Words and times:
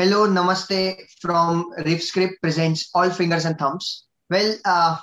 Hello, 0.00 0.26
Namaste 0.26 0.96
from 1.20 1.72
RiffScript 1.80 2.40
presents 2.40 2.88
All 2.94 3.10
Fingers 3.10 3.44
and 3.44 3.58
Thumbs. 3.58 4.06
Well, 4.30 4.54
uh, 4.64 4.96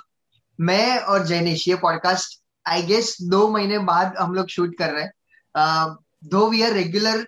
मैं 0.58 0.98
और 0.98 1.26
जैनिश 1.26 1.66
ये 1.68 1.74
podcast 1.84 2.38
I 2.66 2.82
guess 2.82 3.16
दो 3.34 3.46
महीने 3.48 3.78
बाद 3.90 4.16
हम 4.20 4.34
लोग 4.34 4.48
शूट 4.56 4.76
कर 4.78 4.90
रहे 4.92 5.02
हैं 5.02 5.96
दो 6.32 6.48
we 6.50 6.62
are 6.62 6.72
regular 6.72 7.24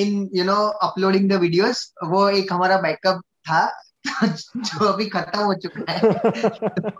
in 0.00 0.28
you 0.36 0.44
know 0.44 0.56
uploading 0.88 1.28
the 1.30 1.40
videos 1.44 1.86
वो 2.14 2.28
एक 2.40 2.52
हमारा 2.52 2.80
बैकअप 2.88 3.22
था 3.48 3.62
जो 4.06 4.84
अभी 4.92 5.06
खत्म 5.16 5.40
हो 5.40 5.54
चुका 5.66 5.92
है 5.92 6.92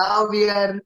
now 0.00 0.30
we 0.30 0.46
are 0.58 0.80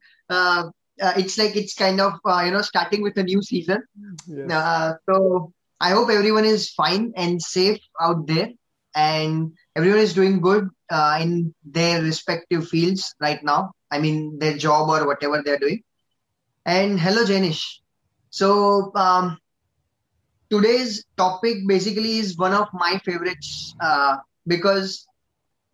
it's 1.17 1.37
like 1.39 1.55
it's 1.55 1.73
kind 1.73 2.01
of 2.01 2.15
uh, 2.25 2.41
you 2.45 2.51
know 2.51 2.61
starting 2.61 3.01
with 3.01 3.17
a 3.17 3.23
new 3.23 3.41
season 3.41 3.83
yes. 4.27 4.51
uh, 4.51 4.93
so 5.09 5.53
I 5.80 5.90
hope 5.90 6.10
everyone 6.10 6.44
is 6.44 6.70
fine 6.70 7.12
and 7.16 7.42
safe 7.42 7.80
out 8.00 8.26
there, 8.26 8.48
and 8.94 9.52
everyone 9.76 10.00
is 10.00 10.14
doing 10.14 10.40
good 10.40 10.68
uh, 10.90 11.18
in 11.20 11.54
their 11.64 12.02
respective 12.02 12.68
fields 12.68 13.14
right 13.20 13.42
now. 13.42 13.72
I 13.90 13.98
mean, 13.98 14.38
their 14.38 14.56
job 14.56 14.88
or 14.88 15.06
whatever 15.06 15.42
they're 15.44 15.58
doing. 15.58 15.82
And 16.66 16.98
hello, 16.98 17.24
Janish. 17.24 17.62
So 18.30 18.92
um, 18.94 19.38
today's 20.50 21.04
topic 21.16 21.66
basically 21.66 22.18
is 22.18 22.36
one 22.36 22.52
of 22.52 22.68
my 22.72 22.98
favorites 23.04 23.74
uh, 23.80 24.16
because 24.46 25.06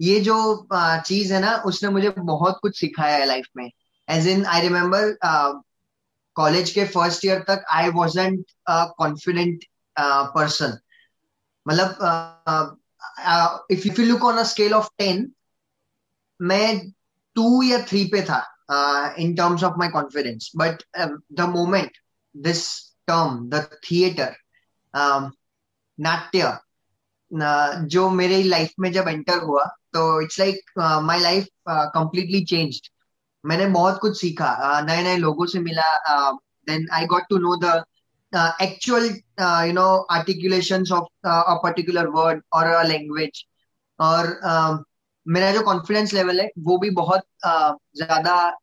ये 0.02 0.20
जो 0.20 0.36
uh, 0.72 1.00
चीज 1.02 1.32
है 1.32 1.40
ना 1.40 1.56
उसने 1.66 1.88
मुझे 1.88 2.10
बहुत 2.18 2.58
कुछ 2.62 2.78
सिखाया 2.80 3.16
है 3.16 3.26
लाइफ 3.26 3.46
में 3.56 3.70
as 4.10 4.26
in 4.28 4.44
I 4.46 4.60
remember 4.60 5.16
college 6.36 6.70
के 6.70 6.84
फर्स्ट 6.94 7.24
ईयर 7.24 7.40
तक 7.48 7.64
आई 7.72 7.88
वॉजेंट 7.96 8.44
कॉन्फिडेंट 8.70 9.64
पर्सन 9.99 10.77
मतलब 11.65 12.77
if 13.71 13.87
you 13.87 14.05
look 14.05 14.23
on 14.23 14.37
a 14.37 14.43
scale 14.43 14.73
of 14.73 14.89
ten 14.97 15.31
मैं 16.39 16.91
टू 17.35 17.61
या 17.63 17.81
थ्री 17.85 18.03
पे 18.05 18.21
था 18.21 18.41
in 19.19 19.35
terms 19.35 19.63
of 19.63 19.73
my 19.77 19.89
confidence 19.89 20.51
but 20.55 20.83
the 21.33 21.49
moment 21.49 21.97
this 22.35 22.65
term 23.07 23.49
the 23.49 23.67
theatre 23.91 24.35
नाट्य 25.99 26.57
जो 27.87 28.09
मेरे 28.09 28.43
लाइफ 28.43 28.73
में 28.79 28.91
जब 28.91 29.07
एंटर 29.07 29.37
हुआ 29.37 29.63
तो 29.93 30.21
it's 30.21 30.39
like 30.39 30.79
my 31.03 31.19
life 31.19 31.47
completely 31.69 32.43
changed 32.45 32.87
मैंने 33.43 33.65
बहुत 33.65 33.99
कुछ 34.01 34.19
सीखा 34.21 34.81
नए 34.81 35.03
नए 35.03 35.17
लोगों 35.17 35.45
से 35.45 35.59
मिला 35.59 35.89
then 36.67 36.87
I 36.93 37.05
got 37.05 37.23
to 37.29 37.37
know 37.37 37.55
the 37.55 37.83
uh, 38.35 38.51
actual 38.59 39.09
uh, 39.39 39.63
you 39.67 39.73
know 39.73 40.05
articulations 40.09 40.91
of 40.91 41.07
uh, 41.23 41.43
a 41.47 41.59
particular 41.61 42.11
word 42.11 42.41
or 42.51 42.63
a 42.71 42.83
language. 42.83 43.47
और 43.99 44.39
uh, 44.45 44.77
मेरा 45.27 45.51
जो 45.51 45.61
कॉन्फिडेंस 45.61 46.13
लेवल 46.13 46.39
है 46.41 46.49
वो 46.59 46.77
भी 46.77 46.89
बहुत 46.89 47.21
uh, 47.47 47.73
ज़्यादा 47.95 48.57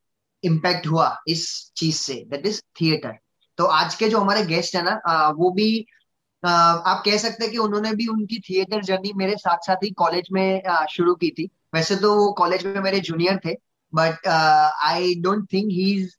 इम्पैक्ट 0.45 0.87
हुआ 0.87 1.17
इस 1.29 1.73
चीज़ 1.77 1.97
से 1.97 2.15
दैट 2.31 2.47
इज़ 2.47 2.61
थिएटर 2.81 3.15
तो 3.59 3.65
आज 3.65 3.95
के 3.95 4.09
जो 4.09 4.19
हमारे 4.19 4.45
गेस्ट 4.47 4.77
है 4.77 4.83
ना 4.83 5.01
uh, 5.09 5.35
वो 5.37 5.51
भी 5.51 5.87
uh, 6.47 6.79
आप 6.87 7.03
कह 7.05 7.17
सकते 7.17 7.45
हैं 7.45 7.53
कि 7.53 7.59
उन्होंने 7.59 7.93
भी 7.93 8.07
उनकी 8.07 8.41
थिएटर 8.41 8.83
जर्नी 8.83 9.13
मेरे 9.17 9.37
साथ 9.37 9.67
साथ 9.67 9.77
ही 9.77 9.91
कॉलेज 9.91 10.29
में 10.33 10.63
uh, 10.63 10.87
शुरू 10.87 11.15
की 11.15 11.31
थी। 11.31 11.51
वैसे 11.75 11.97
तो 11.97 12.15
वो 12.15 12.33
कॉलेज 12.33 12.67
में 12.67 12.81
मेरे 12.81 13.01
जूनियर 13.01 13.41
थे 13.47 13.55
but 13.95 14.27
I 14.85 15.15
don't 15.15 15.53
think 15.53 15.71
he 15.71 15.93
is 15.93 16.15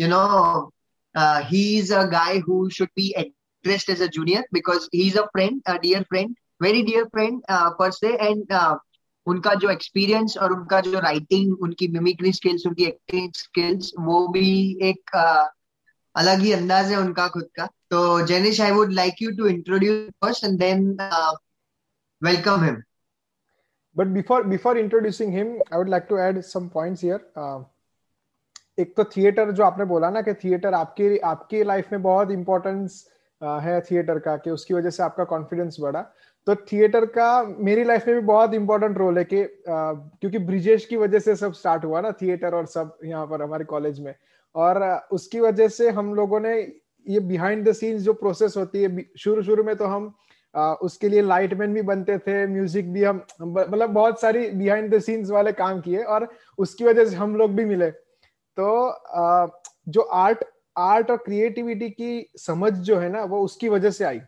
you 0.00 0.08
know 0.08 0.71
uh, 1.15 1.43
he's 1.43 1.91
a 1.91 2.07
guy 2.07 2.39
who 2.39 2.69
should 2.69 2.89
be 2.95 3.15
addressed 3.15 3.89
as 3.89 4.01
a 4.01 4.07
junior 4.07 4.43
because 4.51 4.89
he's 4.91 5.15
a 5.15 5.27
friend, 5.31 5.61
a 5.65 5.79
dear 5.79 6.03
friend, 6.09 6.35
very 6.61 6.83
dear 6.83 7.07
friend 7.09 7.43
uh, 7.49 7.71
per 7.73 7.91
se, 7.91 8.17
and 8.19 8.51
uh, 8.51 8.77
उनका 9.27 9.53
जो 9.61 9.69
experience 9.69 10.35
और 10.41 10.53
उनका 10.53 10.79
जो 10.81 10.99
writing 10.99 11.61
उनकी 11.63 11.87
mimicry 11.93 12.31
skills 12.33 12.65
उनकी 12.65 12.83
acting 12.85 13.31
skills 13.35 13.91
वो 13.99 14.27
भी 14.33 14.51
एक 14.89 15.15
uh, 15.15 15.45
अलग 16.15 16.39
ही 16.41 16.51
अंदाज 16.51 16.91
है 16.91 16.97
उनका 16.97 17.27
खुद 17.33 17.47
का 17.55 17.65
तो 17.91 17.99
Jenish 18.27 18.61
I 18.61 18.71
would 18.71 18.93
like 18.93 19.21
you 19.21 19.31
to 19.37 19.47
introduce 19.47 20.09
first 20.25 20.43
and 20.43 20.57
then 20.59 20.85
welcome 22.21 22.63
him 22.65 22.81
but 23.95 24.09
before 24.15 24.37
before 24.49 24.71
introducing 24.79 25.31
him 25.35 25.53
i 25.71 25.77
would 25.77 25.89
like 25.91 26.03
to 26.09 26.17
add 26.23 26.39
some 26.47 26.65
points 26.73 27.03
here 27.05 27.19
uh, 27.43 27.59
एक 28.78 28.94
तो 28.96 29.04
थिएटर 29.06 29.50
जो 29.50 29.64
आपने 29.64 29.84
बोला 29.84 30.10
ना 30.10 30.20
कि 30.22 30.34
थिएटर 30.34 30.74
आपके 30.74 31.16
आपकी 31.26 31.62
लाइफ 31.64 31.92
में 31.92 32.02
बहुत 32.02 32.30
इंपॉर्टेंस 32.30 33.06
है 33.42 33.80
थिएटर 33.80 34.18
का 34.18 34.36
कि 34.36 34.50
उसकी 34.50 34.74
वजह 34.74 34.90
से 34.90 35.02
आपका 35.02 35.24
कॉन्फिडेंस 35.24 35.76
बढ़ा। 35.80 36.00
तो 36.46 36.54
थिएटर 36.54 37.04
का 37.06 37.42
मेरी 37.58 37.84
लाइफ 37.84 38.06
में 38.06 38.16
भी 38.16 38.22
बहुत 38.26 38.54
इंपॉर्टेंट 38.54 38.98
रोल 38.98 39.18
है 39.18 39.24
कि 39.24 39.44
क्योंकि 39.68 40.38
ब्रिजेश 40.40 40.84
की 40.86 40.96
वजह 40.96 41.18
से 41.18 41.34
सब 41.36 41.52
स्टार्ट 41.54 41.84
हुआ 41.84 42.00
ना 42.00 42.12
थिएटर 42.22 42.54
और 42.54 42.66
सब 42.66 42.96
यहाँ 43.04 43.26
पर 43.26 43.42
हमारे 43.42 43.64
कॉलेज 43.64 44.00
में। 44.00 44.14
और 44.54 44.82
उसकी 45.12 45.40
वजह 45.40 45.68
से 45.68 45.90
हम 45.90 46.14
लोगों 46.14 46.40
ने 46.40 46.56
ये 47.06 47.20
बिहाइंड 47.20 47.68
द 47.68 47.72
सीन्स 47.72 48.02
जो 48.02 48.12
प्रोसेस 48.14 48.56
होती 48.56 48.82
है 48.82 49.04
शुरू 49.18 49.42
शुरू 49.42 49.64
में 49.64 49.74
तो 49.76 49.86
हम 49.86 50.12
आ, 50.54 50.72
उसके 50.74 51.08
लिए 51.08 51.22
लाइटमैन 51.22 51.74
भी 51.74 51.82
बनते 51.82 52.16
थे 52.18 52.46
म्यूज़िक 52.46 52.92
भी 52.92 53.04
हम 53.04 53.22
मतलब 53.42 53.90
बहुत 53.90 54.20
सारी 54.20 54.48
बिहाइंड 54.52 54.94
द 54.94 54.98
सीन्स 55.02 55.30
वाले 55.30 55.52
काम 55.54 55.80
किए 55.80 56.02
और 56.04 56.28
उसकी 56.58 56.84
वजह 56.84 57.04
से 57.04 57.16
हम 57.16 57.36
लोग 57.36 57.54
भी 57.56 57.64
मिले। 57.64 57.90
तो 58.58 59.50
जो 59.88 60.00
आर्ट 60.00 60.44
आर्ट 60.76 61.10
और 61.10 61.16
क्रिएटिविटी 61.18 61.88
की 61.90 62.26
समझ 62.38 62.72
जो 62.74 62.98
है 62.98 63.08
ना, 63.08 63.22
वो 63.24 63.40
उसकी 63.40 63.68
वजह 63.68 63.90
से 63.90 64.04
आई। 64.04 64.20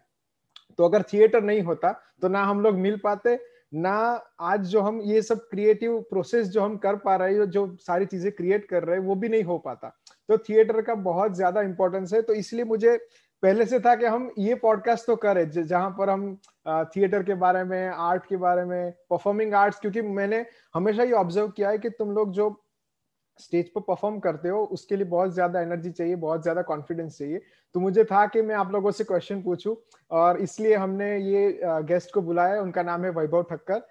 तो 0.79 0.85
अगर 0.85 1.03
थिएटर 1.13 1.43
नहीं 1.43 1.63
होता 1.63 1.93
तो 2.23 2.29
ना 2.29 2.43
हम 2.45 2.61
लोग 2.61 2.75
मिल 2.77 2.97
पाते, 3.05 3.39
ना 3.75 4.21
आज 4.43 4.67
जो 4.67 4.81
हम 4.81 5.01
ये 5.03 5.23
सब 5.23 5.39
क्रिएटिव 5.51 5.99
प्रोसेस 6.11 6.49
जो 6.49 6.61
हम 6.61 6.77
कर 6.77 6.97
पा 6.97 7.15
रहे 7.17 7.35
हैं, 7.35 7.45
जो 7.47 7.77
सारी 7.81 8.07
चीज़ें 8.07 8.31
क्रिएट 8.33 8.69
कर 8.69 8.83
रहे 8.85 8.97
हैं, 8.99 9.05
वो 9.05 9.15
भी 9.15 9.29
नहीं 9.29 9.43
हो 9.45 9.59
पाता। 9.59 9.89
तो 10.29 10.39
थिएटर 10.39 10.81
का 10.83 10.95
बहुत 10.97 11.35
ज़्यादा 11.37 11.63
इंपॉर्टेंस 11.63 12.13
है। 12.15 12.23
तो 12.23 12.35
इसलिए 12.35 12.65
मुझे 12.65 12.97
पहले 13.43 13.67
से 13.67 13.81
था 13.81 13.95
कि 13.95 14.07
हम 14.07 14.31
ये 14.39 14.55
पॉडकास्ट 14.57 15.07
तो 15.07 15.17
करें 15.17 15.51
जहाँ 15.51 15.91
पर 15.99 16.11
हम 16.11 16.35
थिएटर 16.67 17.23
के 17.23 17.35
बारे 17.37 17.65
में, 17.65 17.89
आर्ट 17.89 18.27
के 18.27 18.37
बारे 18.37 18.65
में 18.65 18.93
परफॉर्मिंग 19.11 19.55
आर्ट्स 19.55 19.81
क्योंकि 19.81 20.03
मैंने 20.03 20.45
हमेशा 20.75 21.03
ये 21.03 21.13
ऑब्ज़र्व 21.15 21.49
किया 21.49 21.71
है 21.71 21.79
कि 21.79 21.91
तुम 21.91 22.11
लोग 22.11 22.33
जो 22.33 22.49
स्टेज 23.39 23.69
पर 23.73 23.81
परफॉर्म 23.83 24.19
करते 24.21 24.49
हो, 24.49 24.63
उसके 24.65 24.97
लिए 24.97 25.07
बहुत 25.07 25.33
ज़्यादा 25.35 25.61
एनर्जी 25.61 25.91
चाहिए, 25.91 26.17
बहुत 26.17 26.43
ज़्यादा 26.43 26.63
कॉन्फिडेंस 26.63 27.19
चाहिए। 27.19 27.41
तो 27.75 27.81
मुझे 27.81 28.05
था 28.05 28.27
कि 28.27 28.43
मैं 28.43 28.55
आप 28.55 28.73
लोगों 28.73 28.91
से 28.91 29.05
क्वेश्चन 29.05 29.43
पूछूँ, 29.43 29.77
और 30.11 30.41
इसलिए 30.41 30.75
हमने 30.77 31.17
ये 31.19 31.61
गेस्ट 31.85 32.13
को 32.15 32.23
बुलाया 32.23 32.61
उनका 32.63 32.83
नाम 32.83 33.05
है 33.05 33.11
Vaibhav 33.13 33.43
Thakkar. 33.51 33.83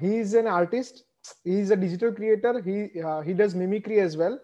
He 0.00 0.18
is 0.20 0.36
an 0.38 0.46
artist 0.48 1.04
he 1.46 1.60
is 1.60 1.72
a 1.72 1.76
digital 1.76 2.10
creator 2.12 2.60
he 3.24 3.34
does 3.34 3.56
mimicry 3.56 3.98
as 3.98 4.16
well 4.16 4.38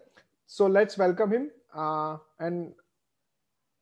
so 0.49 0.67
let's 0.69 0.99
welcome 0.99 1.31
him 1.31 1.49
and 2.41 2.65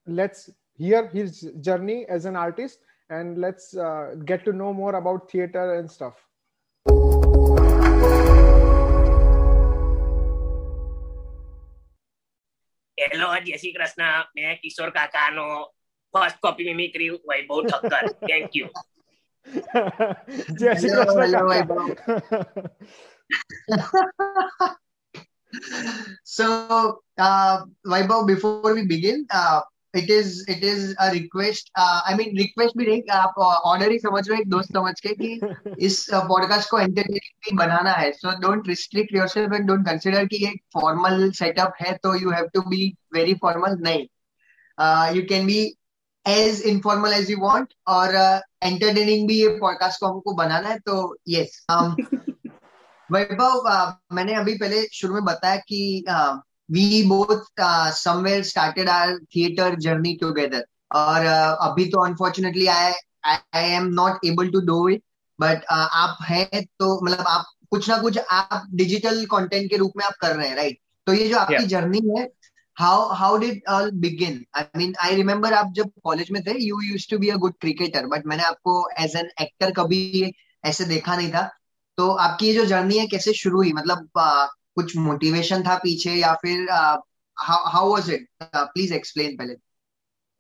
let's 0.07 0.49
hear 0.79 1.09
his 1.13 1.39
journey 1.65 2.05
as 2.09 2.27
an 2.27 2.35
artist 2.37 3.11
and 3.11 3.37
let's 3.37 3.71
get 3.75 4.45
to 4.45 4.51
know 4.53 4.71
more 4.73 4.95
about 4.95 5.35
about 5.35 5.55
and 5.55 5.87
and 5.87 7.36
hello 13.06 13.28
જય 13.44 13.56
શ્રી 13.58 13.74
કૃષ્ણ 13.74 14.26
મેં 14.34 14.58
કિશોર 14.62 14.90
કાકાનો 14.92 15.46
first 16.14 16.38
copy 16.40 16.68
mimicry 16.70 17.10
Vaibhav 17.28 17.58
Thakkar 17.68 18.04
thank 18.28 18.50
you 18.54 18.68
જય 20.60 20.72
શ્રી 20.76 20.94
કૃષ્ણ 20.98 21.44
વૈભવ 21.50 21.78
so 26.24 26.46
uh, 27.18 27.64
Vaibhav, 27.86 28.26
before 28.26 28.74
we 28.74 28.86
begin, 28.86 29.26
uh, 29.30 29.60
it 29.95 30.09
is 30.11 30.51
it 30.51 30.63
is 30.63 30.95
a 30.95 31.09
request 31.11 31.69
I 31.79 32.13
mean 32.13 32.37
request 32.37 32.77
भी 32.77 32.85
नहीं 32.85 33.01
आप 33.11 33.37
order 33.39 33.91
ही 33.91 33.99
समझ 33.99 34.29
रहे 34.29 34.39
एक 34.39 34.49
दोस्त 34.49 34.73
समझ 34.73 34.99
के 34.99 35.13
कि 35.13 35.39
इस 35.85 36.05
पॉडकास्ट 36.13 36.69
को 36.69 36.79
एंटरटेनिंग 36.79 37.57
बनाना 37.59 37.91
है। 37.91 38.11
So 38.11 38.39
don't 38.39 38.67
restrict 38.67 39.15
yourself 39.15 39.53
and 39.53 39.67
don't 39.67 39.85
consider 39.85 40.25
कि 40.25 40.45
ये 40.45 40.51
फॉर्मल 40.73 41.31
सेटअप 41.31 41.73
है 41.81 41.93
तो 42.03 42.15
you 42.15 42.31
have 42.31 42.47
to 42.53 42.61
be 42.61 42.97
very 43.13 43.33
formal 43.33 43.77
नहीं। 43.79 44.05
You 45.17 45.23
can 45.29 45.45
be 45.45 45.77
as 46.27 46.61
informal 46.61 47.13
as 47.13 47.31
you 47.31 47.37
want 47.39 47.73
और 47.87 48.15
एंटरटेनिंग 48.63 49.21
uh, 49.21 49.27
भी 49.27 49.41
ये 49.41 49.47
पॉडकास्ट 49.47 49.99
को 49.99 50.07
हमको 50.07 50.33
बनाना 50.33 50.69
है 50.69 50.79
तो 50.79 51.15
यस 51.27 51.65
वैभव 53.11 53.69
uh, 53.71 53.91
मैंने 54.13 54.33
अभी 54.33 54.53
पहले 54.53 54.87
शुरू 54.93 55.13
में 55.13 55.23
बताया 55.23 55.55
कि 55.55 56.05
uh, 56.09 56.37
we 56.69 57.07
both 57.07 57.45
uh, 57.57 57.91
somewhere 57.91 58.43
started 58.43 58.87
our 58.87 59.19
theater 59.33 59.75
journey 59.75 60.17
together. 60.17 60.61
और 60.95 61.25
uh, 61.25 61.55
अभी 61.61 61.85
तो 61.85 62.05
unfortunately 62.05 62.65
I 62.67 62.91
I 63.55 63.69
am 63.71 63.83
not 63.83 64.25
able 64.25 64.49
to 64.49 64.59
do 64.59 64.89
it 64.89 65.03
but 65.39 65.65
आप 65.71 66.17
हैं 66.23 66.65
तो 66.79 67.05
मतलब 67.05 67.25
आप 67.27 67.45
कुछ 67.71 67.89
ना 67.89 67.97
कुछ 67.97 68.17
आप 68.17 68.67
डिजिटल 68.73 69.25
कंटेंट 69.25 69.69
के 69.69 69.77
रूप 69.77 69.91
में 69.97 70.05
आप 70.05 70.13
कर 70.21 70.35
रहे 70.35 70.47
हैं 70.47 70.55
राइट 70.55 70.77
तो 71.05 71.13
ये 71.13 71.27
जो 71.27 71.37
आपकी 71.37 71.65
जर्नी 71.65 72.01
है 72.19 72.37
how 72.81 72.97
how 73.19 73.29
did 73.41 73.61
all 73.67 73.87
begin? 74.01 74.33
I 74.59 74.63
mean 74.77 74.91
i 75.03 75.21
remember 75.21 75.53
आप 75.53 75.71
जब 75.75 75.91
कॉलेज 76.03 76.31
में 76.31 76.43
थे 76.43 76.53
you 76.69 76.81
used 76.95 77.09
to 77.13 77.19
be 77.23 77.31
a 77.35 77.37
good 77.37 77.55
cricketer 77.65 78.03
but 78.13 78.25
मैंने 78.25 78.43
आपको 78.43 78.89
as 78.99 79.15
an 79.15 79.29
actor 79.41 79.73
कभी 79.77 80.33
ऐसे 80.65 80.85
देखा 80.85 81.15
नहीं 81.15 81.29
था। 81.29 81.41
तो 81.97 82.09
आपकी 82.11 82.47
ये 82.47 82.53
जो 82.53 82.65
जर्नी 82.65 82.97
है 82.97 83.07
कैसे 83.07 83.33
शुरू 83.33 83.57
हुई? 83.57 83.73
मतलब 83.73 84.09
uh, 84.17 84.47
कुछ 84.77 84.95
मोटिवेशन 84.97 85.63
था 85.63 85.75
पीछे 85.77 86.11
या 86.11 86.33
फिर 86.43 86.67
how 87.37 87.91
was 87.91 88.09
it 88.11 88.27
please 88.43 88.93
explain 88.93 89.37
पहले। 89.37 89.53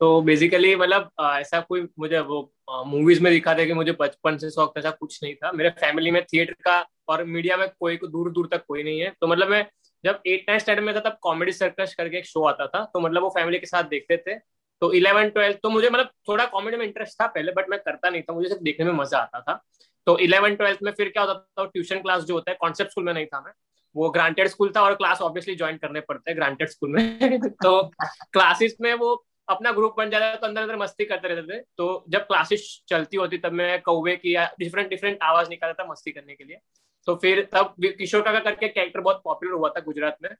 तो 0.01 0.21
बेसिकली 0.21 0.75
मतलब 0.75 1.09
ऐसा 1.21 1.59
कोई 1.61 1.87
मुझे 1.99 2.19
वो 2.21 2.41
मूवीज़ 2.85 3.21
में 3.23 3.31
दिखा 3.33 3.53
था 3.57 3.65
कि 3.65 3.73
मुझे 3.73 3.91
बचपन 3.99 4.37
से 4.37 4.49
शौक 4.51 4.73
ऐसा 4.77 4.89
कुछ 4.91 5.19
नहीं 5.23 5.33
था। 5.35 5.51
मेरे 5.51 5.69
फैमिली 5.79 6.11
में 6.11 6.23
थिएटर 6.23 6.53
का 6.65 6.79
और 7.09 7.23
मीडिया 7.25 7.57
में 7.57 7.67
कोई 7.79 7.97
को 7.97 8.07
दूर 8.07 8.31
दूर 8.31 8.47
तक 8.51 8.63
कोई 8.67 8.83
नहीं 8.83 8.99
है। 9.01 9.09
तो 9.21 9.27
मतलब 9.27 9.47
मैं 9.49 9.65
जब 10.03 10.21
एट 10.27 10.45
नाइन 10.49 10.59
स्टैंडर्ड 10.59 10.85
में 10.85 10.95
था, 10.95 10.99
तब 10.99 11.17
कॉमेडी 11.21 11.51
सर्कस 11.51 11.95
करके 11.97 12.17
एक 12.17 12.25
शो 12.25 12.43
आता 12.45 12.67
था। 12.67 12.83
तो 12.85 12.99
मतलब 12.99 13.23
वो 13.23 13.29
फैमिली 13.37 13.59
के 13.59 13.65
साथ 13.65 13.83
देखते 13.89 14.17
थे। 14.17 14.35
तो 14.81 14.91
इलेवन 14.93 15.29
ट्वेल्थ 15.29 15.57
तो 15.63 15.69
मुझे 15.69 15.89
मतलब 15.89 16.09
थोड़ा 16.29 16.45
कॉमेडी 16.47 16.77
में 16.77 16.85
इंटरेस्ट 16.85 17.21
था 17.21 17.27
पहले 17.27 17.51
बट 17.51 17.69
मैं 17.69 17.79
करता 17.79 18.09
नहीं 18.09 18.21
था। 18.21 18.33
मुझे 18.33 18.49
सिर्फ़ 18.49 18.63
देखने 18.63 18.85
में 18.85 18.93
मज़ा 18.93 19.19
आता 19.19 19.41
था। 19.41 19.61
तो 20.07 20.17
इलेवन 20.19 20.55
ट्वेल्थ 20.55 20.79
में 20.83 20.91
फिर 20.91 21.09
क्या 21.09 21.23
होता 21.23 21.33
था 21.59 21.65
ट्यूशन 21.65 22.01
क्लास 22.01 22.23
जो 22.23 22.33
होता 22.33 22.51
है 22.51 22.57
कॉन्सेप्ट 22.61 22.91
स्कूल 22.91 23.03
में 23.05 23.13
नहीं 23.13 23.25
था 23.25 23.41
मैं। 23.41 23.51
वो 23.97 24.09
ग्रांटेड 24.09 24.47
स्कूल 24.47 24.73
था 24.75 24.81
और 24.81 24.95
क्लास 24.95 25.21
ऑब्वियसली 25.21 25.55
ज्वाइन 25.55 25.77
करने 25.77 25.99
पड़ते 25.99 26.31
हैं 26.31 26.37
ग्रांटेड 26.37 26.69
स्कूल 26.69 26.89
में। 26.89 27.39
तो 27.49 27.91
क्लासेस 28.33 28.77
में 28.81 28.93
वो 28.93 29.25
अपना 29.49 29.71
ग्रुप 29.71 29.95
बन 29.97 30.09
जाता 30.09 30.35
तो 30.35 30.47
अंदर 30.47 30.61
अंदर 30.61 30.75
मस्ती 30.75 31.05
करते 31.05 31.27
रहते 31.27 31.57
थे। 31.57 31.61
तो 31.77 32.05
जब 32.09 32.19
क्लासेस 32.19 32.83
चलती 32.87 33.17
होती 33.17 33.37
तब 33.37 33.51
मैं 33.51 33.81
कौवे 33.81 34.15
की 34.15 34.35
या 34.35 34.55
डिफरेंट 34.59 34.89
डिफरेंट 34.89 35.19
आवाज़ 35.21 35.49
निकालता 35.49 35.83
था 35.83 35.91
मस्ती 35.91 36.11
करने 36.11 36.35
के 36.35 36.43
लिए। 36.43 36.57
तो 37.05 37.15
फिर 37.15 37.49
तब 37.53 37.75
किशोर 37.83 38.21
काका 38.21 38.39
करके 38.39 38.67
कैरेक्टर 38.67 38.99
बहुत 38.99 39.21
पॉपुलर 39.23 39.51
हुआ 39.51 39.69
था 39.69 39.79
गुजरात 39.79 40.17
में। 40.23 40.31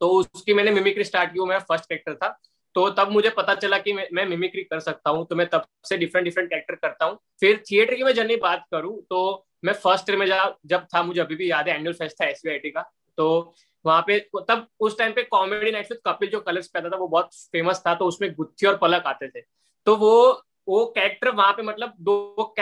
तो 0.00 0.08
उसकी 0.08 0.54
मैंने 0.54 0.70
मिमिक्री 0.70 1.04
स्टार्ट 1.04 1.32
की, 1.32 1.38
वो 1.38 1.46
मेरा 1.46 1.60
फ़र्स्ट 1.60 1.84
कैरेक्टर 1.84 2.14
था। 2.14 2.40
तो 2.74 2.90
तब 2.90 3.10
मुझे 3.10 3.30
पता 3.30 3.54
चला 3.54 3.78
कि 3.78 3.92
मैं 3.92 4.26
मिमिक्री 4.26 4.62
कर 4.62 4.80
सकता 4.80 5.10
हूँ 5.10 5.26
तो 5.26 5.36
मैं 5.36 5.46
तब 5.46 5.66
से 5.84 5.96
डिफरेंट 5.96 6.24
डिफरेंट 6.24 6.50
कैरेक्टर 6.50 6.74
करता 6.74 7.04
हूँ। 7.04 7.18
फिर 7.40 7.62
थिएटर 7.72 7.94
की 7.94 8.02
मैं 8.02 8.14
जर्नी 8.14 8.36
बात 8.36 8.64
करूँ 8.70 9.02
तो 9.02 9.45
मैं 9.62 9.72
फ़र्स्ट 9.74 10.10
ईयर 10.10 10.18
में 10.18 10.26
जा, 10.26 10.54
जब 10.66 10.86
था, 10.94 11.02
मुझे 11.02 11.20
अभी 11.20 11.34
भी 11.34 11.50
याद 11.50 11.68
है 11.68 11.74
एनुअल 11.76 11.94
फेस्ट 11.94 12.20
था 12.20 12.26
एस 12.26 12.42
का 12.46 12.90
तो 13.18 13.54
वहाँ 13.84 14.02
पे 14.06 14.18
तब 14.48 14.66
उस 14.80 14.98
टाइम 14.98 15.12
पे 15.12 15.22
कॉमेडी 15.24 15.70
नाइट 15.72 15.90
में 15.90 15.98
कपिल 16.06 16.30
जो 16.30 16.40
कलर्स 16.40 16.68
पैदा 16.68 16.88
था, 16.88 16.96
वो 16.96 17.08
बहुत 17.08 17.34
फ़ेमस 17.52 17.82
था 17.86 17.94
तो 17.94 18.06
उसमें 18.06 18.32
गुत्थी 18.34 18.66
और 18.66 18.76
पलक 18.76 19.02
आते 19.06 19.28
थे। 19.28 19.40
तो 19.86 19.96
वो 19.96 20.42
वो 20.68 20.84
कैरेक्टर 20.94 21.30
वहाँ 21.30 21.52
पे 21.52 21.62
मतलब 21.62 21.92
दो 22.00 22.54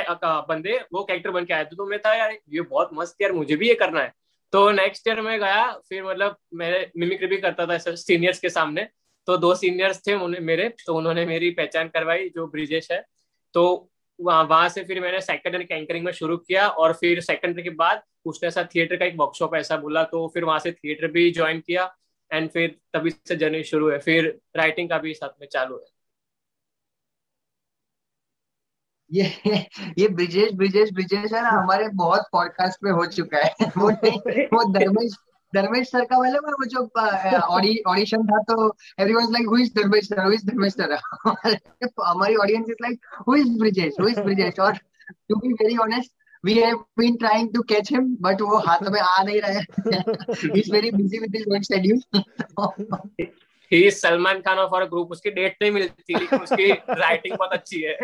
बंदे, 0.48 0.78
वो 0.92 1.04
कैरेक्टर 1.04 1.30
बन 1.30 1.44
के 1.44 1.54
आए 1.54 1.64
थे 1.64 1.76
तो 1.76 1.86
मैं 1.86 1.98
था, 2.00 2.14
यार, 2.14 2.32
ये 2.32 2.60
बहुत 2.62 2.90
मस्त 2.94 3.22
यार, 3.22 3.32
मुझे 3.32 3.56
भी 3.56 3.68
ये 3.68 3.74
करना 3.74 4.00
है। 4.00 4.12
तो 4.52 4.70
नेक्स्ट 4.72 5.08
ईयर 5.08 5.20
में 5.20 5.38
गया, 5.40 5.70
फिर 5.88 6.04
मतलब 6.04 6.36
मेरे 6.54 6.90
मिमिक्री 6.96 7.26
भी 7.26 7.36
करता 7.38 7.66
था 7.66 7.78
सीनियर्स 7.78 8.38
के 8.38 8.50
सामने। 8.50 8.86
तो 9.28 9.36
दो 9.38 9.54
सीनियर्स 9.54 10.00
थे 10.06 10.16
मेरे 10.40 10.68
तो 10.86 10.94
उन्होंने 10.94 11.24
मेरी 11.26 11.50
पहचान 11.52 11.88
करवाई, 11.88 12.28
जो 12.28 12.46
ब्रिजेश 12.48 12.90
है। 12.92 13.04
तो 13.54 13.90
वहाँ 14.18 14.42
वहाँ 14.44 14.68
से 14.68 14.84
फिर 14.84 15.00
मैंने 15.00 15.20
सेकंड 15.20 15.54
ईयर 15.54 15.72
एंकरिंग 15.72 16.04
में 16.04 16.12
शुरू 16.12 16.36
किया 16.36 16.66
और 16.68 16.92
फिर 16.92 17.20
सेकंड 17.20 17.58
ईयर 17.58 17.64
के 17.64 17.70
बाद 17.76 18.02
उसने 18.26 18.48
ऐसा 18.48 18.64
थिएटर 18.74 18.96
का 18.96 19.04
एक 19.04 19.14
वर्कशॉप 19.18 19.54
ऐसा 19.56 19.76
बोला 19.76 20.02
तो 20.04 20.26
फिर 20.34 20.44
वहाँ 20.44 20.58
से 20.58 20.72
थिएटर 20.72 21.10
भी 21.12 21.30
ज्वाइन 21.32 21.60
किया 21.60 21.84
एंड 22.30 22.48
फिर 22.50 22.76
तभी 22.92 23.10
से 23.10 23.36
जर्नी 23.36 23.62
शुरू 23.64 23.90
है, 23.90 23.98
फिर 23.98 24.26
राइटिंग 24.56 24.88
का 24.90 24.98
भी 24.98 25.14
साथ 25.14 25.40
में 25.40 25.46
चालू 25.52 25.76
है। 25.76 25.92
ये 29.10 29.24
ये 29.98 30.08
ब्रिजेश 30.08 30.52
ब्रिजेश 30.54 30.90
ब्रिजेश 30.92 31.32
है 31.32 31.42
ना, 31.42 31.48
हमारे 31.50 31.88
बहुत 31.94 32.28
पॉडकास्ट 32.32 32.84
में 32.84 32.90
हो 32.92 33.04
चुका 33.06 33.38
है। 33.38 33.50
वो 33.78 33.90
वो 34.56 34.64
धर्मेश 34.72 35.16
धर्मेश 35.54 35.88
सर 35.90 36.04
का 36.12 36.18
मतलब 36.18 36.44
वो 36.60 36.64
जो 36.74 36.80
ऑडिशन 37.92 38.22
था 38.26 38.38
तो 38.50 38.56
everyone 39.00 39.32
like 39.32 39.46
who 39.48 39.56
is 39.58 39.70
Dharmesh 39.78 40.04
sir? 40.08 40.20
Who 40.24 40.30
is 40.32 40.46
Dharmesh 40.46 40.72
sir? 40.72 40.92
हमारी 42.06 42.34
audience 42.44 42.66
is 42.70 42.76
like 42.82 43.00
who 43.28 43.34
is 43.36 43.48
Brijesh 43.58 43.94
who 44.00 44.06
is 44.08 44.20
Brijesh 44.20 44.58
और 44.66 44.72
to 45.28 45.36
be 45.36 45.52
very 45.62 45.76
honest 45.88 46.12
we 46.44 46.54
have 46.56 46.80
been 47.00 47.14
trying 47.20 47.46
to 47.52 47.60
catch 47.68 47.90
him 47.92 48.08
but 48.24 48.40
वो 48.42 48.56
हाथ 48.64 48.80
में 48.94 48.98
आ 49.00 49.22
नहीं 49.22 49.40
रहा 49.40 49.50
है। 49.50 49.60
He 50.54 50.60
is 50.62 50.66
very 50.74 50.90
busy 50.96 51.20
with 51.20 51.36
his 51.36 51.44
work 51.52 51.62
schedule. 51.68 52.00
He 53.72 53.78
is 53.90 54.00
Salman 54.00 54.42
Khan 54.42 54.58
of 54.64 54.74
our 54.78 54.86
group. 54.90 55.14
उसकी 55.16 55.30
date 55.38 55.54
नहीं 55.62 55.70
मिलती 55.72 56.14
लेकिन 56.18 56.38
उसकी 56.38 56.66
राइटिंग 57.02 57.36
बहुत 57.38 57.52
अच्छी 57.52 57.80
है। 57.82 57.94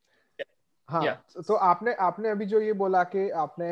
हाँ 0.92 1.02
yeah. 1.02 1.46
तो 1.48 1.54
आपने 1.54 1.94
आपने 2.00 2.30
अभी 2.30 2.46
जो 2.46 2.60
ये 2.62 2.74
बोला 2.74 3.04
कि 3.04 3.30
आपने 3.30 3.70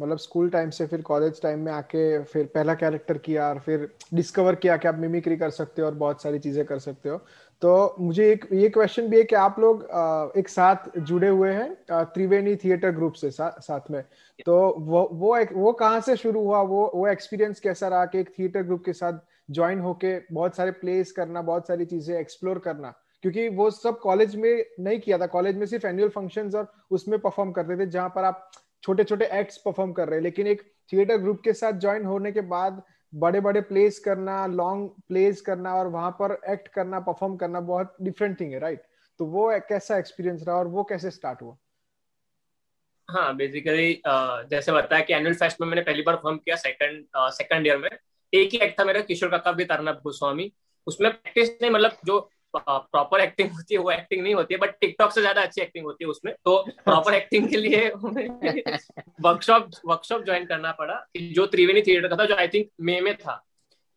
मतलब 0.00 0.18
स्कूल 0.18 0.50
टाइम 0.50 0.70
से 0.70 0.86
फिर 0.86 1.02
कॉलेज 1.02 1.40
टाइम 1.42 1.60
में 1.60 1.72
आके 1.72 2.22
फिर 2.24 2.44
पहला 2.54 2.74
कैरेक्टर 2.74 3.18
किया 3.18 3.48
और 3.48 3.58
फिर 3.58 3.88
डिस्कवर 4.14 4.54
किया 4.54 4.76
कि 4.76 4.88
आप 4.88 4.98
मिमिक्री 4.98 5.36
कर 5.36 5.50
सकते 5.50 5.82
हो 5.82 5.88
और 5.88 5.94
बहुत 5.94 6.22
सारी 6.22 6.38
चीज़ें 6.38 6.64
कर 6.64 6.78
सकते 6.78 7.08
हो 7.08 7.20
तो 7.62 7.94
मुझे 8.00 8.30
एक 8.32 8.46
ये 8.52 8.68
क्वेश्चन 8.68 9.08
भी 9.08 9.16
है 9.16 9.22
कि 9.24 9.36
आप 9.36 9.58
लोग 9.60 9.82
एक 10.38 10.48
साथ 10.48 10.98
जुड़े 10.98 11.28
हुए 11.28 11.52
हैं 11.52 11.74
त्रिवेणी 11.90 12.54
थिएटर 12.56 12.90
ग्रुप 12.90 13.12
से 13.12 13.30
सा, 13.30 13.48
साथ 13.60 13.90
में 13.90 14.00
yeah. 14.00 14.44
तो 14.46 14.74
वो 14.78 15.08
वो 15.12 15.36
एक, 15.36 15.52
वो 15.52 15.72
कहाँ 15.72 16.00
से 16.00 16.16
शुरू 16.16 16.42
हुआ 16.44 16.60
वो 16.62 16.90
वो 16.94 17.08
एक्सपीरियंस 17.08 17.60
कैसा 17.60 17.88
रहा 17.88 18.04
कि 18.06 18.20
एक 18.20 18.34
थिएटर 18.38 18.62
ग्रुप 18.62 18.84
के 18.84 18.92
साथ 18.92 19.18
ज्वाइन 19.50 19.80
होके 19.80 20.18
बहुत 20.32 20.56
सारे 20.56 20.70
प्लेस 20.70 21.12
करना 21.12 21.42
बहुत 21.42 21.66
सारी 21.66 21.84
चीज़ें 21.84 22.18
एक्सप्लोर 22.18 22.58
करना 22.58 22.94
क्योंकि 23.22 23.48
वो 23.48 23.70
सब 23.70 23.98
कॉलेज 24.00 24.34
में 24.36 24.64
नहीं 24.80 24.98
किया 25.00 25.18
था। 25.18 25.26
कॉलेज 25.26 25.56
में 25.56 25.66
सिर्फ़ 25.66 25.86
एनुअल 25.86 26.08
फ़ंक्शंस 26.08 26.54
और 26.54 26.72
उसमें 26.90 27.18
परफॉर्म 27.20 27.52
करते 27.52 27.78
थे, 27.78 27.86
जहाँ 27.86 28.08
पर 28.08 28.24
आप 28.24 28.50
छोटे 28.82 29.04
छोटे 29.04 29.26
एक्ट्स 29.32 29.56
परफॉर्म 29.58 29.92
कर 29.92 30.08
रहे 30.08 30.18
हैं। 30.18 30.22
लेकिन 30.24 30.46
एक 30.46 30.62
थिएटर 30.92 31.16
ग्रुप 31.16 31.40
के 31.44 31.52
साथ 31.52 31.80
ज्वाइन 31.80 32.04
होने 32.04 32.32
के 32.32 32.40
बाद 32.48 32.82
बड़े 33.12 33.40
बड़े 33.40 33.60
प्लेस 33.60 33.98
करना 33.98 34.46
लॉन्ग 34.46 34.90
प्लेस 35.08 35.40
करना 35.40 35.74
और 35.74 35.86
वहाँ 35.88 36.10
पर 36.20 36.38
एक्ट 36.50 36.68
करना 36.68 37.00
परफॉर्म 37.00 37.36
करना 37.36 37.60
बहुत 37.62 37.96
डिफरेंट 38.02 38.38
थिंग 38.40 38.52
है 38.52 38.58
राइट 38.58 38.82
तो 39.20 39.26
वो 39.26 39.48
कैसा 39.68 39.98
एक्सपीरियंस 39.98 40.44
रहा 40.46 40.56
और 40.56 40.66
वो 40.68 40.84
कैसे 40.84 41.10
स्टार्ट 41.10 41.42
हुआ? 41.42 41.56
हाँ 43.08 43.34
बेसिकली 43.36 44.02
जैसे 44.50 44.72
बताया 44.72 45.02
कि 45.04 45.14
एनुअल 45.14 45.34
फेस्ट 45.34 45.60
में 45.60 45.68
मैंने 45.68 45.82
पहली 45.82 46.02
बार 46.02 46.16
परफॉर्म 46.16 46.36
किया 46.36 46.56
सेकंड 46.56 47.04
सेकंड 47.16 47.66
ईयर 47.66 47.78
में। 47.78 47.88
एक 48.32 48.50
ही 48.52 48.58
एक्ट 48.58 48.80
था 48.80 48.84
मेरा, 48.84 49.00
किशोर 49.00 49.30
काका 49.30 49.52
भी 49.52 49.64
तरनब 49.64 50.00
गोस्वामी। 50.04 50.52
उसमें 50.86 51.10
प्रैक्टिस 51.12 51.50
नहीं 51.62 51.70
मतलब 51.70 51.96
जो 52.04 52.18
प्रॉपर 52.58 53.20
एक्टिंग 53.20 53.50
होती 53.50 53.74
है, 53.74 53.80
वो 53.80 53.90
एक्टिंग 53.90 54.22
नहीं 54.22 54.34
होती 54.34 54.54
है 54.54 54.60
बट 54.60 54.74
टिकटॉक 54.80 55.12
से 55.12 55.20
ज़्यादा 55.20 55.42
अच्छी 55.42 55.60
एक्टिंग 55.62 55.84
होती 55.84 56.04
है 56.04 56.10
उसमें। 56.10 56.32
तो 56.44 56.56
प्रॉपर 56.84 57.14
एक्टिंग 57.14 57.48
के 57.50 57.56
लिए 57.56 57.88
वर्कशॉप 57.88 59.70
वर्कशॉप 59.86 60.24
ज्वाइन 60.24 60.46
करना 60.46 60.72
पड़ा 60.72 61.04
जो 61.16 61.46
त्रिवेणी 61.46 61.82
थिएटर 61.82 62.08
का 62.08 62.16
था, 62.16 62.24
जो 62.24 62.36
आई 62.36 62.48
थिंक 62.48 62.68
मे 62.80 63.00
में 63.00 63.14
था 63.16 63.42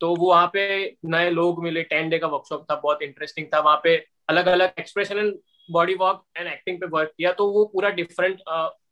तो 0.01 0.15
वो 0.15 0.29
वहाँ 0.29 0.49
पे 0.53 0.95
नए 1.05 1.29
लोग 1.31 1.63
मिले 1.63 1.83
टेन 1.85 2.09
डे 2.09 2.17
का 2.19 2.27
वर्कशॉप 2.27 2.65
था, 2.71 2.75
बहुत 2.75 3.01
इंटरेस्टिंग 3.03 3.47
था, 3.53 3.59
वहाँ 3.59 3.79
पे 3.83 3.95
अलग 4.29 4.47
अलग 4.47 4.73
expression 4.79 5.17
and 5.17 5.33
body 5.69 5.95
walk 5.95 6.23
and 6.37 6.47
acting 6.47 6.79
पे 6.79 6.87
वर्क 6.87 7.11
किया 7.17 7.31
तो 7.33 7.49
वो 7.51 7.65
पूरा 7.73 7.89
डिफरेंट 7.91 8.39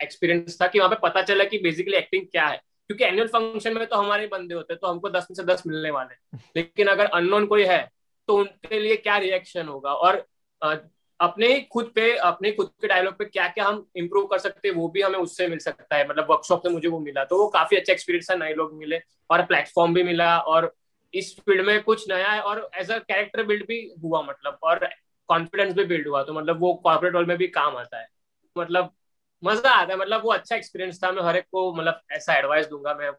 एक्सपीरियंस 0.04 0.58
था 0.62 0.68
कि 0.68 0.80
वहाँ 0.80 0.90
पे 0.90 0.96
पता 1.04 1.22
चला 1.24 1.44
कि 1.44 1.58
बेसिकली 1.60 1.98
एक्टिंग 1.98 2.26
क्या 2.26 2.46
है। 2.48 2.58
क्योंकि 2.90 3.04
एनुअल 3.04 3.28
फ़ंक्शन 3.28 3.74
में 3.74 3.86
तो 3.88 3.96
हमारे 3.96 4.28
बंदे 4.28 4.56
होते 4.56 4.74
हैं 4.74 4.80
तो 4.82 4.88
हमको 4.88 5.10
दस 5.10 5.28
में 5.32 5.36
से 5.36 5.44
दस 5.44 5.64
मिलने 5.68 5.90
वाले 5.92 6.38
लेकिन 6.56 6.88
अगर 6.88 7.06
अननोन 7.08 7.46
कोई 7.46 7.64
है 7.66 7.80
तो 8.28 8.38
उनके 8.38 8.80
लिए 8.80 8.96
क्या 8.98 9.18
रिएक्शन 9.18 9.68
होगा? 9.68 9.94
और 9.94 10.26
अपने 11.20 11.48
खुद 11.72 11.92
पे, 11.96 12.12
अपने 12.16 12.52
खुद 12.52 12.68
के 12.82 12.88
डायलॉग 12.88 13.14
पे 13.18 13.26
क्या 13.26 13.48
क्या 13.48 13.66
हम 13.66 13.86
इम्प्रूव 13.98 14.26
कर 14.28 14.40
सकते 14.40 14.68
हैं, 14.68 14.76
वो 14.76 14.88
भी 14.90 15.02
हमें 15.02 15.18
उससे 15.20 15.48
मिल 15.48 15.60
सकता 15.60 15.96
है। 15.96 16.08
मतलब 16.10 16.28
वर्कशॉप 16.30 16.64
से 16.64 16.70
मुझे 16.70 16.88
वो 16.88 17.00
मिला 17.00 17.24
तो 17.26 17.38
वो 17.38 17.48
काफ़ी 17.50 17.78
अच्छा 17.78 17.94
एक्सपीरियंस 17.94 18.30
है, 18.32 18.38
नए 18.40 18.54
लोग 18.54 18.74
मिले, 18.76 19.00
और 19.30 19.46
प्लेटफॉर्म 19.46 19.94
भी 19.94 20.04
मिला, 20.04 20.38
और 20.40 20.74
इस 21.14 21.36
फ़ील्ड 21.40 21.66
में 21.68 21.82
कुछ 21.84 22.10
नया 22.10 22.32
है, 22.32 22.42
और 22.42 22.70
एज 22.76 22.92
अ 22.92 22.98
कैरेक्टर 23.00 23.44
बिल्ड 23.46 23.66
भी 23.68 23.80
हुआ 24.04 24.22
मतलब 24.24 24.60
और 24.64 24.88
कॉन्फिडेंस 25.30 25.74
भी 25.74 25.84
बिल्ड 25.86 26.08
हुआ 26.08 26.24
तो 26.24 26.34
मतलब 26.34 26.60
वो 26.62 26.74
कॉर्पोरेट 26.76 27.14
वर्ल्ड 27.16 27.28
में 27.28 27.38
भी 27.38 27.48
काम 27.50 27.78
आता 27.78 28.00
है। 28.00 28.08
मतलब 28.56 28.92
मज़ा 29.44 29.72
आता 29.72 29.94
है 29.94 30.00
मतलब 30.00 30.24
वो 30.24 30.32
अच्छा 30.32 30.56
एक्सपीरियंस 30.56 31.04
था, 31.04 31.12
मैं 31.12 31.24
हर 31.24 31.38
एक 31.38 31.46
को 31.52 31.74
मतलब 31.74 32.02
ऐसा 32.12 32.38
एडवाइस 32.38 32.68
दूँगा, 32.68 32.94
मैं 32.94 33.12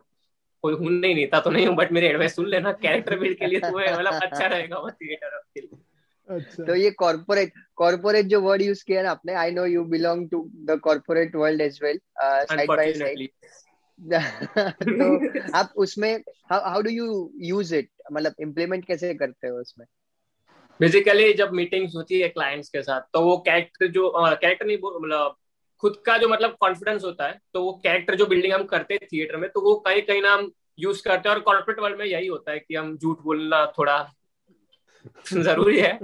कोई 0.62 0.74
हूँ 0.74 0.90
नहीं 0.90 1.14
नेता 1.14 1.40
तो 1.40 1.50
नहीं 1.50 1.66
हूँ 1.66 1.76
बट 1.76 1.92
मेरी 1.92 2.06
एडवाइस 2.06 2.34
सुन 2.36 2.46
लेना 2.46 2.72
कैरेक्टर 2.72 3.18
बिल्ड 3.18 3.38
के 3.38 3.46
लिए 3.46 3.60
तो 3.60 3.68
मतलब 3.68 4.12
अच्छा 4.22 4.46
रहेगा 4.46 4.78
वो 4.78 4.90
थिएटर 4.90 5.38
के 5.54 5.60
लिए 5.60 5.78
अच्छा। 6.28 6.64
तो 6.64 6.74
ये 6.74 6.90
कॉर्पोरेट 6.90 7.52
कॉर्पोरेट 7.76 8.26
जो 8.26 8.40
वर्ड 8.40 8.62
यूज़ 8.62 8.84
किया 8.84 9.02
ना 9.02 9.10
आपने 9.10 9.34
I 9.34 9.50
know 9.50 9.64
you 9.64 9.84
belong 9.84 10.30
to 10.30 10.50
the 10.54 10.78
corporate 10.78 11.36
world 11.36 11.60
as 11.60 11.80
well 11.82 12.00
side 12.22 12.68
by 12.68 12.92
side 12.92 13.28
तो 14.82 15.52
आप 15.58 15.72
उसमें 15.76 16.22
how 16.52 16.82
do 16.82 16.90
you 16.90 17.32
use 17.40 17.74
it 17.74 17.90
मतलब 18.12 18.34
इम्प्लीमेंट 18.40 18.84
कैसे 18.84 19.14
करते 19.14 19.48
हो 19.48 19.56
उसमें? 19.56 19.86
बेसिकली 20.80 21.32
जब 21.32 21.52
मीटिंग्स 21.52 21.96
होती 21.96 22.20
है 22.20 22.28
क्लाइंट्स 22.28 22.68
के 22.68 22.82
साथ 22.82 23.00
तो 23.00 23.20
वो 23.20 23.36
कैरेक्टर 23.36 23.86
जो 23.86 24.12
कैरेक्टर 24.16 24.66
नहीं 24.66 24.78
मतलब 24.78 25.36
खुद 25.82 25.96
का 26.06 26.16
जो 26.18 26.28
मतलब 26.28 26.56
कॉन्फिडेंस 26.60 27.04
होता 27.04 27.26
है 27.26 27.38
तो 27.54 27.62
वो 27.64 27.72
कैरेक्टर 27.82 28.14
जो 28.14 28.26
बिल्डिंग 28.26 28.52
हम 28.52 28.64
करते 28.64 28.94
हैं 28.94 29.06
थिएटर 29.12 29.36
में 29.36 29.48
तो 29.50 29.60
वो 29.60 29.74
कहीं 29.78 30.02
कहीं 30.02 30.22
ना 30.22 30.32
हम 30.34 30.50
यूज़ 30.78 31.02
करते 31.02 31.28
हैं। 31.28 31.36
और 31.36 31.42
कॉर्पोरेट 31.42 31.78
वर्ल्ड 31.80 31.98
में 31.98 32.04
यही 32.06 32.26
होता 32.26 32.52
है 32.52 32.58
कि 32.58 32.74
हम 32.74 32.96
झूठ 32.98 33.20
बोलना 33.22 33.64
थोड़ा 33.78 33.98
ज़रूरी 35.32 35.78
है। 35.80 35.98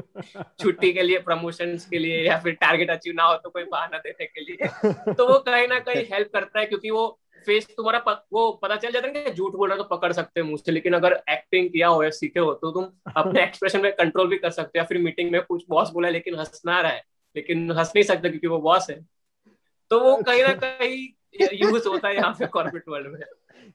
छुट्टी 0.60 0.92
के 0.92 1.02
लिए 1.02 1.18
प्रमोशन 1.18 1.76
के 1.90 1.98
लिए 1.98 2.22
या 2.26 2.38
फिर 2.38 2.52
टारगेट 2.52 2.90
अचीव 2.90 3.14
ना 3.16 3.22
हो 3.22 3.34
तो 3.34 3.50
कोई 3.50 3.64
बहाना 3.64 3.98
देने 3.98 4.26
के 4.26 4.40
लिए। 4.40 4.66
तो 5.14 5.26
वो 5.28 5.38
कहीं 5.38 5.68
ना 5.68 5.78
कहीं 5.78 6.04
हेल्प 6.12 6.30
करता 6.32 6.60
है 6.60 6.66
क्योंकि 6.66 6.90
वो 6.90 7.06
फेस 7.46 7.66
तुम्हारा 7.76 7.98
प, 8.08 8.24
वो 8.32 8.50
पता 8.62 8.76
चल 8.76 8.90
जाता 8.92 9.08
है 9.08 9.24
कि 9.24 9.30
झूठ 9.30 9.52
बोल 9.52 9.68
रहा 9.68 9.78
तो 9.78 9.84
पकड़ 9.84 10.12
सकते 10.12 10.40
हैं 10.40 10.46
मुँह 10.46 10.56
से 10.56 10.72
लेकिन 10.72 10.92
अगर 10.94 11.12
एक्टिंग 11.30 11.68
किया 11.70 11.88
हो 11.88 12.02
या 12.04 12.10
सीखे 12.10 12.40
हो 12.40 12.52
तो 12.54 12.70
तुम 12.70 13.12
अपने 13.16 13.42
एक्सप्रेशन 13.44 13.80
में 13.82 13.92
कंट्रोल 13.92 14.28
भी 14.28 14.36
कर 14.38 14.50
सकते 14.50 14.78
हो। 14.78 14.82
या 14.82 14.84
फिर 14.84 14.98
मीटिंग 14.98 15.30
में 15.32 15.40
कुछ 15.42 15.64
बॉस 15.70 15.90
बोला 15.90 16.08
लेकिन 16.08 16.34
हंसना 16.34 16.80
रहा 16.80 16.92
है। 16.92 17.02
लेकिन 17.36 17.70
हंस 17.72 17.92
नहीं 17.96 18.04
सकते 18.04 18.28
क्योंकि 18.28 18.46
वो 18.46 18.58
बॉस 18.58 18.86
है। 18.90 18.96
तो 19.90 20.00
वो 20.00 20.16
कहीं 20.16 20.42
ना 20.42 20.52
कहीं 20.64 21.08
यूज़ 21.52 21.88
होता 21.88 22.08
है 22.08 22.16
यहाँ 22.16 22.32
पे 22.32 22.46
कॉर्पोरेट 22.46 22.84
वर्ल्ड 22.88 23.12
में। 23.12 23.20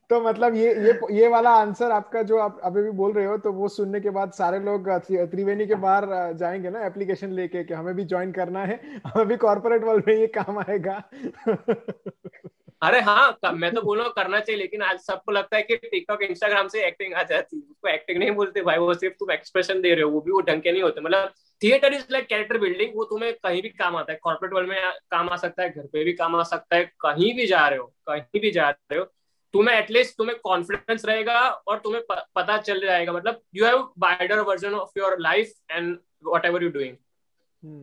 तो 0.10 0.20
मतलब 0.22 0.56
ये 0.56 0.74
ये 0.86 1.00
ये 1.12 1.28
वाला 1.28 1.50
आंसर 1.50 1.92
आपका 1.92 2.22
जो 2.22 2.38
आप 2.38 2.60
अभी 2.64 2.82
भी 2.82 2.92
बोल 2.92 3.14
रहे 3.14 3.26
हो 3.26 3.38
तो 3.38 3.52
वो 3.52 3.68
सुनने 3.68 4.00
के 4.00 4.10
बाद 4.10 4.32
सारे 4.32 4.60
लोग 4.60 4.90
त्रिवेणी 5.10 5.66
के 5.68 5.76
बाहर 5.76 6.34
जाएँगे 6.34 6.70
ना 6.70 6.86
एप्लीकेशन 6.86 7.32
लेके 7.32 7.64
कि 7.64 7.74
हमें 7.74 7.94
भी 7.96 8.06
ज्वाइन 8.06 8.32
करना 8.32 8.64
है 8.66 8.80
हमें 9.08 9.28
भी 9.28 9.38
कॉर्पोरेट 9.38 9.84
वर्ल्ड 9.84 10.08
में 10.08 10.16
ये 10.16 10.28
काम 10.28 10.60
आएगा। 10.60 11.02
अरे 12.84 13.00
हाँ 13.02 13.52
मैं 13.54 13.74
तो 13.74 13.82
बोल 13.82 14.02
करना 14.10 14.40
चाहिए 14.40 14.62
लेकिन 14.62 14.82
आज 14.82 15.00
सबको 15.00 15.32
लगता 15.32 15.58
है 15.58 15.64
कि 15.64 15.76
टिकटॉक 15.76 16.22
इंस्टाग्राम 16.22 16.68
से 16.68 16.86
एक्टिंग 16.88 17.14
आ 17.14 17.24
जाती 17.24 17.56
है। 17.58 17.62
उसको 17.62 17.88
एक्टिंग 17.90 18.20
नहीं 18.20 18.32
बोलते 18.32 18.62
भाई 18.62 18.78
वो 18.78 18.94
सिर्फ़ 18.94 19.16
तुम 19.20 19.32
एक्सप्रेशन 19.32 19.82
दे 19.82 19.94
रहे 19.94 20.04
हो 20.04 20.10
वो 20.10 20.22
भी 20.22 20.32
वो 20.32 20.42
ढंग 20.42 20.62
के 20.62 20.72
नहीं 20.72 20.84
होते। 20.84 21.02
मतलब 21.02 21.34
theatre 21.62 21.94
is 21.94 22.06
like 22.12 22.28
character 22.28 22.58
building 22.58 22.96
वो 22.96 23.04
तुम्हें 23.04 23.34
कहीं 23.34 23.62
भी 23.62 23.70
काम 23.70 23.96
आता 23.96 24.14
है 24.14 24.20
कॉर्पोरेट 24.24 24.54
वर्ल्ड 24.54 24.70
में 24.70 24.78
काम 25.12 25.30
आ 25.30 25.36
सकता 25.36 25.64
है 25.64 25.70
घर 25.70 25.88
पे 25.94 26.04
भी 26.04 26.14
काम 26.14 26.36
आ 26.36 26.44
सकता 26.44 26.76
है 26.76 26.84
कहीं 27.02 27.34
भी 27.36 27.48
जा 27.48 27.68
रहे 27.68 27.80
हो 27.80 27.86
कहीं 28.10 28.42
भी 28.42 28.52
जा 28.52 28.70
रहे 28.70 29.00
हो 29.00 29.06
तुम्हें 29.54 29.76
एटलीस्ट 29.76 30.18
तुम्हें 30.18 30.38
कॉन्फिडेंस 30.40 31.06
रहेगा 31.06 31.40
और 31.68 31.80
तुम्हें 31.80 32.04
पता 32.12 32.58
चल 32.58 32.82
जाएगा 32.82 33.14
मतलब 33.14 33.42
you 33.56 33.66
have 33.66 33.92
wider 34.00 34.40
version 34.40 34.74
of 34.74 35.00
your 35.00 35.20
life 35.20 35.54
and 35.72 35.98
whatever 36.46 36.64
you 36.64 36.70
doing 36.70 36.98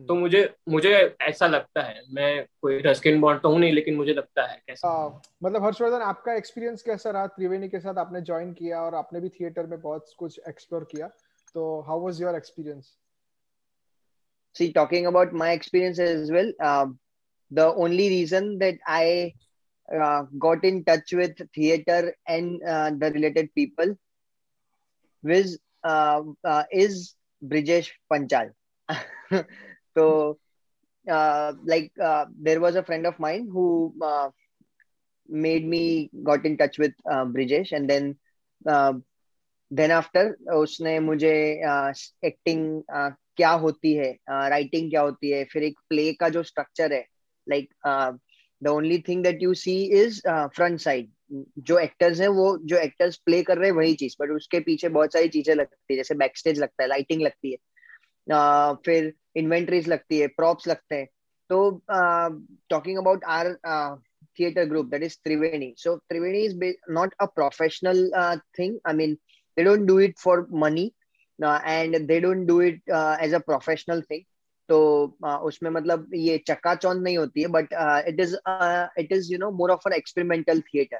तो 0.07 0.13
मुझे 0.15 0.41
मुझे 0.69 0.91
ऐसा 1.21 1.47
लगता 1.47 1.81
है 1.81 2.01
मैं 2.13 2.45
कोई 2.61 2.77
रस्किन 2.81 3.19
बॉन्ड 3.21 3.41
तो 3.41 3.49
हूँ 3.49 3.59
नहीं 3.59 3.73
लेकिन 3.73 3.95
मुझे 3.95 4.13
लगता 4.13 4.45
है 4.45 4.61
कैसा। 4.67 4.87
आ, 4.87 5.09
मतलब 5.43 5.63
हर्षवर्धन 5.63 6.01
आपका 6.01 6.33
एक्सपीरियंस 6.33 6.81
कैसा 6.81 7.09
रहा? 7.09 7.27
त्रिवेणी 7.27 7.69
के 7.69 7.79
साथ 7.79 7.97
आपने 7.97 8.21
ज्वाइन 8.21 8.53
किया 8.53 8.81
और 8.81 8.95
आपने 8.95 9.19
भी 9.19 9.29
थिएटर 9.29 9.65
में 9.65 9.79
बहुत 9.81 10.13
कुछ 10.17 10.39
एक्सप्लोर 10.49 10.83
किया 10.91 11.07
तो 11.55 11.81
how 11.87 11.99
was 11.99 12.21
your 12.21 12.35
experience 12.35 12.95
see 14.56 14.72
talking 14.72 15.06
about 15.06 15.32
my 15.32 15.52
experience 15.52 15.98
as 15.98 16.30
well 16.30 16.50
uh, 16.62 16.86
the 17.50 17.66
only 17.74 18.08
reason 18.08 18.58
that 18.58 18.76
i 18.86 19.32
uh, 19.94 20.22
got 20.38 20.64
in 20.64 20.84
touch 20.84 21.12
with 21.12 21.36
theater 21.54 22.14
and 22.26 22.62
uh, 22.62 22.90
the 22.98 23.10
related 23.12 23.52
people 23.54 23.94
was 25.22 25.58
uh, 25.84 26.22
uh, 26.44 26.64
is 26.70 27.14
brijesh 27.44 27.90
panchal 28.10 28.50
so 29.96 30.38
uh, 31.10 31.52
like 31.64 31.92
uh, 32.02 32.26
there 32.40 32.60
was 32.60 32.76
a 32.76 32.82
friend 32.82 33.06
of 33.06 33.18
mine 33.18 33.48
who 33.52 33.92
uh, 34.02 34.28
made 35.28 35.66
me 35.66 36.10
got 36.22 36.44
in 36.44 36.56
touch 36.56 36.78
with 36.78 36.92
uh, 37.10 37.24
Brijesh 37.24 37.72
and 37.72 37.88
then 37.88 38.16
uh, 38.66 38.92
then 39.70 39.90
after 39.90 40.36
उसने 40.52 40.98
मुझे 41.00 41.34
acting 42.24 42.82
uh, 42.92 42.96
uh, 42.96 43.10
क्या 43.37 43.51
होती 43.51 43.93
है 43.93 44.11
writing 44.29 44.83
uh, 44.83 44.89
क्या 44.89 45.01
होती 45.01 45.29
है 45.29 45.43
फिर 45.45 45.63
एक 45.63 45.79
प्ले 45.89 46.13
का 46.13 46.29
जो 46.29 46.43
स्ट्रक्चर 46.43 46.93
है 46.93 47.05
like 47.49 47.69
the 48.63 48.67
only 48.67 48.99
thing 49.07 49.23
that 49.23 49.43
you 49.43 49.53
see 49.53 49.81
is 49.99 50.21
front 50.27 50.79
side 50.79 51.11
जो 51.59 51.77
एक्टर्स 51.79 52.19
हैं 52.21 52.27
वो 52.27 52.57
जो 52.63 52.77
एक्टर्स 52.77 53.17
प्ले 53.25 53.41
कर 53.43 53.57
रहे 53.57 53.69
हैं 53.69 53.75
वही 53.75 53.93
चीज़ 53.93 54.15
बट 54.21 54.29
उसके 54.29 54.59
पीछे 54.59 54.89
बहुत 54.89 55.13
सारी 55.13 55.27
चीज़ें 55.27 55.53
लगती 55.55 55.93
है 55.93 55.97
जैसे 55.97 56.15
बैक 56.15 56.37
स्टेज 56.37 56.59
लगता 56.59 56.83
है 56.83 56.89
लाइटिंग 56.89 57.21
लगती 57.21 57.51
है 57.51 57.57
uh, 58.27 58.75
फिर 58.85 59.13
इन्वेंट्रीज 59.35 59.87
लगती 59.87 60.19
है 60.19 60.27
प्रॉप्स 60.27 60.67
लगते 60.67 60.95
हैं 60.95 61.07
तो 61.49 61.81
talking 62.69 62.97
about 62.97 63.23
our 63.23 63.55
group 64.67 64.91
that 64.91 65.03
is 65.03 65.17
Triveni. 65.25 65.73
So 65.77 65.99
Triveni 66.11 66.45
is 66.47 66.75
not 66.87 67.09
a 67.19 67.27
professional 67.27 68.11
uh, 68.15 68.37
thing. 68.55 68.79
I 68.85 68.93
mean, 68.93 69.17
they 69.57 69.63
don't 69.63 69.85
do 69.85 69.97
it 69.97 70.19
for 70.19 70.47
money 70.51 70.93
uh, 71.43 71.59
they 71.85 72.45
do 72.45 72.59
it 72.61 72.81
uh, 72.93 73.17
as 73.19 73.33
a 73.33 73.39
professional 73.39 74.01
thing. 74.01 74.25
तो 74.69 75.17
uh, 75.27 75.39
उसमें 75.39 75.71
मतलब 75.71 76.11
ये 76.15 76.37
चक्काचौंध 76.37 77.03
नहीं 77.03 77.17
होती 77.17 77.41
है 77.41 77.47
but 77.47 77.67
it 78.07 78.19
is 78.19 78.35
it 78.99 79.11
is 79.11 79.31
you 79.31 79.37
know 79.37 79.51
more 79.51 79.71
of 79.71 79.81
an 79.87 79.93
experimental 79.93 80.61
theatre 80.61 80.97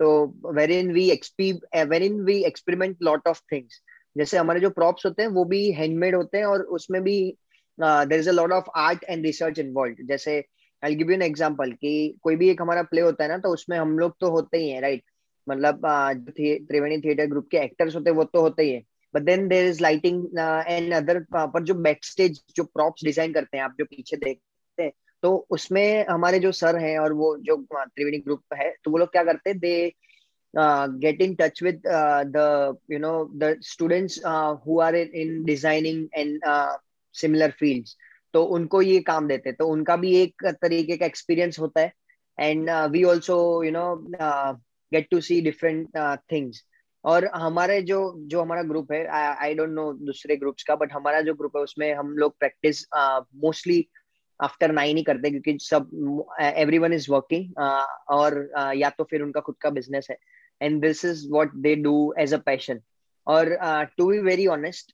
तो 0.00 0.34
where 0.52 0.70
in 0.70 0.92
we 0.92 1.10
expe 1.10 1.52
where 1.86 2.02
in 2.02 2.20
we 2.20 2.44
experiment 2.44 2.96
lot 3.02 3.28
of 3.28 3.40
things 3.52 3.82
जैसे 4.18 4.36
हमारे 4.36 4.60
जो 4.60 4.70
प्रॉप्स 4.70 5.06
होते 5.06 5.22
हैं 5.22 5.28
वो 5.28 5.44
भी 5.44 5.72
हैंडमेड 5.72 6.14
होते 6.14 6.38
हैं 6.38 6.44
और 6.44 6.62
उसमें 6.62 7.02
भी 7.02 7.36
there 7.80 8.20
is 8.20 8.28
a 8.28 8.32
lot 8.32 8.52
of 8.52 8.64
art 8.76 9.04
and 9.04 9.26
research 9.26 9.58
involve 9.58 9.96
जैसे 10.06 10.44
I 10.84 10.94
give 10.94 11.08
you 11.08 11.14
an 11.14 11.22
example 11.22 11.72
कि 11.72 12.18
कोई 12.22 12.36
भी 12.36 12.50
एक 12.50 12.62
हमारा 12.62 12.82
प्ले 12.82 13.00
होता 13.00 13.24
है 13.24 13.30
ना 13.30 13.38
तो 13.38 13.48
उसमें 13.48 13.78
हम 13.78 13.98
लोग 13.98 14.14
तो 14.20 14.30
होते 14.30 14.58
ही 14.58 14.70
हैं 14.70 14.80
राइट 14.80 15.04
मतलब 15.48 15.82
जो 16.14 16.66
त्रिवेणी 16.66 16.98
थिएटर 16.98 17.26
ग्रुप 17.26 17.48
के 17.50 17.56
एक्टर्स 17.56 17.94
होते 17.94 18.10
हैं 18.10 18.16
वो 18.16 18.24
तो 18.24 18.40
होते 18.40 18.62
ही 18.62 18.70
है। 18.70 18.82
But 19.16 19.22
then 19.22 19.48
there 19.48 19.66
is 19.68 19.82
lighting 19.82 20.24
and 20.68 20.94
other 20.94 21.24
पर 21.34 21.62
जो 21.64 21.74
बैक 21.88 22.04
स्टेज 22.04 22.42
जो 22.56 22.64
प्रॉप्स 22.64 23.04
डिज़ाइन 23.04 23.32
करते 23.32 23.56
हैं 23.56 23.64
आप 23.64 23.74
जो 23.78 23.84
पीछे 23.84 24.16
देखते 24.16 24.82
हैं 24.82 24.92
तो 25.22 25.36
उसमें 25.50 26.06
हमारे 26.10 26.38
जो 26.38 26.52
सर 26.52 26.76
हैं 26.78 26.98
और 26.98 27.12
वो 27.22 27.36
जो 27.46 27.56
त्रिवेणी 27.72 28.18
ग्रुप 28.18 28.54
है 28.54 28.74
तो 28.84 28.90
वो 28.90 28.98
लोग 28.98 29.12
क्या 29.12 29.24
करते 29.24 29.50
हैं 29.50 29.58
दे 29.58 29.76
uh, 30.54 30.88
get 30.88 31.20
in 31.20 31.36
touch 31.36 31.62
with 31.62 31.84
uh, 31.86 32.24
the 32.24 32.76
you 32.88 32.98
know 32.98 33.30
the 33.36 33.56
students 33.60 34.18
uh, 34.24 34.56
who 34.56 34.80
are 34.80 34.94
in, 34.94 35.08
in 35.12 35.44
designing 35.44 36.08
and 36.14 36.42
uh, 36.44 36.72
similar 37.14 37.50
fields. 37.52 37.96
तो 38.34 38.42
उनको 38.54 38.80
ये 38.82 39.00
काम 39.00 39.26
देते 39.28 39.52
तो 39.52 39.66
उनका 39.72 39.96
भी 39.96 40.14
एक 40.16 40.44
तरीके 40.62 40.96
का 40.96 41.06
एक्सपीरियंस 41.06 41.58
होता 41.58 41.80
है। 41.80 41.92
And 42.38 42.70
we 42.92 43.04
also 43.04 43.36
you 43.64 43.70
know 43.72 43.84
get 44.92 45.08
to 45.10 45.20
see 45.20 45.40
different 45.42 45.96
things 46.32 46.62
और 47.06 47.24
हमारे 47.34 47.82
जो 47.82 48.14
जो 48.18 48.40
हमारा 48.42 48.62
ग्रुप 48.62 48.92
है 48.92 49.06
आई 49.36 49.54
डोंट 49.54 49.68
नो 49.68 49.92
दूसरे 49.92 50.36
ग्रुप्स 50.36 50.62
का 50.62 50.76
बट 50.76 50.92
हमारा 50.92 51.20
जो 51.20 51.34
ग्रुप 51.34 51.56
है 51.56 51.62
उसमें 51.62 51.94
हम 51.94 52.16
लोग 52.18 52.38
प्रैक्टिस 52.38 52.84
मोस्टली 53.44 53.88
आफ्टर 54.40 54.72
नाइन 54.72 54.96
ही 54.96 55.02
करते 55.02 55.30
क्योंकि 55.30 55.58
सब 55.60 55.90
एवरी 56.40 56.78
वन 56.78 56.92
इज़ 56.92 57.06
वर्किंग 57.10 57.58
और 58.08 58.50
uh, 58.58 58.72
या 58.76 58.90
तो 58.90 59.04
फिर 59.04 59.22
उनका 59.22 59.40
खुद 59.40 59.54
का 59.60 59.70
बिज़नेस 59.70 60.06
है। 60.10 60.18
And 60.62 60.82
this 60.82 61.04
is 61.04 61.28
what 61.30 61.54
they 61.54 61.74
do 61.76 62.14
as 62.18 62.34
a 62.34 62.38
passion 62.38 62.80
और 63.26 63.58
टू 63.96 64.10
बी 64.10 64.18
वेरी 64.18 64.46
ऑनेस्ट 64.46 64.92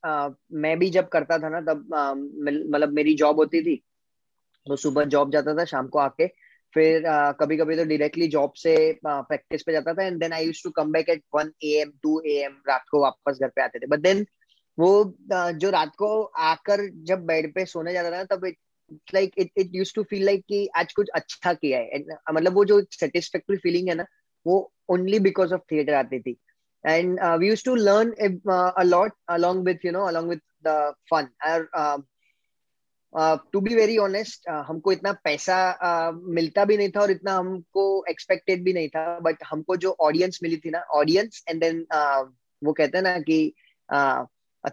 मैं 0.53 0.79
भी 0.79 0.91
जब 0.91 1.09
करता 1.09 1.39
था 1.39 1.49
ना 1.49 1.61
तब 1.61 1.87
uh, 1.87 2.75
मतलब 2.75 2.93
मेरी 2.93 3.15
जॉब 3.15 3.37
होती 3.37 3.63
थी 3.63 3.77
तो 4.67 4.77
सुबह 4.77 5.05
जॉब 5.05 5.33
जाता 5.33 5.55
था 5.55 5.65
शाम 5.65 5.89
को 5.89 5.99
आके 5.99 6.42
फिर 6.75 7.03
uh, 7.03 7.33
कभी 7.41 7.57
कभी 7.57 7.77
तो 7.77 7.85
डायरेक्टली 7.85 8.29
जॉब 8.29 8.53
से 8.57 8.75
प्रैक्टिस 9.07 9.61
uh, 9.61 9.67
पे 9.67 9.73
जाता 9.73 9.95
था 9.95 10.07
and 10.07 10.19
then 10.21 10.33
I 10.33 10.47
use 10.47 10.63
to 10.65 10.71
come 10.71 10.93
back 10.93 11.09
at 11.09 11.23
one 11.35 11.53
A 11.65 11.73
M 11.81 11.93
two 12.03 12.21
A 12.27 12.37
M 12.45 12.57
रात 12.69 12.85
को 12.91 13.03
वापस 13.03 13.39
घर 13.43 13.49
पे 13.49 13.63
आते 13.63 13.79
थे। 13.79 13.87
बट 13.87 14.01
देन 14.01 14.27
वो 14.79 14.93
uh, 15.33 15.53
जो 15.53 15.71
रात 15.71 15.95
को 15.99 16.23
आकर 16.51 16.89
जब 17.05 17.25
बेड 17.27 17.53
पे 17.55 17.65
सोने 17.67 17.93
जाता 17.93 18.11
था 18.11 18.37
तब 18.37 18.53
like 19.15 19.33
it 19.39 19.51
it 19.57 19.71
use 19.75 19.93
to 19.95 20.03
feel 20.03 20.25
like 20.27 20.45
कि 20.49 20.67
आज 20.77 20.93
कुछ 20.93 21.09
अच्छा 21.15 21.53
किया 21.53 21.79
है। 21.79 22.05
मतलब 22.33 22.55
वो 22.55 22.65
जो 22.65 22.81
सेटिस्फैक्टरी 22.93 23.57
फीलिंग 23.57 23.89
है 23.89 23.95
ना 23.95 24.07
वो 24.47 24.73
ओनली 24.91 25.19
बिकॉज़ 25.19 25.55
ऑफ़ 25.55 25.63
थिएटर 25.73 25.95
आती 25.95 26.21
थी। 26.21 26.37
And 26.85 27.21
we 27.41 27.49
use 27.49 27.65
to 27.65 27.75
learn 27.75 28.11
a lot 28.77 29.13
along 29.29 29.69
with 29.69 29.85
you 29.85 29.93
know 29.93 30.09
along 30.09 30.29
with 30.33 30.43
the 30.67 30.77
fun 31.11 31.29
to 33.19 33.61
be 33.61 33.75
very 33.75 33.99
honest 33.99 34.49
हमको 34.49 34.93
इतना 34.93 35.13
पैसा 35.13 35.79
uh, 35.79 36.21
मिलता 36.23 36.65
भी 36.65 36.77
नहीं 36.77 36.89
था 36.89 37.01
और 37.01 37.11
इतना 37.11 37.33
हमको 37.33 38.05
एक्सपेक्टेड 38.11 38.65
भी 38.65 38.73
नहीं 38.73 38.89
था 38.89 39.19
बट 39.19 39.37
हमको 39.51 39.77
जो 39.77 39.97
ऑडियंस 40.01 40.41
मिली 40.43 40.57
थी 40.57 40.71
ना 40.71 40.79
ऑडियंस 40.79 41.45
एंड 41.49 41.61
देन 41.61 41.87
वो 42.65 42.73
कहते 42.73 42.99
हैं 42.99 43.03
ना 43.03 43.19
कि 43.19 43.55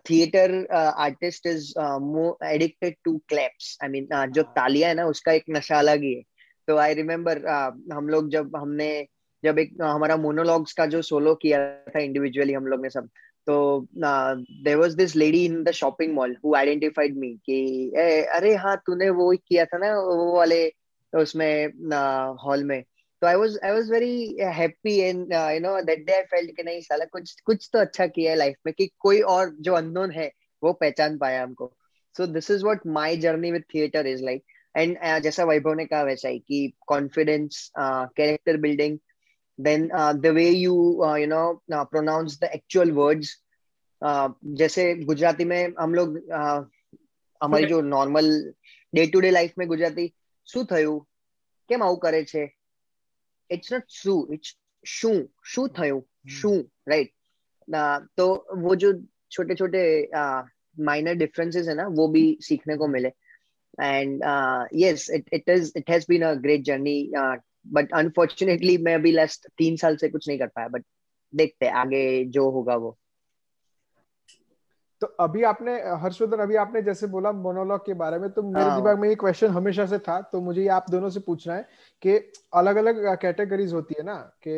theatre 0.09 0.67
artist 0.75 1.47
is 1.47 1.73
addicted 2.45 2.95
to 3.03 3.21
claps 3.27 3.77
I 3.83 3.89
mean 3.89 4.09
जो 4.31 4.43
तालियाँ 4.43 4.89
है 4.89 4.95
ना 4.95 5.05
उसका 5.05 5.31
एक 5.31 5.43
नशा 5.49 5.79
अलग 5.79 6.01
ही। 6.03 6.13
है 6.13 6.21
तो 6.67 6.77
आई 6.77 6.93
रिमेम्बर 6.93 7.39
uh, 7.39 7.97
हम 7.97 8.09
लोग 8.09 8.29
जब 8.29 8.55
हमने 8.55 9.07
जब 9.43 9.59
एक 9.59 9.77
हमारा 9.81 10.17
मोनोलॉग्स 10.17 10.73
का 10.73 10.85
जो 10.85 11.01
सोलो 11.01 11.35
किया 11.35 11.75
था 11.75 11.99
इंडिविजुअली 11.99 12.53
हम 12.53 12.67
लोग 12.67 12.81
ने 12.81 12.89
सब 12.89 13.09
तो 13.49 13.87
there 13.95 14.75
was 14.77 14.95
this 14.97 15.15
lady 15.15 15.43
in 15.45 15.63
the 15.63 15.71
shopping 15.73 16.13
mall 16.15 16.35
who 16.45 16.53
identified 16.55 17.17
me 17.17 17.29
कि 17.45 17.91
अरे 18.35 18.53
हाँ 18.55 18.75
तूने 18.85 19.09
वो 19.09 19.31
किया 19.47 19.65
था 19.65 19.77
ना, 19.77 19.93
वो 19.93 20.35
वाले 20.37 20.71
उसमें 21.13 21.67
हॉल 22.43 22.63
में. 22.63 22.83
तो 23.21 23.27
I 23.27 23.35
was 23.35 23.57
I 23.65 23.71
was 23.71 23.89
very 23.91 24.37
happy 24.57 24.97
and 24.99 25.33
you 25.33 25.59
know 25.59 25.79
that 25.83 26.05
day 26.05 26.13
I 26.13 26.21
felt 26.31 26.55
कि 26.57 26.63
नहीं, 26.63 26.81
साला 26.81 27.05
कुछ 27.05 27.39
कुछ 27.45 27.69
तो 27.73 27.79
अच्छा 27.79 28.07
किया 28.07 28.31
है 28.31 28.37
लाइफ 28.37 28.55
में 28.65 28.73
कि 28.77 28.89
कोई 28.99 29.21
और 29.33 29.55
जो 29.59 29.73
अननोन 29.75 30.11
है, 30.11 30.31
वो 30.61 30.73
पहचान 30.73 31.17
पाया 31.17 31.43
हमको। 31.43 31.71
So 32.15 32.25
this 32.27 32.51
is 32.51 32.63
what 32.63 32.87
my 32.87 33.17
journey 33.17 33.51
with 33.51 33.63
theatre 33.73 34.07
is 34.07 34.23
like 34.25 34.43
and 34.75 34.97
जैसा 35.23 35.43
वैभव 35.45 35.73
ने 35.73 35.85
कहा 35.85 36.01
वैसा 36.03 36.29
ही 36.29 36.39
कि 36.39 36.73
confidence 36.87 37.69
character 37.77 38.57
building 38.57 38.97
then 39.58 39.90
uh, 39.92 40.12
the 40.14 40.32
way 40.32 40.50
you 40.50 41.02
uh, 41.02 41.14
you 41.14 41.26
know 41.26 41.62
uh, 41.70 41.84
pronounce 41.86 42.38
the 42.38 42.52
actual 42.52 42.92
words 42.92 43.38
uh, 44.02 44.28
जैसे 44.54 44.94
गुजराती 45.04 45.44
में 45.44 45.74
हम 45.80 45.94
लोग 45.94 46.18
uh, 46.32 46.64
हमारी 47.40 47.66
जो 47.66 47.80
normal 47.94 48.30
day 48.92 49.04
to 49.06 49.20
day 49.20 49.30
life 49.30 49.54
में 49.58 49.66
ગુજરાતી 49.66 50.04
શું 50.48 50.66
થયું 50.72 50.92
કેમ 51.70 51.80
આવું 51.86 51.98
કરે 52.04 52.20
છે 52.32 52.42
ઇટ્સ 53.50 53.72
નોટ 53.72 53.86
શું 54.00 54.20
ઇટ્સ 54.36 54.50
શું 54.84 55.16
શું 55.52 55.64
થયું 55.78 55.98
શું 56.36 56.56
રાઈટ 56.90 57.12
तो 58.18 58.24
वो 58.62 58.74
जो 58.76 58.88
छोटे 59.32 59.54
छोटे 59.54 59.82
माइनर 60.76 61.14
डिफरेंसेस 61.14 61.68
है 61.68 61.74
ना 61.74 61.86
वो 61.98 62.06
भी 62.08 62.24
सीखने 62.42 62.76
को 62.76 62.86
मिले 62.88 63.08
and 63.78 64.22
yes 64.82 65.08
it 65.10 65.28
it 65.32 65.48
is 65.48 65.72
it 65.76 65.90
has 65.90 66.06
been 66.08 66.22
a 66.22 66.32
great 66.46 66.62
journey 66.64 66.96
but 67.67 67.91
unfortunately 67.93 68.77
मैं 68.77 68.95
अभी 68.95 69.11
लास्ट 69.11 69.47
तीन 69.57 69.75
साल 69.75 69.95
से 69.95 70.09
कुछ 70.09 70.27
नहीं 70.27 70.39
कर 70.39 70.47
पाया 70.47 70.67
बट 70.67 70.83
देखते 71.35 71.67
आगे 71.67 72.25
जो 72.25 72.49
होगा 72.49 72.75
वो 72.75 72.97
तो 75.01 75.07
अभी 75.07 75.43
आपने 75.43 75.73
हर्षवर्धन 75.81 76.37
अभी 76.37 76.55
आपने 76.55 76.81
जैसे 76.81 77.07
बोला 77.07 77.31
मोनोलॉग 77.31 77.85
के 77.85 77.93
बारे 77.93 78.19
में 78.19 78.29
तो 78.29 78.43
मेरे 78.43 78.65
हाँ। 78.65 78.81
दिमाग 78.81 78.99
में 78.99 79.09
ये 79.09 79.15
क्वेश्चन 79.15 79.47
हमेशा 79.47 79.85
से 79.85 79.99
था 79.99 80.21
तो 80.21 80.41
मुझे 80.41 80.61
ये 80.61 80.67
आप 80.67 80.85
दोनों 80.91 81.09
से 81.09 81.19
पूछना 81.19 81.55
है 81.55 81.67
कि 82.01 82.33
अलग 82.53 82.75
अलग 82.75 83.17
कैटेगरीज 83.17 83.73
होती 83.73 83.95
है 83.99 84.05
ना 84.05 84.15
कि 84.47 84.51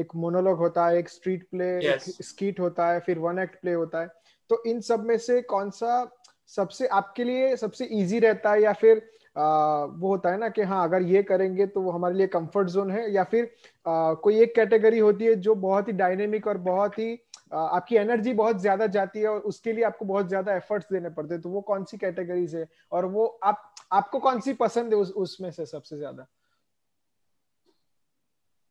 एक 0.00 0.08
मोनोलॉग 0.16 0.58
होता 0.58 0.86
है 0.86 0.98
एक 0.98 1.08
स्ट्रीट 1.08 1.48
प्ले 1.50 1.80
yes. 1.80 1.86
एक 1.86 2.00
स्कीट 2.00 2.60
होता 2.60 2.92
है 2.92 3.00
फिर 3.00 3.18
वन 3.18 3.38
एक्ट 3.38 3.60
प्ले 3.60 3.72
होता 3.72 4.00
है 4.00 4.08
तो 4.48 4.62
इन 4.66 4.80
सब 4.80 5.04
में 5.04 5.18
से 5.18 5.42
कौन 5.42 5.70
सा 5.70 6.10
सबसे 6.46 6.86
आपके 6.86 7.24
लिए 7.24 7.56
सबसे 7.56 7.84
इजी 7.84 8.18
रहता 8.18 8.52
है 8.52 8.62
या 8.62 8.72
फिर 8.72 9.11
वो 9.36 10.08
होता 10.08 10.30
है 10.30 10.38
ना 10.38 10.48
कि 10.48 10.62
हाँ 10.62 10.82
अगर 10.84 11.02
ये 11.02 11.22
करेंगे 11.22 11.66
तो 11.66 11.80
वो 11.80 11.90
हमारे 11.90 12.14
लिए 12.14 12.26
कंफर्ट 12.26 12.68
जोन 12.68 12.90
है 12.90 13.10
या 13.12 13.24
फिर 13.24 13.44
आ, 13.86 14.14
कोई 14.14 14.40
एक 14.42 14.54
कैटेगरी 14.54 14.98
होती 14.98 15.24
है 15.24 15.34
जो 15.36 15.54
बहुत 15.56 15.88
ही 15.88 15.92
डायनेमिक 15.92 16.46
और 16.46 16.58
बहुत 16.60 16.98
ही 16.98 17.12
आपकी 17.52 17.96
एनर्जी 17.96 18.32
बहुत 18.34 18.60
ज़्यादा 18.60 18.86
जाती 18.88 19.20
है 19.20 19.28
और 19.28 19.40
उसके 19.42 19.72
लिए 19.72 19.84
आपको 19.84 20.04
बहुत 20.04 20.28
ज़्यादा 20.28 20.54
एफर्ट्स 20.56 20.86
देने 20.92 21.10
पड़ते 21.10 21.34
हैं। 21.34 21.42
तो 21.42 21.48
वो 21.48 21.60
कौन 21.60 21.84
सी 21.84 21.96
कैटेगरीज 21.96 22.54
है 22.56 22.66
और 22.92 23.04
वो 23.06 23.26
आप 23.44 23.74
आपको 23.92 24.18
कौन 24.18 24.40
सी 24.40 24.52
पसंद 24.54 24.94
है 24.94 25.00
उस 25.00 25.10
उसमें 25.16 25.50
से 25.50 25.66
सबसे 25.66 25.96
ज़्यादा? 25.96 26.26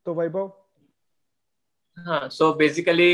तो 0.06 0.14
वैभव? 0.14 0.52
हाँ 1.98 2.28
सो 2.30 2.54
बेसिकली 2.54 3.12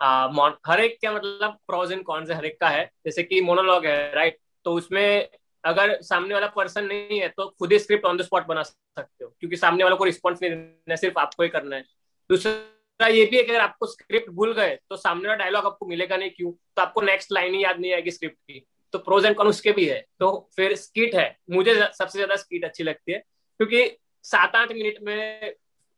हर 0.00 0.80
एक 0.80 0.96
क्या 1.00 1.12
मतलब 1.12 1.58
प्रोज 1.66 1.92
एंड 1.92 2.02
कॉन्स 2.04 2.30
हर 2.30 2.44
एक 2.46 2.58
का 2.60 2.68
है। 2.68 2.84
जैसे 3.04 3.22
कि 3.22 3.40
मोनोलॉग 3.40 3.86
है 3.86 4.14
राइट 4.14 4.38
तो 4.66 4.72
उसमें 4.72 5.28
अगर 5.64 5.96
सामने 6.02 6.34
वाला 6.34 6.46
पर्सन 6.56 6.84
नहीं 6.86 7.20
है 7.20 7.28
तो 7.30 7.48
खुद 7.50 7.72
ही 7.72 7.78
स्क्रिप्ट 7.78 8.04
ऑन 8.06 8.16
द 8.16 8.22
स्पॉट 8.22 8.46
बना 8.46 8.62
सकते 8.62 9.24
हो, 9.24 9.30
क्योंकि 9.30 9.56
सामने 9.56 9.84
वाला 9.84 9.96
को 9.96 10.04
रिस्पॉन्स 10.04 10.42
नहीं 10.42 10.50
देना, 10.52 10.96
सिर्फ़ 10.96 11.18
आपको 11.18 11.42
ही 11.42 11.48
करना 11.48 11.76
है। 11.76 11.82
दूसरा 12.30 12.52
दूसरा 13.00 13.08
ये 13.08 13.24
भी 13.24 13.36
है 13.36 13.42
कि 13.42 13.50
अगर 13.50 13.60
आपको 13.60 13.86
स्क्रिप्ट 13.86 14.30
भूल 14.30 14.52
गए 14.54 14.74
तो 14.90 14.96
सामने 14.96 15.28
वाला 15.28 15.38
डायलॉग 15.38 15.64
आपको 15.66 15.86
मिलेगा 15.86 16.16
नहीं, 16.16 16.30
क्यों? 16.30 16.52
तो 16.52 16.82
आपको 16.82 17.00
नेक्स्ट 17.02 17.32
लाइन 17.32 17.54
ही 17.54 17.62
याद 17.64 17.80
नहीं 17.80 17.92
आएगी 17.94 18.10
स्क्रिप्ट 18.10 18.36
की। 18.36 18.64
तो 18.94 18.98
प्रोज 19.00 19.26
एंड 19.26 19.36
कॉन 19.36 19.46
उसके 19.48 19.72
भी 19.72 19.84
है। 19.86 20.00
तो 20.20 20.28
फिर 20.56 20.74
स्किट 20.76 21.14
है। 21.14 21.36
मुझे 21.50 21.74
सबसे 21.74 22.18
ज़्यादा 22.18 22.36
स्किट 22.36 22.64
अच्छी 22.64 22.84
लगती 22.84 23.12
है, 23.12 23.18
क्योंकि 23.18 23.84
सात 24.24 24.56
आठ 24.56 24.72
मिनट 24.72 25.02
में 25.02 25.54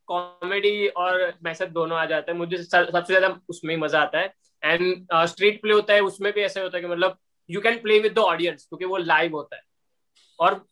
कॉमेडी 0.09 0.89
और 0.89 1.33
मैसेज 1.45 1.69
दोनों 1.71 1.99
आ 1.99 2.05
जाते 2.07 2.33
हैं। 2.33 2.39
मुझे 2.39 2.63
सबसे 2.65 3.07
ज़्यादा 3.07 3.29
उसमें 3.49 3.75
ही 3.75 3.81
मज़ा 3.81 4.01
आता 4.01 4.19
है। 4.19 4.33
एंड 4.63 5.07
स्ट्रीट 5.27 5.61
प्ले 5.63 5.73
होता 5.73 5.95
है, 5.95 6.01
उसमें 6.03 6.33
भी 6.33 6.41
ऐसा 6.43 6.61
होता 6.61 6.77
है 6.77 6.83
कि 6.83 6.89
मतलब 6.89 7.19
you 7.49 7.61
can 7.61 7.79
play 7.81 7.99
with 8.01 8.13
the 8.13 8.19
audience 8.21 8.65
क्योंकि 8.65 8.85
वो 8.85 8.97
लाइव 8.97 9.37
होता 9.37 9.57
है। 9.57 9.63
और 10.39 10.65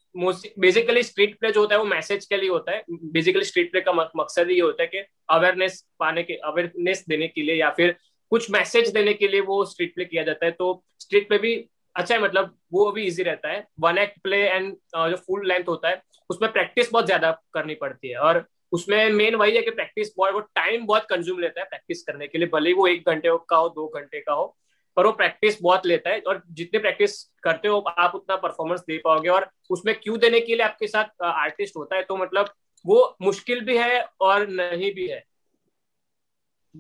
बेसिकली 0.59 1.03
स्ट्रीट 1.03 1.39
प्ले 1.39 1.51
जो 1.53 1.61
होता 1.61 1.75
है, 1.75 1.79
वो 1.81 1.87
मैसेज 1.87 2.25
के 2.27 2.37
लिए 2.37 2.49
होता 2.51 2.73
है। 2.73 2.85
बेसिकली 2.91 3.45
स्ट्रीट 3.45 3.71
प्ले 3.71 3.81
का 3.81 3.93
मकसद 3.93 4.51
ये 4.51 4.61
होता 4.61 4.83
है 4.83 4.89
कि 4.89 4.99
अवेयरनेस 5.31 5.85
पाने 6.01 6.23
के 6.23 6.35
अवेयरनेस 6.45 7.05
देने 7.09 7.29
के 7.29 7.43
लिए 7.43 7.55
या 7.55 7.71
फिर 7.71 7.97
कुछ 8.33 8.51
मैसेज 8.51 8.89
देने 8.93 9.15
के 9.15 9.29
लिए 9.29 9.41
वो 9.43 9.65
स्ट्रीट 9.65 9.95
प्ले 9.95 10.05
किया 10.05 10.23
जाता 10.25 10.47
है। 10.47 10.53
तो 10.53 10.83
स्ट्रीट 11.01 11.29
प्ले 11.29 11.39
भी 11.39 11.55
अच्छा 11.97 12.15
है 12.15 12.21
मतलब 12.23 12.57
वो 12.73 12.91
भी 12.93 13.05
इजी 13.05 13.23
रहता 13.23 13.49
है। 13.49 13.67
वन 13.81 13.99
एक्ट 13.99 14.21
प्ले 14.23 14.37
एंड 14.39 14.73
जो 14.97 15.17
फुल 15.17 15.47
लेंथ 15.49 15.65
होता 15.69 15.89
है, 15.89 16.03
उसमें 16.31 16.51
प्रैक्टिस 16.53 16.91
बहुत 16.93 17.07
ज़्यादा 17.07 17.31
करनी 17.55 17.75
पड़ती 17.75 18.09
है। 18.09 18.17
और 18.19 18.45
उसमें 18.73 19.11
मेन 19.13 19.35
वही 19.35 19.57
है 19.57 19.63
कि 19.63 19.71
प्रैक्टिस 19.71 20.13
बहुत 20.17 20.35
वो 20.35 20.41
टाइम 20.41 20.87
बहुत 20.87 21.07
कंज्यूम 21.11 21.39
लेता 21.41 21.61
है 21.61 21.67
प्रैक्टिस 21.67 22.03
करने 22.03 22.27
के 22.29 22.39
लिए। 22.39 22.49
भले 22.49 22.69
ही 22.71 22.75
वो 22.75 22.87
एक 22.87 23.09
घंटे 23.09 23.37
का 23.51 23.57
हो, 23.57 23.69
दो 23.69 23.87
घंटे 23.89 24.21
का 24.21 24.33
हो। 24.33 24.57
पर 24.97 25.07
वो 25.07 25.13
प्रैक्टिस 25.13 25.63
बहुत 25.63 25.87
लेता 25.87 26.11
है 26.11 26.21
और 26.21 26.43
जितने 26.51 26.81
प्रैक्टिस 26.81 27.33
करते 27.43 27.69
हो 27.69 27.81
आप 27.81 28.15
उतना 28.15 28.37
परफॉर्मेंस 28.37 28.81
दे 28.81 28.99
पाओगे 28.99 29.29
और 29.29 29.51
उसमें 29.71 30.01
क्यों 30.01 30.19
देने 30.19 30.41
के 30.41 30.55
लिए 30.55 30.63
आपके 30.63 30.87
साथ 30.87 31.23
आर्टिस्ट 31.23 31.77
होता 31.77 31.97
है 31.97 32.03
तो 32.03 32.17
मतलब 32.17 32.51
वो 32.87 33.17
मुश्किल 33.23 33.61
भी 33.61 33.79
है 33.79 34.09
और 34.21 34.49
नहीं 34.49 34.95
भी 34.95 35.07
है। 35.07 35.25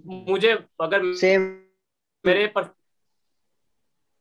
मुझे 0.07 0.59
अगर 0.81 1.14
सेम 1.14 1.61
मेरे 2.26 2.46
पर 2.46 2.74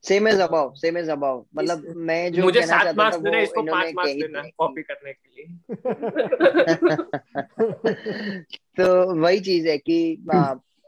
same 0.03 0.27
age 0.27 0.39
about 0.39 0.75
same 0.75 0.97
age 0.97 1.09
about 1.09 1.45
मतलब 1.55 1.93
मैं 1.95 2.33
जो 2.33 2.43
मुझे 2.43 2.61
सात 2.61 2.95
मार्क्स 2.95 3.17
देना 3.17 3.39
इसको 3.39 3.61
पाँच 3.61 3.95
मार्क्स 3.95 4.13
देना 4.13 4.43
कॉपी 4.57 4.83
करने 4.83 5.13
के 5.13 5.35
लिए। 5.35 5.67
तो 8.77 9.21
वही 9.21 9.39
चीज़ 9.39 9.67
है 9.67 9.77
कि 9.77 10.25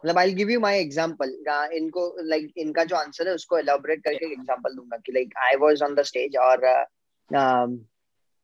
मतलब 0.05 0.17
I 0.17 0.33
give 0.33 0.49
you 0.49 0.59
my 0.59 0.79
example 0.79 1.29
इनको 1.73 2.15
लाइक 2.19 2.43
like, 2.43 2.57
इनका 2.57 2.83
जो 2.83 2.95
आंसर 2.95 3.27
है 3.27 3.33
उसको 3.33 3.57
एलाबोरेट 3.57 4.03
करके 4.03 4.31
एग्जांपल 4.31 4.75
दूँगा 4.75 4.97
कि 4.97 5.11
like 5.11 5.33
I 5.37 5.55
was 5.55 5.83
on 5.83 5.95
the 5.95 6.01
stage 6.01 6.37
और 6.37 6.65
uh, 7.31 7.79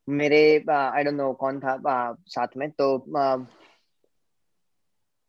मेरे 0.08 0.42
आई 0.68 1.04
डोंट 1.04 1.16
नो 1.16 1.32
कौन 1.32 1.60
था 1.60 1.76
uh, 1.76 2.16
साथ 2.26 2.56
में 2.56 2.70
तो 2.70 2.96
uh, 3.18 3.46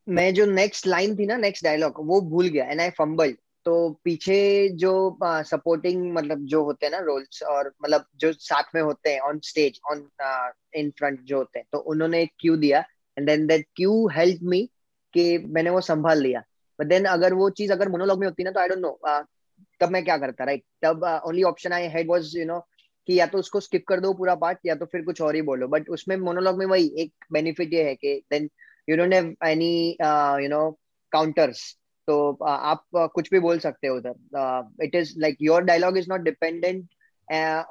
मैं 0.09 0.33
जो 0.33 0.45
नेक्स्ट 0.45 0.87
लाइन 0.87 1.15
थी 1.15 1.25
ना 1.25 1.37
नेक्स्ट 1.37 1.63
डायलॉग 1.63 1.93
वो 1.99 2.21
भूल 2.21 2.47
गया 2.47 2.65
एंड 2.65 2.81
आई 2.81 2.89
फंबल 2.89 3.35
तो 3.65 3.89
पीछे 4.03 4.69
जो 4.69 5.17
सपोर्टिंग 5.23 6.03
uh, 6.05 6.17
मतलब 6.17 6.45
जो 6.45 6.63
होते 6.63 6.85
हैं 6.85 6.91
ना 6.91 6.99
रोल्स 6.99 7.43
और 7.43 7.73
मतलब 7.83 8.05
जो 8.15 8.33
साथ 8.33 8.75
में 8.75 8.81
होते 8.81 9.09
हैं 9.09 9.19
on 9.19 9.39
stage 9.39 9.79
on 9.91 10.07
in 10.75 10.89
front 10.89 11.21
जो 11.21 11.37
होते 11.37 11.59
हैं 11.59 11.67
तो 11.71 11.77
उन्होंने 11.77 12.21
एक 12.21 12.31
क्यू 12.39 12.55
दिया 12.57 12.83
and 13.17 13.27
then 13.27 13.47
that 13.47 13.67
cue 13.75 14.07
help 14.07 14.39
me 14.43 14.69
कि 15.15 15.37
मैंने 15.47 15.69
वो 15.69 15.81
संभाल 15.83 16.21
लिया। 16.21 16.43
बट 16.79 16.87
देन 16.87 17.05
अगर 17.07 17.33
वो 17.33 17.49
चीज़ 17.57 17.71
अगर 17.71 17.89
मोनोलॉग 17.89 18.19
में 18.19 18.27
होती 18.27 18.43
ना 18.43 18.51
तो 18.51 18.59
आई 18.59 18.67
डोंट 18.67 18.79
नो 18.79 18.99
तब 19.81 19.89
मैं 19.91 20.03
क्या 20.05 20.17
करता 20.17 20.43
राइट 20.45 20.63
तब 20.81 21.03
only 21.27 21.43
option 21.43 21.73
I 21.73 21.87
had 21.89 22.09
was 22.09 22.31
you 22.35 22.45
know 22.45 22.59
कि 23.07 23.19
या 23.19 23.25
तो 23.27 23.37
उसको 23.37 23.59
स्किप 23.59 23.83
कर 23.87 23.99
दो 23.99 24.13
पूरा 24.13 24.35
पार्ट 24.35 24.59
या 24.65 24.75
तो 24.75 24.85
फिर 24.85 25.01
कुछ 25.05 25.21
और 25.21 25.35
ही 25.35 25.41
बोलो। 25.49 25.67
बट 25.67 25.89
उसमें 25.89 26.15
मोनोलॉग 26.17 26.57
में 26.59 26.65
वही 26.65 26.91
एक 26.97 27.25
बेनिफिट 27.33 27.73
ये 27.73 27.83
है 27.83 27.95
कि 27.95 28.13
then 28.31 28.49
you 28.87 28.97
don't 28.97 29.13
have 29.13 29.35
any 29.47 29.75
you 30.43 30.49
know 30.49 30.69
counters 31.11 31.61
तो 32.07 32.15
uh, 32.31 32.47
आप 32.47 32.83
uh, 32.97 33.07
कुछ 33.13 33.29
भी 33.31 33.39
बोल 33.39 33.59
सकते 33.59 33.87
हो 33.87 33.95
उधर। 33.97 34.83
It 34.83 34.95
is 34.95 35.13
like 35.19 35.37
your 35.41 35.63
dialogue 35.63 35.97
is 35.97 36.09
not 36.09 36.21
dependent 36.21 36.83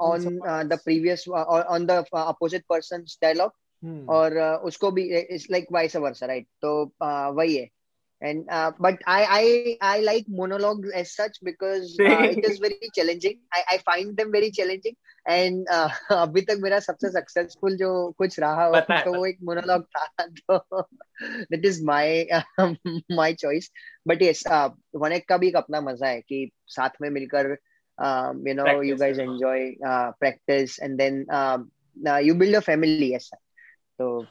on 0.00 0.38
the 0.68 0.78
previous 0.84 1.28
on 1.28 1.86
the 1.86 2.04
opposite 2.14 2.64
person 2.68 3.04
dialogue 3.22 3.52
और 4.08 4.38
uh, 4.38 4.58
उसको 4.58 4.90
भी 4.90 5.02
it's 5.18 5.46
like 5.50 5.66
vice 5.72 5.96
versa 5.96 6.26
right 6.26 6.46
तो 6.62 6.84
uh, 6.84 7.36
वही 7.36 7.56
है। 7.56 7.68
And 8.22 8.44
but 8.80 8.98
I 9.08 9.24
I 9.24 9.78
I 9.82 10.00
like 10.00 10.24
monologue 10.30 10.92
as 10.94 11.06
such 11.06 11.40
because 11.44 12.02
it 12.02 12.44
is 12.50 12.62
very 12.62 12.88
challenging 12.94 13.34
I 13.54 13.62
I 13.62 13.76
find 13.76 14.14
them 14.14 14.28
very 14.28 14.50
challenging 14.50 14.94
and 15.28 15.68
अभी 16.10 16.40
तक 16.40 16.58
मेरा 16.60 16.78
सबसे 16.80 17.08
सक्सेसफुल 17.08 17.76
जो 17.76 18.10
कुछ 18.10 18.40
रहा 18.40 18.80
तो 18.80 19.14
वो 19.14 19.26
एक 19.26 19.38
मोनोलॉग 19.42 19.82
था 19.82 20.06
तो 20.20 20.82
that 21.52 21.64
is 21.64 21.84
my 21.84 22.26
my 23.16 23.34
choice 23.34 23.70
but 24.08 24.22
ये 24.22 24.32
वनक 24.96 25.24
का 25.28 25.36
भी 25.36 25.50
अपना 25.50 25.80
मज़ा 25.80 26.08
है 26.08 26.20
कि 26.20 26.50
साथ 26.66 26.90
में 27.02 27.10
मिलकर 27.10 27.56
you 28.48 28.54
know 28.54 28.82
you 28.82 28.96
guys 28.96 29.20
enjoy 29.20 29.74
practice 29.86 30.80
and 30.80 30.96
then 30.98 31.26
you 32.24 32.34
build 32.34 32.56
a 32.56 32.60
family 32.60 33.14
as 33.14 33.20
such 33.20 33.38
तो 33.98 34.26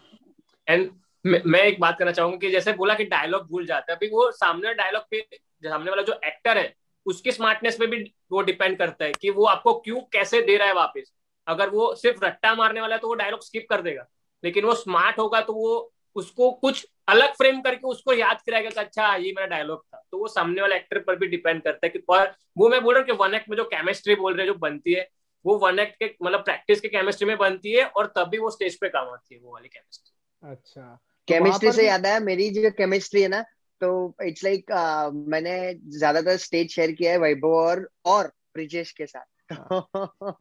एंड 0.68 0.90
मैं 1.26 1.62
एक 1.62 1.80
बात 1.80 1.98
करना 2.00 2.12
चाहूँगा 2.12 2.38
कि 2.38 2.50
जैसे 2.52 2.74
बोला 2.74 2.94
कि 2.96 3.04
डायलॉग 3.06 3.48
भूल 3.50 3.66
जाता 3.66 3.92
है, 3.92 3.96
अभी 3.98 4.10
वो 4.10 4.30
सामने 4.32 4.74
डायलॉग 4.74 5.04
पे, 5.12 5.22
सामने 5.64 5.90
वाला 5.90 6.02
जो 6.02 6.20
एक्टर 6.26 6.58
है, 6.58 6.74
उसकी 7.06 7.32
स्मार्टनेस 7.32 7.78
पे 7.78 7.88
भी 7.88 8.04
वो 8.32 8.42
डिपेंड 8.42 8.78
करता 8.78 9.06
है 9.06 9.12
कि 9.22 9.30
वो 9.30 9.46
आपको 9.46 9.74
क्यों, 9.80 10.00
कैसे 10.14 10.42
दे 10.42 10.58
रहा 10.58 10.68
है 10.68 10.74
वापस। 10.74 11.12
अगर 11.48 11.70
वो 11.70 11.94
सिर्फ़ 11.96 12.26
रट्टा 12.26 12.54
मारने 12.56 12.82
वाला 12.82 12.96
है 12.96 13.02
तो 13.02 13.08
वो 13.08 13.14
डायलॉग 13.14 13.44
स्किप 13.44 13.66
कर 13.70 13.82
देगा। 13.82 14.06
लेकिन 14.44 14.66
वो 14.66 14.74
स्मार्ट 14.76 15.20
होगा 15.20 15.42
तो 15.42 15.54
वो 15.54 15.92
उसको 16.16 16.52
कुछ 16.52 16.86
अलग 17.08 17.34
फ्रेम 17.34 17.62
करके 17.62 17.88
उसको 17.88 18.14
याद 18.14 18.42
कराएगा 18.42 18.70
कि 18.70 18.80
अच्छा 18.80 19.16
ये 19.16 19.32
मेरा 19.32 19.48
डायलॉग 19.48 19.84
था। 19.84 20.04
तो 20.12 20.18
वो 20.18 20.28
सामने 20.28 20.62
वाले 20.62 20.76
एक्टर 20.76 21.00
पर 21.00 21.16
भी 21.16 21.28
डिपेंड 21.28 21.62
करता 21.64 21.86
है 21.86 21.90
कि 21.90 22.00
पर 22.00 22.34
वो 22.58 22.70
मैं 22.70 22.82
बोल 22.84 22.94
रहा 22.96 23.02
हूँ 23.02 23.08
कि 23.08 23.24
वन 23.24 23.34
एक्ट 23.36 23.50
में 23.50 23.58
जो 23.58 23.64
केमिस्ट्री 23.64 24.16
बोल 24.16 24.36
रहे 24.36 24.46
जो 24.48 24.54
बनती 24.56 24.94
है 24.94 25.08
वो 25.46 25.58
वन 25.58 25.80
एक्ट 25.80 25.96
के 26.00 26.16
मतलब 26.24 26.40
प्रैक्टिस 26.40 26.82
के 26.82 26.88
केमिस्ट्री 26.88 27.28
में 27.28 27.38
बनती 27.38 27.72
है 27.72 27.86
और 27.86 28.08
तभी 28.08 28.38
वो 28.38 28.50
स्टेज 28.50 28.76
पे 28.76 28.90
काम 28.90 29.10
आती 29.10 29.36
है 29.36 29.42
वो 29.42 29.54
वाली 29.54 29.68
केमिस्ट्री 29.68 30.52
अच्छा। 30.52 31.00
केमिस्ट्री 31.28 31.70
तो 31.70 31.76
से 31.76 31.88
याद 31.88 32.06
आया 32.06 32.20
मेरी 32.20 32.50
जो 32.50 32.72
केमिस्ट्री 32.72 33.22
है 33.22 33.28
ना 33.28 33.42
तो 33.82 34.16
इट्स 34.24 34.44
लाइक 34.44 34.66
like, 34.66 34.80
uh, 34.80 35.28
मैंने 35.30 35.74
ज़्यादातर 35.98 36.38
स्टेज 36.38 36.72
शेयर 36.72 36.92
किया 36.92 37.12
है 37.12 37.18
वैभव 37.18 37.50
और 37.50 37.90
और 38.06 38.28
ब्रिजेश 38.28 38.92
के 38.92 39.06
साथ। 39.06 39.26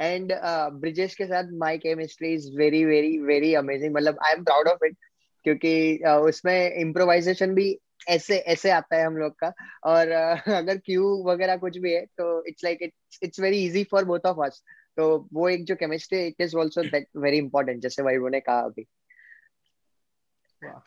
एंड 0.00 0.32
ब्रिजेश 0.80 1.14
के 1.14 1.26
साथ 1.26 1.44
my 1.52 1.78
chemistry 1.78 2.32
is 2.34 2.56
very 2.56 2.84
very 2.84 3.18
very 3.18 3.54
amazing 3.54 3.94
मतलब 3.94 4.18
I 4.26 4.32
am 4.32 4.44
proud 4.44 4.68
of 4.68 4.84
it 4.84 4.96
क्योंकि 5.44 5.98
uh, 6.06 6.18
उसमें 6.28 6.74
इम्प्रोवाइजेशन 6.74 7.54
भी 7.54 7.78
ऐसे 8.08 8.38
ऐसे 8.38 8.70
आता 8.70 8.96
है 8.96 9.06
हम 9.06 9.16
लोग 9.16 9.32
का। 9.32 9.52
और 9.84 10.06
uh, 10.06 10.48
अगर 10.54 10.76
क्यू 10.76 11.24
वगैरह 11.26 11.56
कुछ 11.56 11.78
भी 11.78 11.92
है 11.92 12.06
तो 12.06 12.44
it's 12.44 12.64
like 12.64 12.78
it's 12.82 13.18
it's 13.22 13.40
very 13.40 13.64
easy 13.64 13.84
for 13.84 14.04
both 14.04 14.20
of 14.26 14.46
us 14.46 14.62
तो 14.96 15.28
वो 15.32 15.48
एक 15.48 15.64
जो 15.64 15.74
chemistry 15.74 16.26
it 16.26 16.34
is 16.40 16.56
also 16.56 16.82
that 16.82 17.06
very 17.16 17.38
important 17.38 17.82
जैसे 17.82 18.02
भाई 18.02 18.14
ने 18.16 18.40
कहा 18.40 18.60
अभी। 18.60 18.86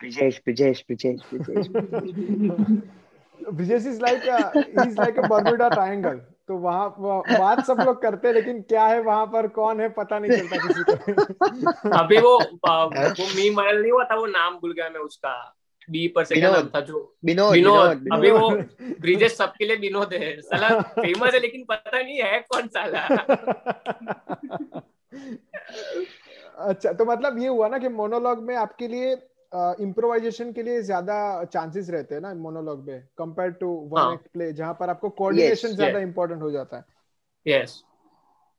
Brijesh, 0.03 0.39
Brijesh, 0.47 0.79
Brijesh, 0.91 1.19
Brijesh. 1.34 1.67
Brijesh 3.53 3.86
is 3.86 4.01
like 4.01 4.25
a, 4.25 4.51
he's 4.60 4.97
like 4.97 5.17
a 5.17 5.27
Bermuda 5.27 5.69
Triangle. 5.69 6.19
तो 6.47 6.57
वहाँ 6.57 6.89
बात 7.39 7.65
सब 7.65 7.77
लोग 7.79 8.01
करते 8.01 8.27
हैं 8.27 8.36
लेकिन 8.36 8.62
क्या 8.62 8.86
है 8.86 9.01
वहाँ 9.01 9.25
पर 9.25 9.47
कौन 9.47 9.81
है 9.81 9.89
पता 9.89 10.19
नहीं 10.19 10.31
चलता 10.31 10.67
किसी 10.67 10.84
को। 10.84 10.93
अभी 11.89 12.17
वो 12.17 12.39
वो 13.10 13.36
मीम 13.36 13.55
वायरल 13.55 13.81
नहीं 13.81 13.91
हुआ 13.91 14.03
था 14.03 14.15
वो 14.15 14.25
नाम 14.25 14.55
भूल 14.55 14.73
गया 14.73 14.89
मैं 14.89 14.99
उसका। 14.99 15.61
बी 15.91 16.08
पर 16.08 16.23
से 16.23 16.36
क्या 16.36 16.62
था 16.65 16.80
जो 16.82 16.99
विनोद 17.25 17.51
विनोद 17.54 18.08
अभी 18.13 18.32
वो 18.32 18.49
ब्रिजेश 19.01 19.36
सबके 19.38 19.65
लिए 19.65 19.77
विनोद 19.77 20.13
है। 20.13 20.30
साला 20.41 20.69
फ़ेमस 20.82 21.34
है 21.34 21.39
लेकिन 21.39 21.65
पता 21.69 22.01
नहीं 22.01 22.21
है 22.21 22.39
कौन 22.51 22.67
साला। 22.67 23.06
अच्छा 26.62 26.91
तो 26.93 27.06
मतलब 27.06 27.39
ये 27.39 27.47
हुआ 27.47 27.67
ना 27.67 27.77
कि 27.77 27.89
मोनोलॉग 27.89 28.43
में 28.43 28.56
आपके 28.56 28.88
लिए 28.88 29.12
इम्प्रोवाइजेशन 29.82 30.49
uh, 30.49 30.56
के 30.56 30.63
लिए 30.63 30.82
ज़्यादा 30.82 31.43
चांसेस 31.43 31.89
रहते 31.89 32.15
हैं 32.15 32.21
ना 32.21 32.34
मोनोलॉग 32.34 32.84
में 32.88 33.01
compare 33.17 33.51
to 33.51 33.67
one 33.91 34.13
act 34.13 34.27
play 34.34 34.51
जहाँ 34.54 34.73
पर 34.73 34.89
आपको 34.89 35.10
कोऑर्डिनेशन 35.10 35.67
yes, 35.67 35.75
ज़्यादा 35.75 35.99
इंपॉर्टेंट 35.99 36.39
yes. 36.39 36.45
हो 36.45 36.51
जाता 36.51 36.77
है। 36.77 36.84
Yes 37.45 37.69
yes. 37.69 37.71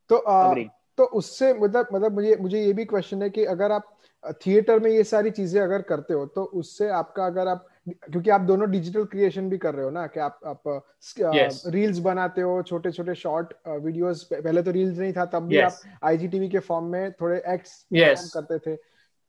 तो 0.09 0.15
uh, 0.29 0.69
तो 0.97 1.03
उससे 1.19 1.53
मतलब 1.53 1.87
मतलब 1.93 2.13
मुझे 2.13 2.35
मुझे 2.35 2.61
ये 2.61 2.73
भी 2.73 2.85
क्वेश्चन 2.85 3.21
है 3.23 3.29
कि 3.29 3.45
अगर 3.45 3.71
आप 3.71 3.92
थिएटर 4.31 4.79
में 4.79 4.89
ये 4.91 5.03
सारी 5.03 5.31
चीज़ें 5.31 5.61
अगर 5.61 5.81
करते 5.81 6.13
हो 6.13 6.25
तो 6.25 6.43
उससे 6.43 6.89
आपका 6.89 7.25
अगर 7.25 7.47
आप 7.47 7.67
क्योंकि 7.89 8.29
आप 8.29 8.41
दोनों 8.41 8.69
डिजिटल 8.71 9.03
क्रिएशन 9.05 9.49
भी 9.49 9.57
कर 9.57 9.73
रहे 9.73 9.85
हो 9.85 9.91
ना 9.91 10.05
कि 10.07 10.19
आप 10.19 10.39
आप 10.45 10.83
yes. 11.19 11.59
रील्स 11.67 11.97
बनाते 11.99 12.41
हो 12.41 12.61
छोटे 12.63 12.91
छोटे 12.91 13.15
शॉर्ट 13.15 13.53
वीडियोस 13.67 14.23
पहले 14.33 14.61
तो 14.61 14.71
रील्स 14.71 14.97
नहीं 14.97 15.13
था 15.13 15.25
तब 15.25 15.47
भी 15.47 15.55
yes. 15.55 15.63
आप 15.63 15.99
आईजीटीवी 16.03 16.49
के 16.49 16.59
फॉर्म 16.59 16.85
में 16.85 17.11
थोड़े 17.11 17.41
एक्ट्स 17.47 17.85
yes. 17.95 18.29
करते 18.33 18.59
थे 18.59 18.75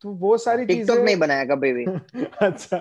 तो 0.04 0.10
वो 0.10 0.36
सारी 0.38 0.66
चीज़ें 0.66 0.86
टिकटॉक 0.86 1.04
नहीं 1.04 1.16
बनाया 1.16 1.44
कभी 1.44 1.72
भी 1.72 1.84
अच्छा 2.42 2.78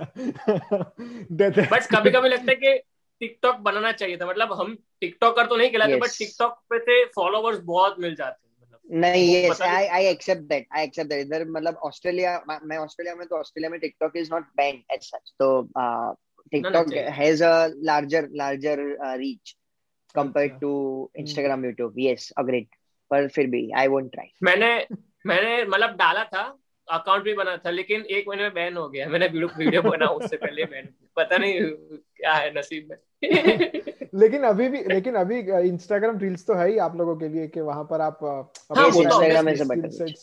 बट 1.37 1.87
कभी 1.95 2.11
कभी 2.11 2.29
लगता 2.29 2.51
है 2.51 2.55
कि 2.55 2.77
टिकटॉक 3.21 3.55
बनाना 3.55 3.91
चाहिए 3.91 4.17
था 4.17 4.25
मतलब 4.25 4.53
हम 4.53 4.75
टिकटॉकर 5.01 5.45
तो 5.45 5.55
नहीं 5.55 5.71
कहलाते 5.71 5.95
बट 5.95 6.17
टिकटॉक 6.17 6.59
पे 6.69 6.79
से 6.79 7.03
फॉलोवर्स 7.05 7.59
बहुत 7.63 7.95
मिल 7.99 8.15
जाते 8.15 8.42
नहीं 8.91 9.45
yes 9.45 9.61
I 9.61 9.85
I 9.85 10.05
accept 10.05 10.41
that 10.41 10.67
I 10.71 10.83
accept 10.83 11.09
that 11.09 11.25
इधर 11.25 11.45
मतलब 11.47 11.75
ऑस्ट्रेलिया 11.83 12.43
मैं 12.63 12.77
ऑस्ट्रेलिया 12.77 13.15
में 13.15 13.27
तो 13.27 13.35
ऑस्ट्रेलिया 13.35 13.69
में 13.69 13.79
TikTok 13.79 14.17
is 14.17 14.31
not 14.33 14.43
banned 14.57 14.81
as 14.91 14.99
such 15.01 15.33
तो 15.39 15.61
TikTok 16.51 16.93
has 16.93 17.43
a 17.43 17.67
larger 17.75 18.27
larger 18.31 18.79
reach 19.17 19.55
compared 20.15 20.59
to 20.61 21.11
Instagram 21.19 21.65
YouTube 21.65 21.93
yes 21.99 22.31
agreed 22.37 22.67
पर 23.11 23.27
फिर 23.27 23.47
भी 23.47 23.71
आई 23.71 23.87
वोंट 23.87 24.11
ट्राई 24.11 24.33
मैंने 24.43 24.87
मैंने 25.25 25.63
मतलब 25.65 25.89
डाला 25.89 26.23
था 26.23 26.59
अकाउंट 26.87 27.23
भी 27.23 27.33
बना 27.33 27.57
था 27.57 27.69
लेकिन 27.69 28.01
एक 28.01 28.27
महीने 28.27 28.43
में 28.43 28.53
बैन 28.53 28.77
हो 28.77 28.89
गया। 28.89 29.07
मैंने 29.09 29.27
वीडियो 29.27 29.47
वीडियो 29.57 29.81
बना 29.81 30.05
उससे 30.05 30.37
पहले 30.37 30.63
बैन 30.63 30.87
पता 31.15 31.37
नहीं 31.37 31.59
क्या 32.17 32.33
है 32.33 32.57
नसीब 32.57 32.87
में। 32.89 32.97
लेकिन 34.15 34.43
अभी 34.43 34.69
भी 34.69 34.83
लेकिन 34.83 35.15
अभी 35.15 35.39
इंस्टाग्राम 35.69 36.17
रील्स 36.17 36.47
तो 36.47 36.53
है 36.53 36.69
ही 36.69 36.77
आप 36.77 36.95
लोगों 36.95 37.15
के 37.15 37.27
लिए 37.27 37.47
कि 37.47 37.61
वहाँ 37.61 37.83
पर 37.83 38.01
आप 38.01 38.19
हाँ, 38.77 38.87
इंस्टाग्राम 38.87 39.45
में 39.45 39.89
से 39.89 40.13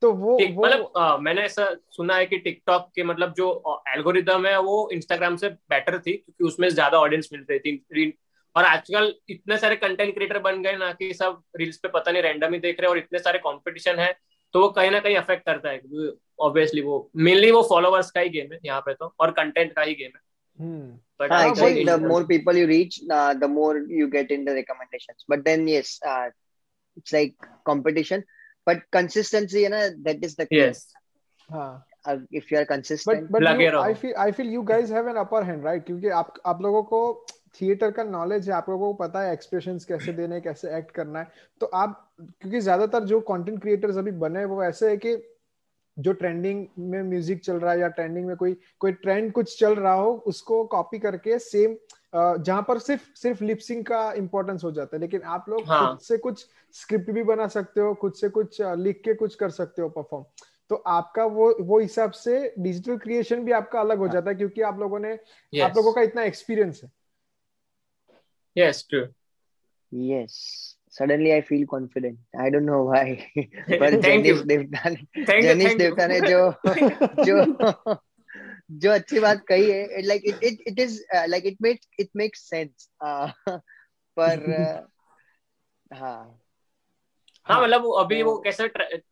तो 0.00 0.12
वो 0.12 0.38
मतलब 0.38 1.20
मैंने 1.20 1.42
ऐसा 1.42 1.76
सुना 1.90 2.16
है 2.16 2.26
कि 2.26 2.38
टिकटॉक 2.38 2.90
के 2.94 3.04
मतलब 3.04 3.34
जो 3.34 3.82
एल्गोरिदम 3.88 4.46
है 4.46 4.60
वो 4.60 4.90
इंस्टाग्राम 4.92 5.36
से 5.36 5.48
बेटर 5.48 5.98
थी 5.98 6.12
क्योंकि 6.12 6.44
उसमें 6.44 6.68
ज़्यादा 6.68 6.98
ऑडियंस 6.98 7.28
मिल 7.32 7.46
रही 7.50 7.76
थी 7.76 8.18
और 8.56 8.64
आजकल 8.64 9.14
इतने 9.28 9.56
सारे 9.56 9.76
कंटेंट 9.76 10.14
क्रिएटर 10.14 10.38
बन 10.38 10.62
गए 10.62 10.76
ना 10.76 10.92
कि 10.92 11.14
सब 11.14 11.42
रील्स 11.56 11.76
पे 11.76 11.88
पता 11.88 12.12
नहीं 12.12 12.22
रैंडम 12.22 12.52
ही 12.52 12.58
देख 12.58 12.80
रहे 12.80 12.86
हैं 12.86 12.90
और 12.90 12.98
इतने 12.98 13.18
सारे 13.18 13.38
कंपटीशन 13.38 13.98
है 13.98 14.18
तो 14.52 14.60
वो 14.60 14.68
कहीं 14.68 14.90
ना 14.90 14.98
कहीं 15.00 15.16
अफेक्ट 15.16 15.46
करता 15.46 15.70
है 15.70 15.80
ऑब्वियसली 16.40 16.80
वो 16.80 17.10
मेनली 17.16 17.50
वो 17.50 17.62
फॉलोवर्स 17.62 18.10
का 18.10 18.20
ही 18.20 18.28
गेम 18.28 18.52
है 18.52 18.58
यहाँ 18.64 18.80
पे 18.80 18.94
तो 18.94 19.14
और 19.20 19.30
कंटेंट 19.30 19.72
का 19.72 19.82
ही 19.82 19.94
गेम 19.94 20.10
है। 20.16 20.31
Hmm. 20.58 20.90
But 21.18 21.30
ah, 21.32 21.48
exactly. 21.48 21.84
The 21.84 21.98
more 21.98 22.24
people 22.24 22.56
you 22.56 22.66
reach, 22.66 23.00
uh, 23.10 23.34
the 23.34 23.48
more 23.48 23.78
you 23.78 24.08
get 24.08 24.30
in 24.30 24.44
the 24.44 24.54
recommendations. 24.54 25.24
But 25.26 25.44
then, 25.44 25.68
yes, 25.68 25.98
uh, 26.06 26.30
it's 26.96 27.12
like 27.12 27.34
competition. 27.64 28.24
But 28.66 28.82
consistency, 28.90 29.60
you 29.62 29.70
know, 29.70 29.90
that 30.02 30.22
is 30.22 30.36
the 30.36 30.46
key. 30.46 30.56
Yes. 30.56 30.92
Uh, 31.52 31.78
if 32.30 32.50
you 32.50 32.58
are 32.58 32.66
consistent. 32.66 33.30
But, 33.30 33.42
but 33.42 33.60
you, 33.60 33.78
I 33.78 33.94
feel 33.94 34.14
I 34.18 34.32
feel 34.32 34.46
you 34.46 34.62
guys 34.64 34.88
have 34.90 35.06
an 35.06 35.16
upper 35.16 35.44
hand, 35.44 35.62
right? 35.62 35.84
क्योंकि 35.86 36.08
आप 36.08 36.34
आप 36.46 36.62
लोगों 36.62 36.82
को 36.82 37.26
theatre 37.60 37.90
का 37.90 38.04
knowledge 38.04 38.48
है 38.48 38.54
आप 38.54 38.68
लोगों 38.70 38.92
को 38.92 39.06
पता 39.06 39.20
है 39.22 39.32
एक्सप्रेशंस 39.32 39.84
कैसे 39.84 40.12
देने 40.12 40.40
कैसे 40.40 40.76
एक्ट 40.78 40.90
करना 40.90 41.18
है 41.18 41.32
तो 41.60 41.66
आप 41.66 42.14
क्योंकि 42.20 42.60
ज़्यादातर 42.60 43.04
जो 43.12 43.20
कंटेंट 43.30 43.60
क्रिएटर्स 43.62 43.96
अभी 43.96 44.10
बने 44.24 44.44
वो 44.52 44.62
ऐसे 44.64 44.90
है 44.90 44.96
कि 44.96 45.14
जो 45.98 46.12
ट्रेंडिंग 46.12 46.66
में 46.78 47.02
म्यूज़िक 47.02 47.44
चल 47.44 47.56
रहा 47.56 47.72
है 47.72 47.80
या 47.80 47.88
ट्रेंडिंग 47.88 48.26
में 48.26 48.36
कोई 48.36 48.56
कोई 48.78 48.92
ट्रेंड 48.92 49.32
कुछ 49.32 49.58
चल 49.60 49.74
रहा 49.74 49.92
हो 49.92 50.12
उसको 50.26 50.64
कॉपी 50.64 50.98
करके 50.98 51.38
सेम 51.38 51.76
जहाँ 52.14 52.62
पर 52.68 52.78
सिर्फ़ 52.78 53.02
सिर्फ़ 53.14 53.44
लिपसिंग 53.44 53.84
का 53.84 54.12
इम्पोर्टेंस 54.12 54.64
हो 54.64 54.72
जाता 54.72 54.96
है 54.96 55.00
लेकिन 55.00 55.22
आप 55.22 55.48
लोग 55.48 55.64
हाँ. 55.66 55.88
खुद 55.88 56.00
से 56.00 56.18
कुछ 56.18 56.46
स्क्रिप्ट 56.72 57.10
भी 57.10 57.22
बना 57.22 57.46
सकते 57.48 57.80
हो 57.80 57.94
खुद 57.94 58.14
से 58.14 58.28
कुछ 58.28 58.60
लिख 58.60 59.00
के 59.04 59.14
कुछ 59.14 59.34
कर 59.34 59.50
सकते 59.50 59.82
हो 59.82 59.88
परफॉर्म 59.88 60.24
तो 60.70 60.76
आपका 60.76 61.24
वो 61.24 61.54
वो 61.60 61.78
हिसाब 61.78 62.10
से 62.10 62.54
डिजिटल 62.58 62.96
क्रिएशन 62.96 63.44
भी 63.44 63.52
आपका 63.52 63.80
अलग 63.80 63.98
हो 63.98 64.04
हाँ। 64.04 64.12
जाता 64.12 64.30
है 64.30 64.36
क्योंकि 64.36 64.62
आप 64.62 64.78
लोगों 64.80 64.98
ने 64.98 65.14
yes. 65.14 65.64
आप 65.64 65.76
लोगों 65.76 65.92
का 65.92 66.02
इतना 66.02 66.22
एक्सपीरियंस 66.22 66.80
है 66.84 66.90
Yes, 68.56 68.82
true. 68.82 69.08
Yes. 69.92 70.76
Suddenly 70.92 71.34
I 71.34 71.40
feel 71.40 71.66
confident. 71.66 72.18
I 72.38 72.50
don't 72.50 72.66
know 72.66 72.84
why. 72.84 73.26
but 73.82 74.00
Janice 74.02 74.42
Devta 74.42 74.90
ने 74.92 75.42
Janice 75.42 75.74
Devta 75.74 76.08
ने 76.08 76.20
जो 76.20 76.42
जो 77.26 78.00
जो 78.82 78.90
अच्छी 78.90 79.20
बात 79.20 79.44
कही 79.48 79.70
है 79.70 80.02
like 80.04 80.24
it 80.24 80.44
it 80.50 80.60
it 80.66 80.78
is 80.78 81.00
uh, 81.14 81.24
like 81.28 81.44
it 81.44 81.56
makes 81.60 81.88
it 81.98 82.10
makes 82.14 82.46
sense. 82.48 82.88
Uh, 83.00 83.32
पर 84.16 84.44
uh, 84.52 85.96
हाँ 85.96 86.38
हाँ 87.46 87.62
मतलब 87.62 87.84
अभी 87.98 88.22
वो 88.22 88.38
कैसे 88.38 88.68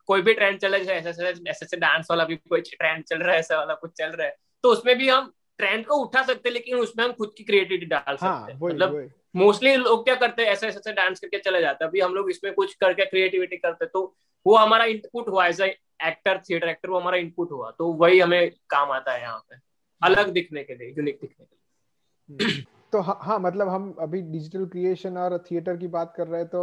कोई 0.07 0.23
भी 0.23 0.35
ट्रेंड 0.35 0.59
चल 0.59 0.75
रहा 0.75 0.95
है 0.95 0.99
ऐसे 0.99 1.25
ऐसे 1.29 1.65
ऐसे 1.65 1.77
डांस 1.77 2.07
वाला 2.11 2.25
भी 2.25 2.37
कोई 2.37 2.61
ट्रेंड 2.61 3.05
चल 3.05 3.19
रहा 3.19 3.33
है 3.33 3.39
ऐसा 3.39 3.57
वाला 3.59 3.75
कुछ 3.75 3.93
चल 3.99 4.11
रहा 4.11 4.27
है 4.27 4.37
तो 4.63 4.73
उसमें 4.73 4.97
भी 4.99 5.09
हम 5.09 5.33
ट्रेंड 5.59 5.87
को 5.87 5.97
उठा 5.97 6.23
सकते 6.23 6.49
हैं 6.49 6.55
लेकिन 6.55 6.77
उसमें 6.77 7.05
हम 7.05 7.13
खुद 7.13 7.33
की 7.37 7.45
क्रिएटिविटी 7.45 7.87
डाल 7.87 8.17
सकते 8.17 8.53
हैं 8.53 8.59
मतलब 8.63 9.11
मोस्टली 9.35 9.75
लोग 9.77 10.05
क्या 10.05 10.15
करते 10.15 10.43
हैं 10.43 10.51
ऐसे 10.51 10.69
ऐसे 10.69 10.93
डांस 10.93 11.21
करके 11.21 11.39
चले 11.39 11.61
जाते 11.61 11.85
हैं। 11.85 11.89
अभी 11.89 12.01
हम 12.01 12.15
लोग 12.15 12.31
इसमें 12.31 12.53
कुछ 12.55 12.75
करके 12.75 13.05
क्रिएटिविटी 13.07 13.57
करते 13.57 13.87
तो 13.87 14.03
वो 14.47 14.57
हमारा 14.57 14.85
इनपुट 14.85 15.29
हुआ 15.29 15.47
एज 15.47 15.61
एक्टर 15.61 16.39
थिएटर 16.41 16.69
एक्टर 16.69 16.91
वो 16.91 16.99
हमारा 17.01 17.17
इनपुट 17.17 17.51
हुआ। 17.53 17.71
तो 17.71 17.93
वही 17.93 18.21
हमें 18.21 18.51
काम 18.71 18.91
आता 18.91 19.13
है 19.13 19.21
यहाँ 19.21 19.39
पे 19.51 19.57
अलग 20.03 20.29
दिखने 20.31 20.65
के 20.65 20.75
लिए 20.75 20.89
यूनिक 20.89 21.19
दिखने 21.21 21.45
के 21.45 22.45
लिए। 22.45 22.63
तो 22.93 23.01
हाँ 23.01 23.19
हाँ 23.23 23.39
मतलब 23.39 23.69
हम 23.69 23.93
अभी 24.01 24.21
डिजिटल 24.23 24.65
क्रिएशन 24.67 25.17
और 25.17 25.39
थिएटर 25.51 25.77
की 25.77 25.89
बात 25.89 26.15
कर 26.17 26.27
रहे 26.27 26.41
हैं 26.41 26.49
तो 26.49 26.63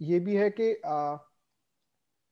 ये 0.00 0.20
भी 0.20 0.34
है 0.34 0.50
कि 0.50 0.72
आ, 0.86 1.16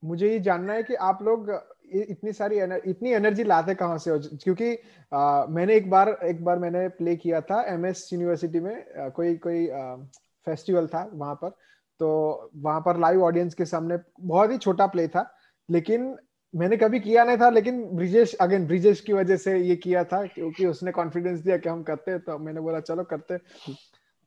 मुझे 0.03 0.31
ये 0.33 0.39
जानना 0.41 0.73
है 0.73 0.83
कि 0.83 0.95
आप 0.95 1.23
लोग 1.23 1.51
इतनी 1.93 2.33
सारी 2.33 2.59
एनर, 2.59 2.83
इतनी 2.87 3.13
एनर्जी 3.13 3.45
लाते 3.45 3.75
कहाँ 3.75 3.99
से 3.99 4.11
हो? 4.11 4.19
क्योंकि 4.43 4.79
आ, 5.13 5.47
मैंने 5.47 5.75
एक 5.77 5.91
बार 5.91 6.09
एक 6.25 6.45
बार 6.45 6.59
मैंने 6.59 6.89
प्ले 6.89 7.17
किया 7.17 7.41
था 7.41 7.63
एम 7.73 7.87
एस 7.87 8.09
यूनिवर्सिटी 8.13 8.61
में 8.61 8.75
आ, 8.97 9.09
कोई 9.09 9.37
कोई 9.37 9.69
आ, 9.69 9.97
फेस्टिवल 10.47 10.87
था 10.87 11.11
वहाँ 11.13 11.35
पर। 11.35 11.49
तो 12.01 12.51
वहाँ 12.57 12.81
पर 12.81 12.99
लाइव 12.99 13.23
ऑडियंस 13.25 13.55
के 13.55 13.65
सामने 13.65 13.99
बहुत 14.21 14.53
ही 14.53 14.59
छोटा 14.59 14.87
प्ले 14.87 15.09
था 15.09 15.35
लेकिन 15.71 16.17
मैंने 16.55 16.77
कभी 16.77 17.01
किया 17.01 17.25
नहीं 17.25 17.37
था 17.37 17.49
लेकिन 17.51 17.83
ब्रिजेश 17.97 18.35
अगेन 18.35 18.67
ब्रिजेश 18.67 19.01
की 19.01 19.13
वजह 19.13 19.37
से 19.37 19.59
ये 19.59 19.77
किया 19.77 20.05
था 20.05 20.25
क्योंकि 20.27 20.67
उसने 20.67 20.93
कॉन्फिडेंस 20.93 21.41
दिया 21.41 21.57
कि 21.57 21.69
हम 21.69 21.83
करते 21.83 22.19
तो 22.19 22.39
मैंने 22.39 22.61
बोला 22.61 22.81
चलो 22.81 23.05
करते 23.05 23.39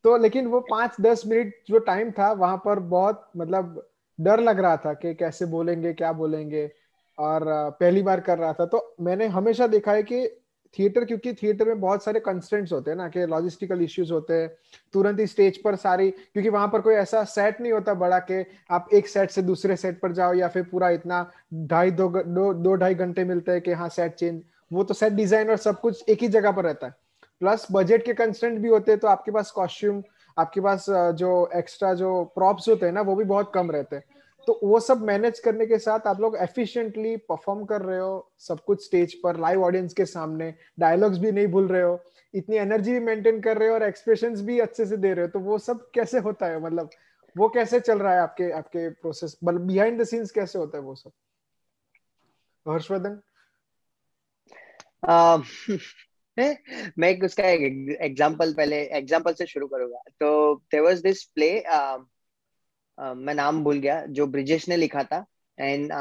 तो 0.06 0.18
लेकिन 0.18 0.48
वो 0.48 0.60
पाँच 0.60 0.96
दस 1.02 1.24
मिनट 1.28 1.54
जो 1.68 1.80
टाइम 1.80 2.12
था 2.12 2.32
वहाँ 2.32 2.58
पर 2.58 2.80
बहुत 2.80 3.32
मतलब 3.38 3.88
डर 4.20 4.40
लग 4.40 4.60
रहा 4.60 4.78
था 4.78 4.94
कि 4.94 5.14
कैसे 5.14 5.46
बोलेंगे 5.46 5.94
क्या 5.94 6.12
बोलेंगे। 6.14 6.72
और 7.18 7.44
पहली 7.80 8.02
बार 8.02 8.20
कर 8.20 8.38
रहा 8.38 8.54
था। 8.54 8.66
तो 8.66 8.96
मैंने 9.02 9.28
हमेशा 9.30 9.68
देखा 9.68 9.92
है 9.92 10.04
कि 10.04 10.28
थिएटर 10.78 11.06
क्योंकि 11.06 11.34
थिएटर 11.34 11.68
में 11.68 11.80
बहुत 11.82 12.04
सारे 12.04 12.20
कंस्टेंट्स 12.20 12.72
होते 12.74 12.92
हैं 12.92 12.98
ना 12.98 13.08
कि 13.10 13.26
लॉजिस्टिकल 13.26 13.82
इश्यूज़ 13.82 14.12
होते 14.14 14.34
हैं 14.34 14.48
तुरंत 14.94 15.20
ही 15.20 15.26
स्टेज 15.28 15.58
पर 15.62 15.76
सारी 15.76 16.10
क्योंकि 16.12 16.50
वहाँ 16.50 16.68
पर 16.68 16.82
कोई 16.82 16.94
ऐसा 16.94 17.24
सेट 17.26 17.60
नहीं 17.62 17.72
होता 17.74 17.94
बड़ा 17.96 18.20
के 18.22 18.42
आप 18.72 18.90
एक 18.94 19.08
सेट 19.08 19.32
से 19.32 19.42
दूसरे 19.42 19.76
सेट 19.76 20.00
पर 20.02 20.12
जाओ 20.12 20.34
या 20.34 20.48
फिर 20.48 20.64
पूरा 20.64 20.90
इतना 20.90 21.20
ढाई 21.54 21.92
दो 21.92 22.08
दो, 22.10 22.76
ढाई 22.76 22.96
घंटे 22.96 23.24
मिलते 23.24 23.52
हैं 23.52 23.62
कि 23.62 23.72
हाँ 23.74 23.90
सेट 23.90 24.14
चेंज 24.14 24.42
वो 24.72 24.84
तो 24.84 24.94
सेट 24.94 25.14
डिज़ाइन 25.14 25.50
और 25.50 25.58
सब 25.58 25.80
कुछ 25.80 26.10
एक 26.10 26.22
ही 26.22 26.28
जगह 26.30 26.52
पर 26.52 26.64
रहता 26.64 26.88
है। 26.88 26.96
प्लस 27.42 27.68
बजट 27.72 28.06
के 28.06 28.14
कंस्टेंट 28.14 28.60
भी 28.60 28.70
होते 28.70 28.92
हैं 28.92 29.00
तो 29.00 29.08
आपके 29.08 29.32
पास 29.32 29.52
कॉस्ट्यूम 29.52 30.02
आपके 30.38 30.62
पास 30.62 30.86
जो 30.90 31.50
एक्स्ट्रा 31.56 31.94
जो 31.94 32.24
प्रॉप्स 32.36 32.70
होते 32.70 32.86
हैं 32.86 32.94
ना 32.94 33.02
वो 33.02 33.16
भी 33.16 33.24
बहुत 33.26 33.52
कम 33.56 33.72
रहते 33.72 33.96
हैं। 33.96 34.04
तो 34.48 34.60
वो 34.64 34.80
सब 34.80 35.02
मैनेज 35.06 35.40
करने 35.40 35.66
के 35.66 35.78
साथ 35.80 36.08
आप 36.08 36.20
लोग 36.22 36.36
एफिशिएंटली 36.38 37.16
परफॉर्म 37.30 37.64
कर 37.66 37.82
रहे 37.82 38.00
हो, 38.00 38.32
सब 38.40 38.60
कुछ 38.66 38.84
स्टेज 38.86 39.14
पर 39.22 39.40
लाइव 39.40 39.64
ऑडियंस 39.64 39.94
के 39.94 40.06
सामने 40.06 40.54
डायलॉग्स 40.80 41.18
भी 41.18 41.32
नहीं 41.32 41.48
भूल 41.48 41.68
रहे 41.68 41.82
हो, 41.82 42.00
इतनी 42.34 42.58
एनर्जी 42.58 42.92
भी 42.94 43.00
मेंटेन 43.00 43.42
कर 43.42 43.58
रहे 43.58 43.70
हो 43.70 43.74
और 43.76 43.84
एक्सप्रेशंस 43.84 44.42
भी 44.42 44.60
अच्छे 44.60 44.86
से 44.86 44.98
दे 44.98 45.14
रहे 45.14 45.26
हो 45.26 45.32
तो 45.32 45.40
वो 45.40 45.58
सब 45.60 45.90
कैसे 45.96 46.20
होता 46.20 46.46
है? 46.46 46.62
मतलब 46.64 46.90
वो 47.36 47.50
कैसे 47.50 47.80
चल 47.80 48.00
रहा 48.00 48.14
है 48.14 48.20
आपके 48.22 48.52
आपके 48.52 48.90
प्रोसेस 48.92 49.38
मतलब 49.44 49.68
बिहाइंड 49.68 50.02
द 50.02 50.04
सीन्स 50.06 50.32
कैसे 50.32 50.60
होता 50.60 50.78
है 50.78 50.84
वो 50.84 50.96
सब? 50.96 51.12
हर्षवर्धन? 52.66 53.20
मैं 57.00 57.20
उसका 57.22 57.48
एग्जांपल 58.06 58.54
पहले 58.54 58.78
एग्जांपल 58.98 59.34
से 59.34 59.46
शुरू 59.46 59.68
करूँगा। 59.68 60.02
तो 60.20 60.56
देयर 60.56 60.84
वाज 60.84 61.02
दिस 61.02 61.24
प्ले 61.26 61.50
मैं 63.02 63.34
नाम 63.34 63.64
भूल 63.64 63.78
गया 63.78 64.06
जो 64.06 64.28
ब्रिजेश 64.28 64.70
ने 64.70 64.78
लिखा 64.78 65.04
था 65.04 65.26
एंड 65.60 65.94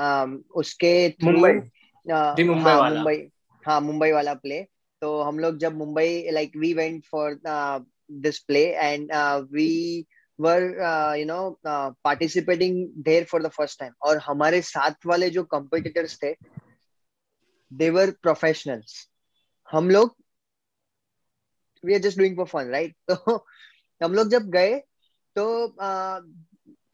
उसके 0.54 1.08
मुंबई। 1.08 1.52
मुंबई 1.52 2.60
हाँ 2.60 2.90
मुंबई 2.90 3.30
हाँ 3.66 3.80
मुंबई 3.80 4.12
वाला 4.12 4.34
प्ले 4.34 4.66
तो 5.00 5.22
हम 5.22 5.38
लोग 5.38 5.58
जब 5.58 5.76
Mumbai 5.76 6.28
like 6.30 6.56
we 6.56 6.74
went 6.74 7.04
for 7.06 7.40
this 8.10 8.38
play 8.38 8.64
and 8.66 9.12
we 9.52 10.06
were 10.40 10.62
you 11.18 11.26
know 11.26 11.60
participating 11.66 12.88
there 13.02 13.24
for 13.24 13.42
the 13.42 13.48
first 13.48 13.80
time 13.80 13.92
और 14.02 14.18
हमारे 14.18 14.60
साथ 14.62 15.06
वाले 15.06 15.30
जो 15.30 15.44
कंपिटिटर्स 15.44 16.18
थे 16.22 16.36
देवर 17.72 18.10
प्रोफेशनल्स 18.10 19.10
हम 19.72 19.90
लोग 19.90 20.16
we 21.84 21.94
are 21.94 22.00
just 22.00 22.18
doing 22.18 22.36
for 22.36 22.46
fun 22.46 22.68
right 22.68 22.96
तो 23.10 23.46
हम 24.04 24.14
लोग 24.14 24.28
जब 24.28 24.50
गए 24.50 24.78
तो 25.36 25.66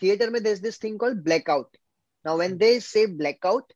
थिएटर 0.02 0.30
में 0.30 0.42
this 0.42 0.58
this 0.58 0.82
thing 0.82 0.98
called 0.98 1.22
blackout 1.24 1.76
now 2.24 2.38
when 2.38 2.56
they 2.56 2.78
say 2.80 3.06
blackout 3.16 3.72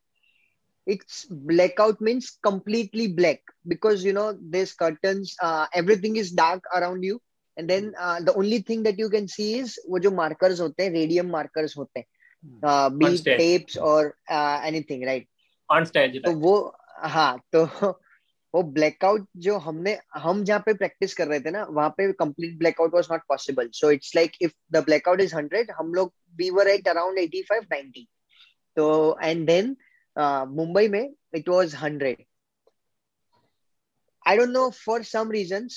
it's 0.87 1.26
blackout 1.33 2.02
means 2.02 2.30
completely 2.42 3.06
black 3.14 3.50
because 3.66 4.06
you 4.06 4.12
know 4.12 4.33
this 4.33 4.72
curtains 4.74 5.37
everything 5.76 6.18
is 6.18 6.35
dark 6.37 6.66
around 6.74 7.04
you 7.04 7.20
and 7.56 7.68
then 7.68 7.92
the 8.22 8.35
only 8.37 8.61
thing 8.68 8.85
that 8.85 9.00
you 9.00 9.09
can 9.09 9.26
see 9.26 9.52
is 9.54 9.76
वो 9.88 9.98
जो 9.98 10.11
markers 10.11 10.61
होते 10.61 10.83
हैं 10.83 10.90
radium 10.90 11.30
markers 11.30 11.76
होते 11.76 12.00
हैं। 12.00 12.06
B 12.98 13.16
tapes 13.24 13.78
और 13.78 14.12
anything 14.30 15.04
right 15.04 15.28
on 15.70 15.85
stage 15.85 16.20
तो 16.24 16.33
वो 16.33 16.54
हाँ 17.14 17.37
तो 17.54 17.64
वो 18.55 18.63
ब्लैकआउट 18.77 19.27
जो 19.45 19.57
हमने 19.65 19.99
हम 20.15 20.43
जहाँ 20.45 20.61
पे 20.67 20.75
प्रैक्टिस 20.75 21.15
कर 21.15 21.29
रहे 21.29 21.41
थे 21.41 21.51
ना 21.51 21.65
वहाँ 21.71 21.89
पे 21.97 22.11
complete 22.13 22.59
blackout 22.59 22.95
was 22.95 23.09
not 23.11 23.23
possible 23.29 23.69
so 23.75 23.91
it's 23.91 24.15
like 24.17 24.33
if 24.43 24.53
the 24.73 24.85
blackout 24.85 25.21
is 25.21 25.35
hundred 25.37 25.71
हम 25.79 25.93
लोग 25.95 26.13
we 26.39 26.51
were 26.51 26.69
at 26.69 26.89
around 26.89 27.19
eighty 27.19 27.43
five 27.43 27.63
ninety 27.71 28.09
तो 28.77 29.19
एंड 29.23 29.47
देन 29.47 29.77
मुंबई 30.57 30.89
में 30.89 31.15
it 31.35 31.49
was 31.49 31.75
hundred 31.75 32.25
I 34.25 34.37
don't 34.37 34.49
know 34.49 34.69
for 34.71 35.03
some 35.03 35.31
reason 35.31 35.69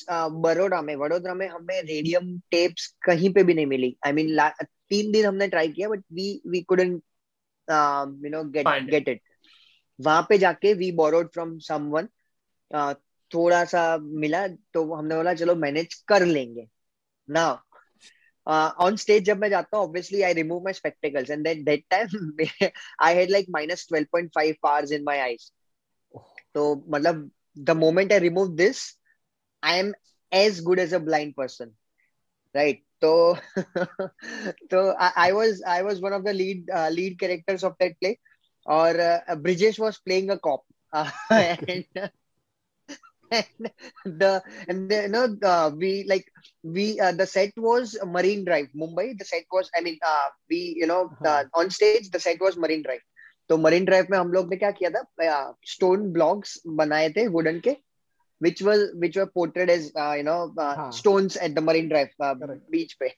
Baroda 0.43 0.81
में 0.81 0.95
वडोदरा 0.95 1.33
में 1.33 1.47
हमें 1.47 1.81
radium 1.81 2.37
tapes 2.51 2.87
कहीं 3.05 3.33
पे 3.33 3.43
भी 3.43 3.53
नहीं 3.53 3.65
मिली. 3.65 3.95
आई 4.05 4.11
I 4.11 4.15
मीन 4.15 4.27
mean, 4.27 4.65
तीन 4.89 5.11
दिन 5.11 5.25
हमने 5.25 5.47
ट्राई 5.47 5.67
किया 5.67 5.89
but 5.89 6.03
we 6.13 6.41
we 6.47 6.61
couldn't 6.61 7.01
you 7.67 8.29
know 8.29 8.43
get 8.57 8.67
get 8.89 9.07
it 9.09 9.21
वहाँ 9.99 10.25
पे 10.29 10.37
जाके 10.37 10.73
वी 10.73 10.91
बोरोड 10.91 11.29
फ्रॉम 11.33 11.57
समवन 11.59 12.07
थोड़ा 13.31 13.63
सा 13.65 13.97
मिला 13.97 14.47
तो 14.47 14.93
हमने 14.93 15.15
बोला, 15.15 15.33
चलो 15.33 15.55
मैनेज 15.55 15.93
कर 16.07 16.25
लेंगे. 16.25 16.67
ना 17.29 17.47
ऑन 18.47 18.95
स्टेज 18.97 19.23
जब 19.23 19.37
मैं 19.37 19.49
जाता 19.49 19.77
हूँ 19.77 19.85
obviously 19.85 20.21
I 20.21 20.33
remove 20.33 20.63
my 20.63 20.73
spectacles 20.73 21.29
and 21.29 21.43
then 21.43 21.63
that 21.63 21.85
time 21.89 22.31
I 23.01 23.15
had 23.15 23.29
like 23.31 23.45
minus 23.49 23.85
twelve 23.89 24.07
point 24.11 24.31
five 24.35 24.55
powers 24.63 24.91
in 24.91 25.03
my 25.03 25.17
eyes 25.17 25.51
तो 26.53 26.85
मतलब 26.89 27.29
the 27.57 27.69
moment 27.69 28.11
I 28.13 28.19
remove 28.19 28.55
this 28.55 28.81
I 29.63 29.79
am 29.79 29.93
as 30.31 30.63
good 30.63 30.79
as 30.79 30.93
a 30.93 30.99
blind 30.99 31.33
person 31.35 31.71
right 32.55 32.83
तो 33.01 33.35
तो 34.71 34.89
I 34.99 35.31
was 35.31 35.61
I 35.67 35.81
was 35.81 35.99
one 36.01 36.13
of 36.13 36.23
the 36.23 36.27
lead 36.27 36.71
lead 36.91 37.19
characters 37.19 37.63
of 37.63 37.73
that 37.73 37.97
play 37.99 38.15
और 38.67 38.97
Brijesh 39.35 39.79
was 39.79 39.97
playing 39.97 40.29
a 40.29 40.35
cop 40.35 40.65
and 41.33 42.09
and 43.33 44.19
the 44.23 44.31
and 44.67 44.89
the, 44.89 45.01
you 45.03 45.11
know 45.13 45.25
uh, 45.51 45.71
we 45.83 45.91
like 46.11 46.27
we 46.75 46.99
uh, 46.99 47.11
the 47.11 47.27
set 47.35 47.63
was 47.67 47.95
marine 48.17 48.43
drive 48.49 48.67
mumbai 48.83 49.07
the 49.21 49.27
set 49.31 49.57
was 49.57 49.71
i 49.77 49.81
mean 49.87 49.97
uh, 50.11 50.29
we 50.49 50.61
you 50.81 50.87
know 50.91 51.01
uh, 51.31 51.43
on 51.61 51.73
stage 51.79 52.09
the 52.15 52.23
set 52.27 52.47
was 52.47 52.61
marine 52.65 52.85
drive 52.89 53.03
तो 53.49 53.57
marine 53.57 53.85
drive 53.85 54.07
में 54.11 54.17
हम 54.17 54.31
लोग 54.33 54.49
ने 54.49 54.57
क्या 54.57 54.69
किया 54.71 54.89
था 54.89 55.55
stone 55.67 56.11
blocks 56.11 56.61
बनाए 56.79 57.09
थे 57.17 57.27
वुडन 57.27 57.59
के 57.59 57.75
which 58.41 58.61
was 58.67 58.81
which 59.01 59.17
were 59.17 59.27
portrayed 59.27 59.69
as 59.69 59.83
uh, 59.95 60.13
you 60.19 60.23
know 60.27 60.53
uh, 60.57 60.75
हाँ. 60.75 60.91
stones 60.91 61.37
at 61.37 61.55
the 61.55 61.61
marine 61.61 61.89
drive 61.89 62.09
uh, 62.19 62.35
beach 62.69 62.95
पे 62.99 63.09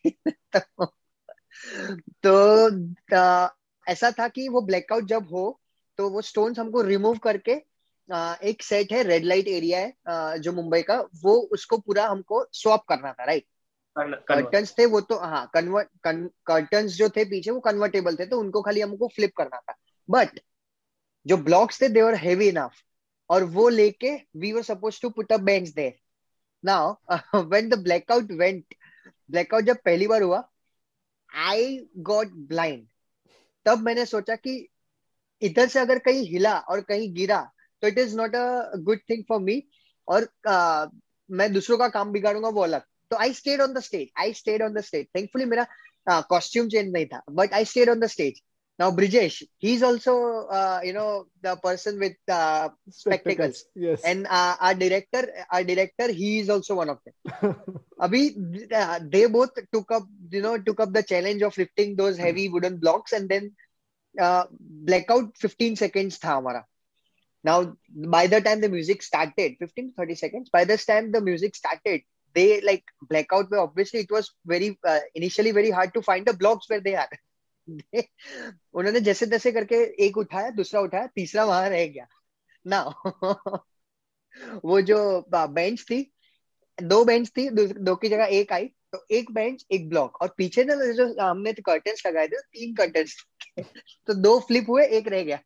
तो 2.24 2.36
uh, 3.16 3.50
ऐसा 3.88 4.12
था 4.20 4.28
कि 4.28 4.48
वो 4.50 4.62
ब्लैकआउट 4.62 5.06
जब 5.08 5.28
हो 5.32 5.62
तो 5.98 6.10
वो 6.10 6.22
स्टोन्स 6.22 6.60
हमको 6.60 6.82
रिमूव 6.82 7.18
करके 7.18 7.56
एक 8.10 8.64
सेट 8.64 8.92
है 8.94 9.02
रेड 9.04 9.24
लाइट 9.24 9.48
एरिया 9.48 9.80
है 9.80 10.40
जो 10.40 10.52
मुंबई 10.54 10.82
का 10.82 11.00
वो 11.24 11.34
उसको 11.54 11.78
पूरा 11.78 12.08
हमको 12.08 12.46
स्वैप 12.54 12.82
करना 12.90 13.14
था 13.14 13.24
राइट 13.26 13.46
कर्टन्स 14.28 14.74
थे 14.80 14.86
वो 14.86 15.02
तो 15.02 15.18
हाँ 15.20 15.50
कन्वर्ट 15.54 15.90
कर्टन्स 16.46 16.92
जो 16.92 17.10
थे 17.10 17.26
पीछे 17.26 17.52
वो 17.52 17.60
कन्वर्टेबल 17.60 18.16
थे 18.16 18.26
तो 18.26 18.40
उनको 18.40 18.62
खाली 18.62 18.82
हमको 18.82 19.08
फ्लिप 19.08 19.34
करना 19.38 19.60
था. 19.60 19.76
बट 20.10 20.40
जो 21.26 21.38
ब्लॉक्स 21.38 21.82
थे 21.82 21.90
देवर 21.90 22.16
हैवी 22.16 22.48
इनफ 22.50 22.82
और 23.30 23.44
वो 23.44 23.68
लेके 23.70 24.12
we 24.38 24.52
were 24.52 24.64
suppose 24.64 25.02
to 25.02 25.10
put 25.10 25.32
a 25.34 25.38
bench 25.38 25.70
there 25.70 25.94
now 26.64 26.94
when 27.36 27.70
the 27.70 27.80
blackout 27.84 28.32
went 28.32 28.76
blackout 29.32 29.64
जब 29.64 29.78
पहली 29.86 30.08
बार 30.08 30.22
हुआ 30.22 30.44
आई 31.30 31.78
गॉट 31.98 32.32
ब्लाइंड 32.48 32.88
तब 33.66 33.80
मैंने 33.80 34.06
सोचा 34.06 34.36
कि 34.36 34.58
इधर 35.42 35.68
से 35.68 35.80
अगर 35.80 36.00
कहीं 36.00 36.28
हिला 36.30 36.58
और 36.60 36.82
कहीं 36.82 37.14
गिरा 37.14 37.52
तो 37.82 37.88
it 37.88 37.98
is 38.00 38.16
not 38.18 38.36
a 38.36 38.72
good 38.78 39.00
thing 39.10 39.24
for 39.30 39.40
me 39.42 39.62
और 40.08 40.30
uh, 40.50 40.88
मैं 41.30 41.52
दूसरों 41.54 41.78
का 41.78 41.88
काम 41.90 42.12
बिगाड़ूँगा 42.12 42.50
वो 42.50 42.62
अलग। 42.64 42.82
तो 43.12 43.16
I 43.18 43.34
stayed 43.34 43.62
on 43.62 43.74
the 43.74 43.80
stage 43.84 44.08
I 44.20 44.34
stayed 44.34 44.62
on 44.64 44.74
the 44.74 44.82
stage 44.82 45.06
thankfully 45.16 45.46
मेरा 45.46 46.22
कॉस्ट्यूम 46.30 46.68
चेंज 46.70 46.92
नहीं 46.94 47.06
था। 47.06 47.22
But 47.30 47.54
I 47.54 47.66
stayed 47.66 47.90
on 47.90 48.00
the 48.00 48.08
stage 48.08 48.42
now 48.80 48.92
Brijesh 48.92 49.42
he 49.64 49.74
is 49.74 49.84
also 49.86 50.14
you 50.86 50.94
know 50.94 51.08
the 51.44 51.56
person 51.64 51.98
with 52.00 52.32
spectacles 52.94 53.66
and 54.06 54.28
our 54.28 54.74
director 54.78 55.30
our 55.54 55.64
director 55.64 56.10
he 56.10 56.38
is 56.40 56.52
also 56.52 56.76
one 56.76 56.90
of 56.90 57.10
them 57.10 57.78
अभी 58.02 58.30
they 58.38 59.26
both 59.38 59.60
took up 59.72 60.08
you 60.34 60.42
know 60.42 60.56
took up 60.66 60.90
the 60.90 61.02
challenge 61.10 61.44
of 61.44 61.60
lifting 61.60 61.96
those 61.98 62.20
blocks 62.20 63.14
and 63.14 63.30
then 63.30 63.52
blackout 64.18 65.38
fifteen 65.38 65.76
seconds 65.76 66.20
था 66.26 66.34
हमारा। 66.34 66.66
Now, 67.46 67.78
by 68.16 68.26
the 68.26 68.42
time 68.42 68.62
the 68.62 68.70
music 68.70 69.04
started, 69.04 69.58
15 69.60 69.90
to 69.90 69.96
30 69.98 70.16
seconds, 70.16 70.50
by 70.50 70.66
this 70.66 70.86
time 70.86 71.12
the 71.12 71.22
music 71.22 71.56
started, 71.56 72.02
they 72.36 72.60
like 72.62 72.84
blackout 73.10 73.52
where 73.52 73.60
obviously 73.60 74.00
it 74.00 74.12
was 74.12 74.32
very 74.46 74.80
uh, 74.84 75.00
initially 75.14 75.52
very 75.52 75.70
hard 75.70 75.94
to 75.94 76.02
find 76.02 76.26
the 76.26 76.34
blocks 76.34 76.70
where 76.70 76.82
they 76.82 76.96
are. 76.96 77.10
उन्होंने 78.74 79.00
जैसे 79.02 79.26
तैसे 79.26 79.52
करके 79.52 79.76
एक 80.06 80.18
उठाया 80.18 80.50
दूसरा 80.58 80.82
उठाया 80.82 81.08
तीसरा 81.16 81.44
वहाँ 81.46 81.70
रह 81.70 81.86
गया 81.94 82.08
ना 82.68 82.82
वो 84.66 84.82
जो 84.82 84.98
बेंच 85.34 85.82
थी 85.90 86.00
दो 86.84 87.04
बेंच 87.06 87.30
थी 87.38 87.50
दो, 87.50 87.96
की 87.96 88.10
जगह 88.10 88.26
एक 88.40 88.54
आई 88.54 88.66
तो 88.94 89.06
एक 89.12 89.32
बेंच 89.32 89.66
एक 89.72 89.90
ब्लॉक 89.90 90.22
और 90.22 90.34
पीछे 90.38 90.64
ना 90.64 90.76
जो 90.76 91.08
हमने 91.22 91.54
तो 91.54 91.62
कर्टन्स 91.66 92.06
लगाए 92.08 92.28
थे 92.28 92.42
तीन 92.54 92.76
कर्टन्स 92.76 93.16
तो 94.08 94.14
दो 94.14 94.40
फ्लिप 94.40 94.70
हुए 94.70 94.86
एक 94.98 95.08
रह 95.08 95.24
गया 95.24 95.40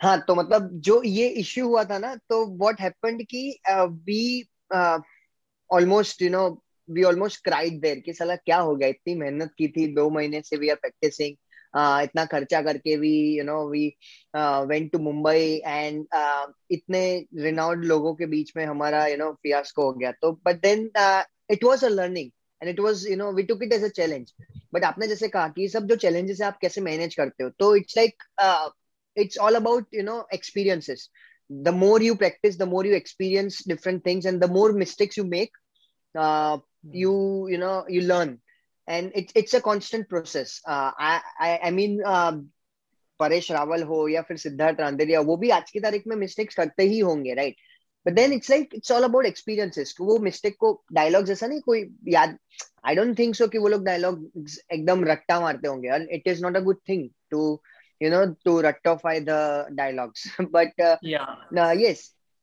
हाँ 0.00 0.18
तो 0.28 0.34
मतलब 0.34 0.68
जो 0.80 1.02
ये 1.02 1.28
इश्यू 1.28 1.66
हुआ 1.68 1.84
था 1.84 1.98
ना 1.98 2.14
तो 2.28 2.44
व्हाट 2.58 2.80
हैपेंड 2.80 3.22
कि 3.30 3.60
we 4.06 4.48
almost 5.70 6.22
you 6.22 6.30
know 6.30 6.62
we 6.88 7.02
almost 7.02 7.44
cried 7.44 7.80
there 7.80 7.98
कि 8.00 8.12
साला 8.12 8.36
क्या 8.36 8.58
हो 8.58 8.74
गया? 8.76 8.88
इतनी 8.88 9.14
मेहनत 9.14 9.52
की 9.58 9.68
थी, 9.68 9.86
दो 9.94 10.08
महीने 10.10 10.40
से 10.42 10.56
वी 10.56 10.68
आर 10.68 10.76
प्रैक्टिसिंग 10.76 11.36
इतना 11.76 12.24
खर्चा 12.24 12.60
करके 12.62 12.96
we 12.96 13.12
you 13.38 13.44
know 13.44 13.68
we 13.70 13.86
went 14.36 14.90
to 14.92 14.98
Mumbai 14.98 15.60
and 15.66 16.06
इतने 16.70 17.02
रिनाउंड 17.36 17.84
लोगों 17.84 18.14
के 18.14 18.26
बीच 18.26 18.52
में 18.56 18.64
हमारा 18.66 19.06
यू 19.06 19.16
नो 19.16 19.32
फियास्को 19.32 19.82
हो 19.82 19.92
गया। 19.92 20.12
तो 20.12 20.32
but 20.46 20.60
then 20.62 20.90
it 21.50 21.64
was 21.64 21.84
a 21.84 21.88
learning 21.88 22.30
and 22.62 22.70
it 22.70 22.80
was 22.80 23.08
you 23.08 23.16
know 23.16 23.32
we 23.32 23.42
took 23.42 23.62
it 23.62 23.72
as 23.72 23.84
a 23.84 23.88
challenge 23.88 24.32
but 24.74 24.84
आपने 24.84 25.06
जैसे 25.08 25.28
कहा 25.28 25.48
कि 25.48 25.68
सब 25.68 25.86
जो 25.86 25.96
चैलेंजेस 25.96 26.40
है 26.40 26.46
आप 26.46 26.58
कैसे 26.60 26.80
मैनेज 26.80 27.14
करते 27.14 27.44
हो? 27.44 27.50
तो 27.50 27.74
it's 27.76 27.96
like 27.96 28.22
it's 29.16 29.38
all 29.38 29.54
about 29.54 29.94
you 29.94 30.02
know 30.02 30.26
experiences 30.34 31.08
the 31.52 31.68
more 31.68 32.02
you 32.02 32.14
practise 32.14 32.58
the 32.58 32.62
more 32.62 32.86
you 32.86 32.94
experience 32.94 33.62
different 33.68 34.06
things 34.06 34.26
and 34.26 34.40
the 34.44 34.50
more 34.50 34.72
mistakes 34.72 35.18
you 35.18 35.24
make 35.24 35.56
you 36.96 37.48
you 37.50 37.58
know 37.58 37.86
you 37.90 38.00
learn 38.00 38.38
and 38.88 39.12
it's 39.16 39.32
it's 39.36 39.56
a 39.56 39.58
constant 39.58 40.08
process 40.08 40.62
I 40.68 41.70
mean 41.70 41.98
Paresh 43.20 43.50
Rawal 43.52 43.82
हो 43.82 44.08
या 44.08 44.22
फिर 44.22 44.36
सिद्धार्थ 44.36 44.80
रांदेरिया 44.80 45.20
वो 45.20 45.36
भी 45.36 45.50
आज 45.50 45.70
की 45.70 45.80
तारीख 45.80 46.02
में 46.06 46.16
mistakes 46.16 46.54
करते 46.54 46.82
ही 46.82 46.98
होंगे 46.98 47.34
right? 47.34 47.56
But 48.06 48.12
then 48.12 48.32
it's 48.32 48.50
like 48.50 48.74
it's 48.74 48.92
all 48.92 49.04
about 49.04 49.26
experiences 49.26 49.94
वो 50.00 50.18
मिस्टेक 50.18 50.56
को 50.60 50.72
डायलॉग 50.92 51.24
जैसा 51.24 51.46
नहीं 51.46 51.60
कोई 51.60 51.88
याद 52.08 52.38
आई 52.84 52.94
डोंट 52.94 53.18
थिंक 53.18 53.34
सो 53.34 53.48
कि 53.48 53.58
वो 53.58 53.68
लोग 53.68 53.84
डायलॉग 53.84 54.46
एकदम 54.72 55.04
रट्टा 55.04 55.40
मारते 55.40 55.68
होंगे। 55.68 56.14
It 56.14 56.28
is 56.28 56.42
not 56.42 56.56
a 56.56 56.60
good 56.60 56.78
thing 56.88 57.10
to 57.30 57.60
you 58.02 58.10
know 58.12 58.20
to 58.46 58.52
rectify 58.64 59.20
the 59.24 59.38
dialogues. 59.78 60.22
But 60.52 60.78
uh, 60.80 60.96
yeah. 61.02 61.34
uh, 61.52 61.94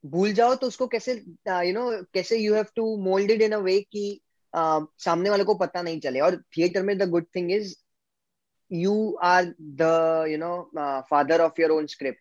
भूल 0.06 0.34
जाओ 0.34 0.56
तो 0.56 0.68
उसको 0.68 0.88
कैसे 0.88 1.14
यू 1.14 1.74
नो 1.74 2.04
कैसे 2.14 2.38
you 2.38 2.54
have 2.54 2.66
to 2.76 2.98
mould 3.04 3.32
it 3.32 3.42
in 3.42 3.52
a 3.52 3.58
way 3.58 3.80
कि 3.92 4.22
सामने 4.54 5.30
वाले 5.30 5.44
को 5.44 5.56
पता 5.56 5.82
नहीं 5.82 6.00
चले। 6.00 6.20
और 6.20 6.36
थिएटर 6.58 6.84
में 6.84 6.98
the 6.98 7.10
good 7.10 7.26
thing 7.36 7.52
is 7.52 7.74
you 8.72 9.18
are 9.24 9.54
the 9.82 10.26
you 10.30 10.38
know 10.38 10.54
father 11.10 11.42
of 11.42 11.62
your 11.62 11.72
own 11.72 11.88
script 11.88 12.20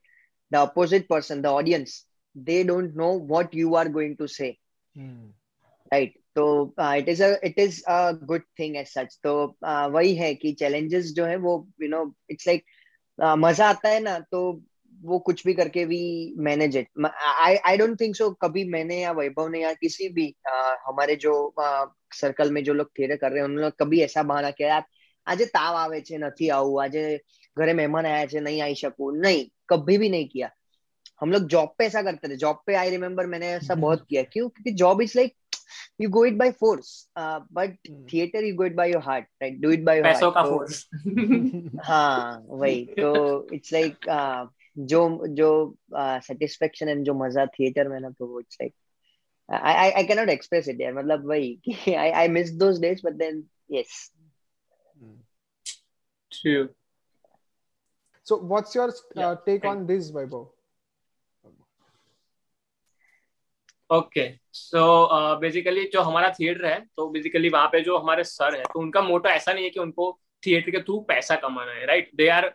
the 0.53 0.57
opposite 0.57 1.07
person 1.09 1.43
the 1.43 1.47
audience 1.47 2.06
they 2.36 2.64
don't 2.64 2.96
know 2.96 3.14
what 3.32 3.54
you 3.54 3.76
are 3.76 3.90
going 3.90 4.16
to 4.18 4.28
say 4.28 4.58
hmm. 4.96 5.30
right 5.92 6.18
तो 6.36 6.44
it 6.98 7.10
is 7.10 7.22
it 7.22 7.58
is 7.60 7.82
a 7.84 8.12
good 8.28 8.44
thing 8.60 8.76
as 8.78 8.88
such 8.88 9.18
तो 9.24 9.32
uh, 9.68 9.88
वही 9.92 10.14
है 10.16 10.34
कि 10.36 10.52
challenges 10.60 11.12
जो 11.16 11.26
है 11.26 11.36
वो 11.38 11.56
you 11.82 11.90
know 11.90 12.04
it's 12.32 12.48
like 12.48 12.64
मजा 13.38 13.68
आता 13.70 13.90
है 13.90 14.00
ना 14.00 14.18
तो 14.32 14.42
वो 15.02 15.20
कुछ 15.20 15.44
भी 15.46 15.54
करके 15.54 15.86
भी 15.86 16.02
manage 16.48 16.78
it 16.78 17.06
I 17.06 17.56
I 17.56 17.78
don't 17.78 18.00
think 18.02 18.16
so 18.16 18.30
कभी 18.42 18.64
मैंने 18.70 19.02
या 19.02 19.12
वैभव 19.12 19.48
ने 19.48 19.62
या 19.62 19.74
किसी 19.74 20.10
भी 20.10 20.28
uh, 20.52 20.76
हमारे 20.88 21.16
जो 21.26 21.34
सर्कल 21.58 22.48
uh, 22.48 22.54
में 22.54 22.64
जो 22.64 22.74
लोग 22.74 22.92
थिएटर 23.00 23.16
कर 23.16 23.32
रहे 23.32 23.40
हैं 23.40 23.50
उन्होंने 23.50 23.72
कभी 23.80 24.02
ऐसा 24.02 24.24
बहाना 24.24 24.52
किया 24.52 24.70
यार 24.70 24.86
આજે 25.28 25.46
તાવ 25.56 25.76
આવે 25.76 26.00
છે 26.08 26.18
નથી 26.18 26.50
આવું 26.50 26.78
આજે 26.84 27.04
ઘરે 27.58 27.74
મહેમાન 27.80 28.06
આયા 28.06 28.32
છે 28.32 28.40
નહીં 28.48 28.62
આવી 28.64 28.82
શકું 28.84 29.12
नहीं 29.26 29.42
कभी 29.72 29.96
भी 30.02 30.10
नहीं 30.14 30.28
किया 30.34 30.50
हम 31.21 31.33
लोग 31.33 31.47
जॉब 31.49 31.75
पे 31.79 31.87
ऐसा 31.87 32.03
करते 32.03 32.29
थे। 32.29 32.37
जॉब 32.37 32.63
पे 32.67 32.75
आई 32.75 32.91
रिमेम्बर 32.91 33.27
मैंने 33.27 33.47
ऐसा 33.49 33.73
हम्म। 33.75 33.83
बहुत 33.83 34.07
किया। 34.09 34.23
क्यों? 34.23 34.49
क्योंकि 34.49 34.71
job 34.71 35.03
is 35.03 35.13
like 35.17 35.35
you 36.01 36.09
go 36.11 36.25
it 36.25 36.35
by 36.35 36.51
force 36.51 37.11
but 37.19 37.77
theatre 38.13 38.45
you 38.45 38.55
go 38.55 38.65
it 38.65 38.75
by 38.75 38.91
your 38.93 39.03
heart 39.03 39.27
right 39.43 39.59
do 39.61 39.71
it 39.71 39.85
by 39.85 39.97
your 39.97 40.07
हाँ 41.85 42.45
वही। 42.47 42.85
तो 42.85 43.49
इट्स 43.55 43.73
लाइक 43.73 43.97
uh, 44.11 44.47
जो 44.79 45.27
जो 45.27 45.77
uh, 45.99 46.21
सेटिस्फेक्शन 46.23 46.89
एंड 46.89 47.05
जो 47.05 47.15
मज़ा 47.15 47.47
थिएटर 47.47 47.89
में 47.89 48.01
ना 48.01 48.11
तो 48.11 48.27
वो 48.27 48.41
it's 48.41 48.59
like 48.63 48.75
I 49.49 49.75
I 49.75 49.91
I 49.91 50.05
can 50.05 50.19
not 50.19 50.29
express 50.29 50.69
it 50.69 50.83
मतलब 50.95 51.29
वही 51.29 51.55
कि 51.65 51.95
I 51.95 52.11
I 52.11 52.29
miss 52.29 52.51
those 52.51 52.79
days 52.79 53.01
but 53.05 53.13
then 53.13 53.45
yes 53.71 54.13
true 56.33 56.67
so 58.25 58.41
what's 58.49 58.77
your 58.77 58.95
take 59.47 59.65
on 59.65 59.87
this 59.87 60.11
वाइबो 60.13 60.56
okay 63.91 64.29
so 64.53 64.83
basically 65.41 65.85
जो 65.93 66.01
हमारा 66.01 66.31
थिएटर 66.31 66.65
है 66.67 66.79
तो 66.97 67.09
बेसिकली 67.11 67.49
वहाँ 67.49 67.67
पे 67.73 67.81
जो 67.81 67.97
हमारे 67.99 68.25
सर 68.25 68.55
है 68.57 68.63
तो 68.65 68.81
उनका 68.81 69.03
मोटो 69.03 69.29
ऐसा 69.29 69.53
नहीं 69.53 69.65
है 69.65 69.71
कि 69.71 69.81
उनको 69.81 70.11
थिएटर 70.47 70.71
के 70.71 70.79
थ्रू 70.79 70.99
पैसा 71.01 71.37
कमाना 71.37 71.73
है 71.73 71.87
right 71.87 72.11
they 72.17 72.29
are 72.29 72.55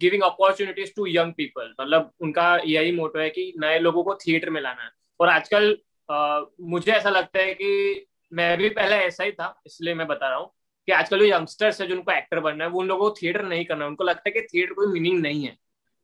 giving 0.00 0.22
opportunities 0.22 0.92
to 0.96 1.06
young 1.06 1.32
people 1.32 1.74
मतलब 1.80 2.10
उनका 2.20 2.56
यही 2.66 2.92
मोटो 2.92 3.18
है 3.18 3.28
कि 3.30 3.52
नए 3.58 3.78
लोगों 3.78 4.04
को 4.04 4.14
थिएटर 4.16 4.50
में 4.50 4.60
लाना 4.60 4.82
है। 4.82 4.90
और 5.20 5.28
आजकल 5.28 5.70
uh, 6.08 6.44
मुझे 6.60 6.92
ऐसा 6.92 7.10
लगता 7.10 7.38
है 7.38 7.54
कि 7.54 8.06
मैं 8.32 8.56
भी 8.58 8.68
पहले 8.68 8.96
ऐसा 8.96 9.24
ही 9.24 9.32
था 9.32 9.54
इसलिए 9.66 9.94
मैं 9.94 10.06
बता 10.06 10.28
रहा 10.28 10.38
हूँ 10.38 10.50
कि 10.88 10.92
आजकल 10.92 11.18
जो 11.18 11.24
यंगस्टर्स 11.26 11.80
है 11.80 11.86
जिनको 11.88 12.12
एक्टर 12.12 12.40
बनना 12.40 12.64
है 12.64 12.70
वो 12.70 12.80
उन 12.80 12.86
लोगों 12.88 13.08
को 13.10 13.16
थिएटर 13.22 13.44
नहीं 13.44 13.64
करना 13.64 13.84
है। 13.84 13.90
उनको 13.90 14.04
लगता 14.04 14.22
है 14.26 14.32
कि 14.32 14.46
थिएटर 14.54 14.72
कोई 14.74 14.92
मीनिंग 14.92 15.20
नहीं 15.22 15.44
है। 15.44 15.56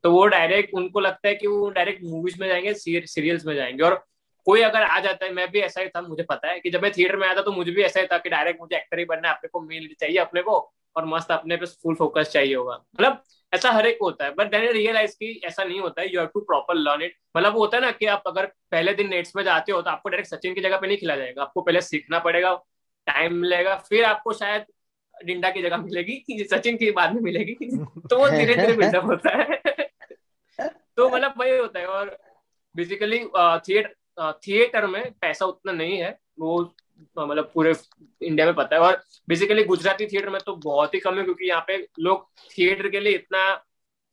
तो 0.04 0.10
वो 0.12 0.26
डायरेक्ट 0.26 0.74
उनको 0.74 1.00
लगता 1.00 1.28
है 1.28 1.34
कि 1.34 1.46
वो 1.46 1.68
डायरेक्ट 1.70 2.02
मूवीज़ 2.04 2.40
में 2.40 2.48
जाएँगे 2.48 2.74
सीरियल्स 2.74 3.46
में 3.46 3.54
जाएँगे। 3.54 3.82
और 3.84 4.04
कोई 4.46 4.60
अगर 4.62 4.82
आ 4.82 4.98
जाता 5.00 5.26
है, 5.26 5.32
मैं 5.32 5.50
भी 5.50 5.60
ऐसा 5.60 5.80
ही 5.80 5.88
था, 5.88 6.00
मुझे 6.02 6.22
पता 6.22 6.48
है 6.48 6.60
कि 6.60 6.70
जब 6.70 6.82
मैं 6.82 6.90
थिएटर 6.92 7.16
में 7.16 7.26
आया 7.26 7.36
था 7.36 7.42
तो 7.42 7.52
मुझे 7.52 7.72
भी 7.72 7.82
ऐसा 7.82 8.00
ही 8.00 8.06
था 8.06 8.18
कि 8.18 8.30
डायरेक्ट 8.30 8.60
मुझे 8.60 8.76
एक्टर 8.76 8.98
ही 8.98 9.04
बनना 9.04 9.28
है, 9.28 9.34
अपने 9.34 9.48
को 9.48 9.60
मिल 9.62 9.88
चाहिए 10.00 10.18
अपने 10.18 10.42
को 10.42 10.58
और 10.96 11.04
मस्त 11.06 11.30
अपने 11.32 11.56
पे 11.56 11.66
फुल 11.66 11.94
फोकस 11.94 12.30
चाहिए 12.32 12.54
होगा। 12.54 12.74
मतलब 12.94 13.22
ऐसा 13.52 13.70
हर 13.72 13.86
एक 13.86 13.98
होता 14.02 14.24
है 14.24 14.34
बट 14.34 14.50
देन 14.50 14.68
रियलाइज़ 14.72 15.12
की 15.12 15.30
ऐसा 15.44 15.64
नहीं 15.64 15.80
होता 15.80 16.00
है 16.02 16.12
you 16.12 16.20
have 16.20 16.28
to 16.34 16.40
proper 16.42 16.74
learn 16.76 17.02
it 17.02 17.16
मतलब 17.36 17.54
वो 17.54 17.60
होता 17.60 17.76
है 17.76 17.82
ना 17.82 17.90
कि 17.92 18.06
आप 18.06 18.22
अगर 18.26 18.46
पहले 18.70 18.94
दिन 18.94 19.08
नेट्स 19.10 19.34
में 19.36 19.42
जाते 19.44 19.72
हो 19.72 19.80
तो 19.82 19.90
आपको 19.90 20.08
डायरेक्ट 20.08 20.30
सचिन 20.30 20.54
की 20.54 20.60
जगह 20.60 20.78
पे 20.78 20.86
नहीं 20.86 20.96
खिला 20.98 21.16
जाएगा, 21.16 21.42
आपको 21.42 21.62
पहले 21.62 21.80
सीखना 21.80 22.18
पड़ेगा 22.18 22.54
टाइम 23.06 23.34
मिलेगा, 23.36 23.74
फिर 23.78 24.04
आपको 24.04 24.32
शायद 24.34 24.64
डिंडा 25.14 25.50
की 25.50 25.62
जगह 25.62 25.76
मिलेगी 25.78 26.44
सचिन 26.44 26.76
की 26.76 26.90
बाद 26.92 27.14
में 27.14 27.20
मिलेगी 27.22 27.54
तो 28.08 28.18
वो 28.18 28.28
धीरे 28.30 28.54
धीरे 28.54 28.72
बिल्डअप 28.72 29.04
होता 29.04 29.30
है। 29.32 29.60
तो 30.96 31.08
मतलब 31.08 31.34
वही 31.38 31.56
होता 31.56 31.78
है 31.80 31.86
और 31.88 32.16
बेसिकली 32.74 33.18
थिएटर 33.68 33.94
थिएटर 34.18 34.86
में 34.86 35.02
पैसा 35.12 35.46
उतना 35.46 35.72
नहीं 35.72 35.98
है, 35.98 36.18
वो 36.40 36.60
मतलब 37.18 37.50
पूरे 37.54 37.74
इंडिया 38.22 38.46
में 38.46 38.54
पता 38.54 38.76
है। 38.76 38.82
और 38.82 39.02
बेसिकली 39.28 39.64
गुजराती 39.64 40.06
थिएटर 40.06 40.28
में 40.30 40.40
तो 40.46 40.54
बहुत 40.56 40.94
ही 40.94 41.00
कम 41.00 41.18
है, 41.18 41.24
क्योंकि 41.24 41.48
यहाँ 41.48 41.64
पे 41.66 41.76
लोग 42.00 42.26
थिएटर 42.50 42.88
के 42.88 43.00
लिए 43.00 43.14
इतना 43.14 43.46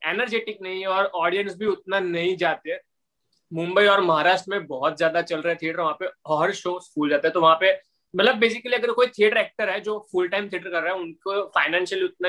एनर्जेटिक 0.02 0.58
नहीं 0.62 0.80
है 0.80 0.86
और 0.88 1.04
ऑडियंस 1.06 1.56
भी 1.56 1.66
उतना 1.66 2.00
नहीं 2.00 2.36
जाते 2.36 2.80
मुंबई 3.52 3.86
और 3.86 4.00
महाराष्ट्र 4.02 4.50
में 4.50 4.66
बहुत 4.66 4.96
ज़्यादा 4.96 5.22
चल 5.22 5.40
रहे 5.40 5.54
थिएटर 5.54 5.80
वहाँ 5.80 5.96
पे 6.00 6.06
हर 6.30 6.52
शो 6.54 6.78
फूल 6.84 7.10
जाता 7.10 7.28
है। 7.28 7.32
तो 7.34 7.40
वहाँ 7.40 7.56
पे 7.60 7.72
मतलब 8.14 8.36
बेसिकली 8.36 8.74
अगर 8.74 8.92
कोई 8.92 9.06
थिएटर 9.08 9.36
एक्टर 9.38 9.68
है 9.70 9.80
जो 9.80 9.98
फुल 10.12 10.28
टाइम 10.28 10.48
थिएटर 10.48 10.70
कर 10.70 10.82
रहा 10.82 10.92
है, 10.92 11.00
उनको 11.00 11.42
फाइनेंशियली 11.48 12.04
उतना 12.04 12.28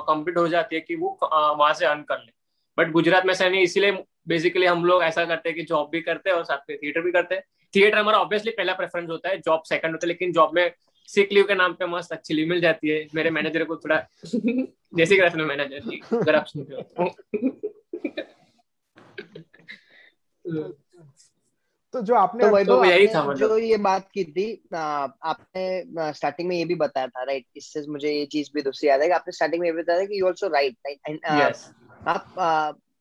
कंप्लीट 0.00 0.38
हो 0.38 0.46
जाती 0.48 0.76
है 0.76 0.80
कि 0.82 0.94
वो 0.96 1.18
वहाँ 1.22 1.72
से 1.74 1.86
अर्न 1.86 2.02
कर 2.02 2.18
ले। 2.18 2.32
बट 2.78 2.90
गुजरात 2.92 3.24
में 3.26 3.32
ऐसा 3.32 3.48
नहीं 3.48 3.62
इसीलिए 3.62 3.92
बेसिकली 4.30 4.66
हम 4.66 4.84
लोग 4.84 5.02
ऐसा 5.02 5.24
करते 5.24 5.48
हैं 5.48 5.56
कि 5.56 5.64
जॉब 5.64 5.88
भी 5.92 6.00
करते 6.00 6.30
हैं 6.30 6.36
और 6.36 6.44
साथ 6.44 6.70
में 6.70 6.78
थिएटर 6.78 7.00
भी 7.00 7.12
करते 7.12 7.34
हैं। 7.34 7.42
थिएटर 7.74 7.98
हमारा 7.98 8.18
ऑब्वियसली 8.18 8.50
पहला 8.50 8.72
प्रेफरेंस 8.72 9.08
होता 9.10 9.28
है 9.28 9.38
जॉब 9.38 9.62
सेकंड 9.62 9.90
होता 9.90 10.06
है 10.06 10.08
लेकिन 10.08 10.32
जॉब 10.32 10.50
में 10.54 10.70
सिक 11.08 11.32
लीव 11.32 11.44
के 11.44 11.54
नाम 11.54 11.72
पे 11.72 11.86
मस्त 11.86 12.12
अच्छी 12.12 12.34
लीव 12.34 12.48
मिल 12.48 12.60
जाती 12.60 12.88
है। 12.88 13.06
मेरे 13.14 13.30
मैनेजर 13.30 13.64
को 13.64 13.76
थोड़ा 13.76 14.06
जैसे 14.94 15.16
कि 15.16 15.22
रखना 15.22 15.44
मैनेजर 15.44 16.16
अगर 16.16 16.34
आप 16.34 16.46
सुन 16.46 16.66
रहे 16.70 16.82
हो। 16.82 17.10
तो 21.94 22.00
जो 22.00 22.14
आपने 22.14 22.44
तो, 22.44 22.64
तो 22.64 22.84
यही 22.84 23.06
था 23.06 23.24
मतलब। 23.24 23.48
जो 23.48 23.58
ये 23.58 23.76
बात 23.76 24.08
की 24.14 24.24
थी 24.24 24.62
आपने 24.74 25.84
स्टार्टिंग 26.12 26.48
में 26.48 26.56
ये 26.56 26.64
भी 26.64 26.74
बताया 26.74 27.06
था 27.06 27.22
राइट 27.22 27.46
इससे 27.56 27.82
मुझे 27.88 28.12
ये 28.12 28.26
चीज़ 28.26 28.50
भी 28.54 28.62
दूसरी 28.62 28.88
याद 28.88 29.00
है 29.00 29.06
कि 29.06 29.12
आपने 29.12 29.32
स्टार्टिंग 29.32 29.60
में 29.60 29.68
ये 29.68 29.72
बताया 29.72 30.00
था 30.00 30.04
कि 30.04 30.20
यू 30.20 30.26
आल्सो 30.26 30.48
राइट 30.48 30.76
राइट 30.86 31.20
आप 32.06 32.34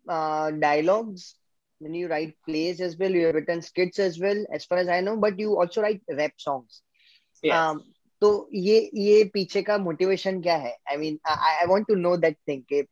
uh, 0.10 0.52
dialogues 0.52 1.36
when 1.80 1.94
you 1.94 2.08
write 2.08 2.36
plays 2.46 2.82
as 2.82 2.98
well 2.98 3.12
you 3.12 3.26
have 3.26 3.36
written 3.36 3.62
skits 3.62 4.00
as 4.00 4.20
well 4.20 4.46
as 4.52 4.66
far 4.66 4.78
as 4.78 4.90
i 4.90 5.00
know 5.00 5.16
but 5.18 5.40
you 5.40 5.58
also 5.60 5.82
write 5.82 6.02
rap 6.22 6.34
songs 6.38 6.82
yes. 7.44 7.56
um, 7.56 7.82
तो 8.22 8.30
ये 8.54 8.80
ये 9.00 9.24
पीछे 9.34 9.62
का 9.64 9.78
motivation 9.78 10.42
क्या 10.42 10.56
है 10.64 10.76
I 10.92 10.98
mean 10.98 11.20
I 11.32 11.66
want 11.68 11.88
to 11.88 11.96
know 11.96 12.16
that 12.24 12.38
thing 12.48 12.64
कि 12.72 12.84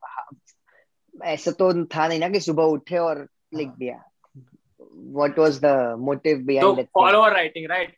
ऐसा 1.33 1.51
तो 1.59 1.71
था 1.95 2.07
नहीं 2.07 2.19
ना 2.19 2.29
कि 2.29 2.39
सुबह 2.39 2.63
उठे 2.75 2.97
और 2.97 3.27
लिख 3.53 3.69
दिया 3.79 4.03
what 5.17 5.37
was 5.37 5.59
the 5.59 5.95
motive 5.97 6.45
behind 6.45 6.77
so, 6.77 6.81
it 6.81 6.89
all 6.93 7.15
over 7.15 7.31
writing 7.31 7.67
right 7.71 7.93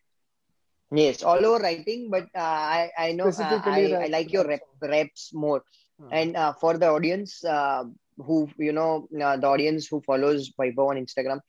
yes 1.00 1.24
all 1.24 1.46
over 1.50 1.60
writing 1.64 2.10
but 2.10 2.26
uh, 2.36 2.58
i 2.80 2.92
i 3.06 3.12
know 3.20 3.28
uh, 3.28 3.62
I, 3.66 3.80
I 4.04 4.08
like 4.08 4.34
your 4.34 4.46
rap, 4.48 4.62
raps 4.82 5.34
more 5.34 5.64
hmm. 6.00 6.10
and 6.12 6.36
uh, 6.36 6.54
for 6.54 6.78
the 6.78 6.90
audience 6.90 7.44
uh, 7.44 7.84
who 8.20 8.50
you 8.58 8.72
know 8.72 9.08
uh, 9.22 9.38
the 9.38 9.48
audience 9.48 9.88
who 9.88 10.02
follows 10.02 10.52
Vaibhav 10.60 10.90
on 10.90 10.98
Instagram, 10.98 11.40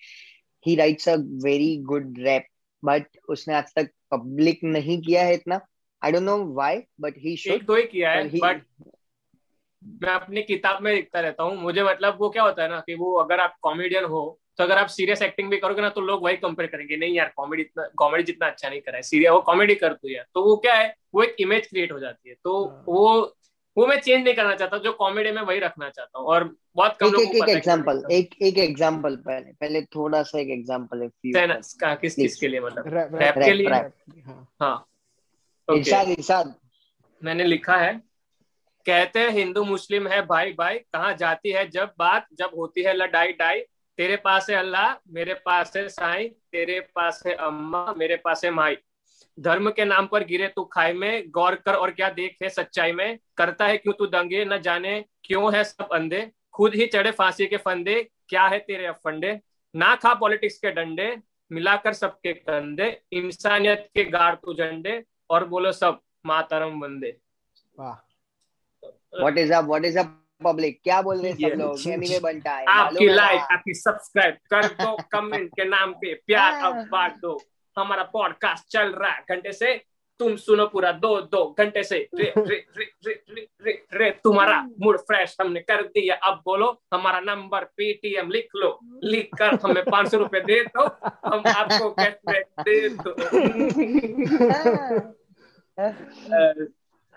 he 0.60 0.76
writes 0.76 1.06
a 1.06 1.18
very 1.18 1.82
good 1.84 2.18
rap, 2.24 2.44
but 2.82 3.06
उसने 3.28 3.54
आज 3.54 3.72
तक 3.78 3.90
public 4.14 4.64
नहीं 4.64 5.00
किया 5.02 5.24
है 5.24 5.34
इतना. 5.34 5.60
I 6.02 6.10
don't 6.10 6.24
know 6.24 6.42
why, 6.60 6.86
but 6.98 7.16
he 7.16 7.36
should. 7.36 7.54
एक 7.54 7.66
दो 7.66 7.76
ही 7.76 7.86
किया 7.86 8.10
है, 8.10 8.30
he, 8.30 8.40
but 8.40 8.62
मैं 10.02 10.12
अपनी 10.12 10.42
किताब 10.42 10.82
में 10.82 10.92
लिखता 10.94 11.20
रहता 11.20 11.42
हूँ 11.42 11.56
मुझे 11.56 11.82
मतलब 11.82 12.16
वो 12.20 12.28
क्या 12.30 12.42
होता 12.42 12.62
है 12.62 12.68
ना 12.68 12.80
कि 12.86 12.94
वो 12.94 13.14
अगर 13.18 13.40
आप 13.40 13.54
कॉमेडियन 13.62 14.04
हो 14.04 14.40
तो 14.58 14.64
अगर 14.64 14.78
आप 14.78 14.86
सीरियस 14.86 15.22
एक्टिंग 15.22 15.50
भी 15.50 15.56
करोगे 15.58 15.82
ना 15.82 15.88
तो 15.88 16.00
लोग 16.00 16.24
वही 16.24 16.36
कंपेयर 16.36 16.68
करेंगे 16.70 16.96
नहीं 16.96 17.14
यार 17.14 17.32
कॉमेडी 17.36 17.62
इतना 17.62 17.86
कॉमेडी 17.96 18.22
जितना 18.22 18.46
अच्छा 18.46 18.68
नहीं 18.68 18.80
करा 18.80 18.96
है 18.96 19.02
सीरियस 19.02 19.30
वो 19.32 19.40
कॉमेडी 19.40 19.74
कर 19.74 19.92
तू 19.92 20.08
यार 20.08 20.24
तो 20.34 20.42
वो 20.44 20.56
क्या 20.56 20.74
है 20.74 20.94
वो 21.14 21.22
एक 21.22 21.36
इमेज 21.40 21.66
क्रिएट 21.66 21.92
हो 21.92 21.98
जाती 22.00 22.28
है 22.28 22.34
तो 22.44 22.64
हाँ। 22.66 22.84
वो 22.88 23.36
वो 23.76 23.86
मैं 23.86 23.98
चेंज 24.00 24.24
नहीं 24.24 24.34
करना 24.34 24.54
चाहता 24.54 24.78
जो 24.78 24.92
कॉमेडी 24.92 25.30
में 25.30 25.40
वही 25.42 25.58
रखना 25.58 25.88
चाहता 25.88 26.18
हूँ। 26.18 26.26
और 26.26 26.44
बहुत 26.76 26.96
कम 27.00 27.20
एक 27.20 27.34
एक 27.34 27.48
एग्जांपल 27.48 28.02
एक 28.12 28.34
एक 28.42 28.58
एग्जांपल 28.58 29.16
पहले 29.16 29.52
पहले 29.52 29.82
थोड़ा 29.94 30.22
सा 30.22 30.38
एक 30.38 30.50
एग्जांपल 30.50 31.02
है 31.02 31.08
किस 31.96 32.14
किस 32.14 32.36
के 32.36 32.48
लिए 32.48 32.60
मतलब? 32.60 32.84
रैप 33.14 33.34
के 33.38 33.52
लिए? 33.52 33.68
हाँ। 34.60 34.86
इरशाद 35.68 36.08
इरशाद। 36.08 36.54
मैंने 37.22 37.44
लिखा 37.44 37.76
है 37.76 37.92
कहते 38.86 39.18
हैं 39.18 39.30
हिंदू 39.30 39.64
मुस्लिम 39.64 40.06
है 40.08 40.20
भाई 40.26 40.52
भाई 40.52 40.78
कहाँ 40.78 41.14
जाती 41.14 41.50
है 41.52 41.68
जब 41.70 41.92
बात 41.98 42.26
जब 42.38 42.50
होती 42.56 42.82
है 42.82 42.94
लड़ाई 42.96 43.32
डाई 43.32 43.60
तेरे 43.98 44.16
पास 44.16 44.48
है 44.50 44.56
अल्लाह 44.56 44.94
मेरे 45.14 45.34
पास 45.44 45.76
है 45.76 45.88
साईं 45.88 46.28
तेरे 46.52 46.80
पास 46.94 47.22
है 47.26 47.34
अम्मा 47.46 47.94
मेरे 47.98 48.16
पास 48.16 48.44
है 48.44 48.50
माई। 48.50 48.76
धर्म 49.40 49.70
के 49.70 49.84
नाम 49.84 50.06
पर 50.06 50.24
गिरे 50.24 50.48
तू 50.48 50.64
खाई 50.64 50.92
में 50.92 51.30
गौर 51.30 51.54
कर 51.54 51.74
और 51.74 51.90
क्या 51.90 52.08
देख 52.10 52.36
है 52.42 52.48
सच्चाई 52.48 52.92
में? 52.92 53.18
करता 53.36 53.66
है 53.66 53.76
क्यों 53.78 53.94
तू 53.94 54.06
दंगे? 54.06 54.44
न 54.44 54.58
जाने 54.58 55.04
क्यों 55.24 55.54
है 55.54 55.64
सब 55.64 55.88
अंधे? 55.92 56.30
खुद 56.52 56.74
ही 56.74 56.86
चढ़े 56.86 57.10
फांसी 57.10 57.46
के 57.46 57.56
फंदे 57.56 58.02
क्या 58.28 58.46
है 58.46 58.58
तेरे 58.58 58.86
अफंडे 58.86 59.38
ना 59.74 59.94
खा 59.96 60.14
पॉलिटिक्स 60.14 60.58
के 60.58 60.70
डंडे 60.70 61.16
मिलाकर 61.50 61.92
सबके 61.92 62.32
कंधे 62.32 62.88
इंसानियत 63.12 63.88
के 63.94 64.04
गाड़ 64.04 64.34
तू 64.34 64.54
झंडे 64.54 65.02
और 65.30 65.44
बोलो 65.48 65.72
सब 65.72 66.00
मातरम 66.26 66.80
वंदे। 66.80 67.16
what 69.22 69.38
is 69.38 69.50
up? 69.50 69.66
What 69.66 69.84
is 69.84 69.96
up 69.96 70.16
public 70.44 70.80
क्या 70.84 71.00
बोल 71.02 71.20
रहे 71.22 71.32
सब 71.32 71.58
लोग? 71.58 71.88
एनीवे 71.88 72.18
बनता 72.20 72.52
है। 72.52 72.64
आपकी 72.68 73.06
लाइक 73.06 73.40
आपकी 73.52 73.74
सब्सक्राइब 73.74 74.36
कर 74.50 74.66
दो 74.66 74.96
कमेंट 75.12 75.48
के 75.50 75.64
नाम 75.64 75.92
पे 75.92 76.14
प्यार 76.26 76.52
अब 76.52 76.74
हाँ। 76.74 76.88
बांट 76.88 77.16
दो। 77.16 77.32
हमारा 77.78 78.02
पॉडकास्ट 78.12 78.72
चल 78.72 78.92
रहा 78.92 79.10
है। 79.10 79.24
घंटे 79.30 79.52
से 79.52 79.74
तुम 80.20 80.34
सुनो 80.36 80.66
पूरा 80.66 80.90
दो 80.92 81.20
दो 81.20 81.44
घंटे 81.58 81.82
से। 81.82 81.98
रे 82.14 82.32
रे 82.38 82.56
रे 82.78 82.84
रे 83.06 83.12
रे 83.30 83.46
रे, 83.64 83.72
रे 83.92 84.10
तुम्हारा 84.24 84.60
मूड 84.80 84.98
फ्रेश 84.98 85.36
हमने 85.40 85.60
कर 85.60 85.82
दिया। 85.82 86.14
अब 86.14 86.42
बोलो 86.44 86.66
हमारा 86.94 87.20
नंबर 87.20 87.64
पेटीएम 87.76 88.30
लिख 88.30 88.48
लो। 88.56 88.78
लिख 89.04 89.30
कर 89.38 89.58
हमें 89.64 89.82
पाँच 89.84 90.10
सौ 90.10 90.18
रुपए 90.18 90.40
दे 90.40 90.62
दो। 90.64 90.84
हम 91.26 91.42
आपको 91.46 91.90
कैशबैक 91.90 92.46
दे 92.60 92.88
दो। 92.88 93.14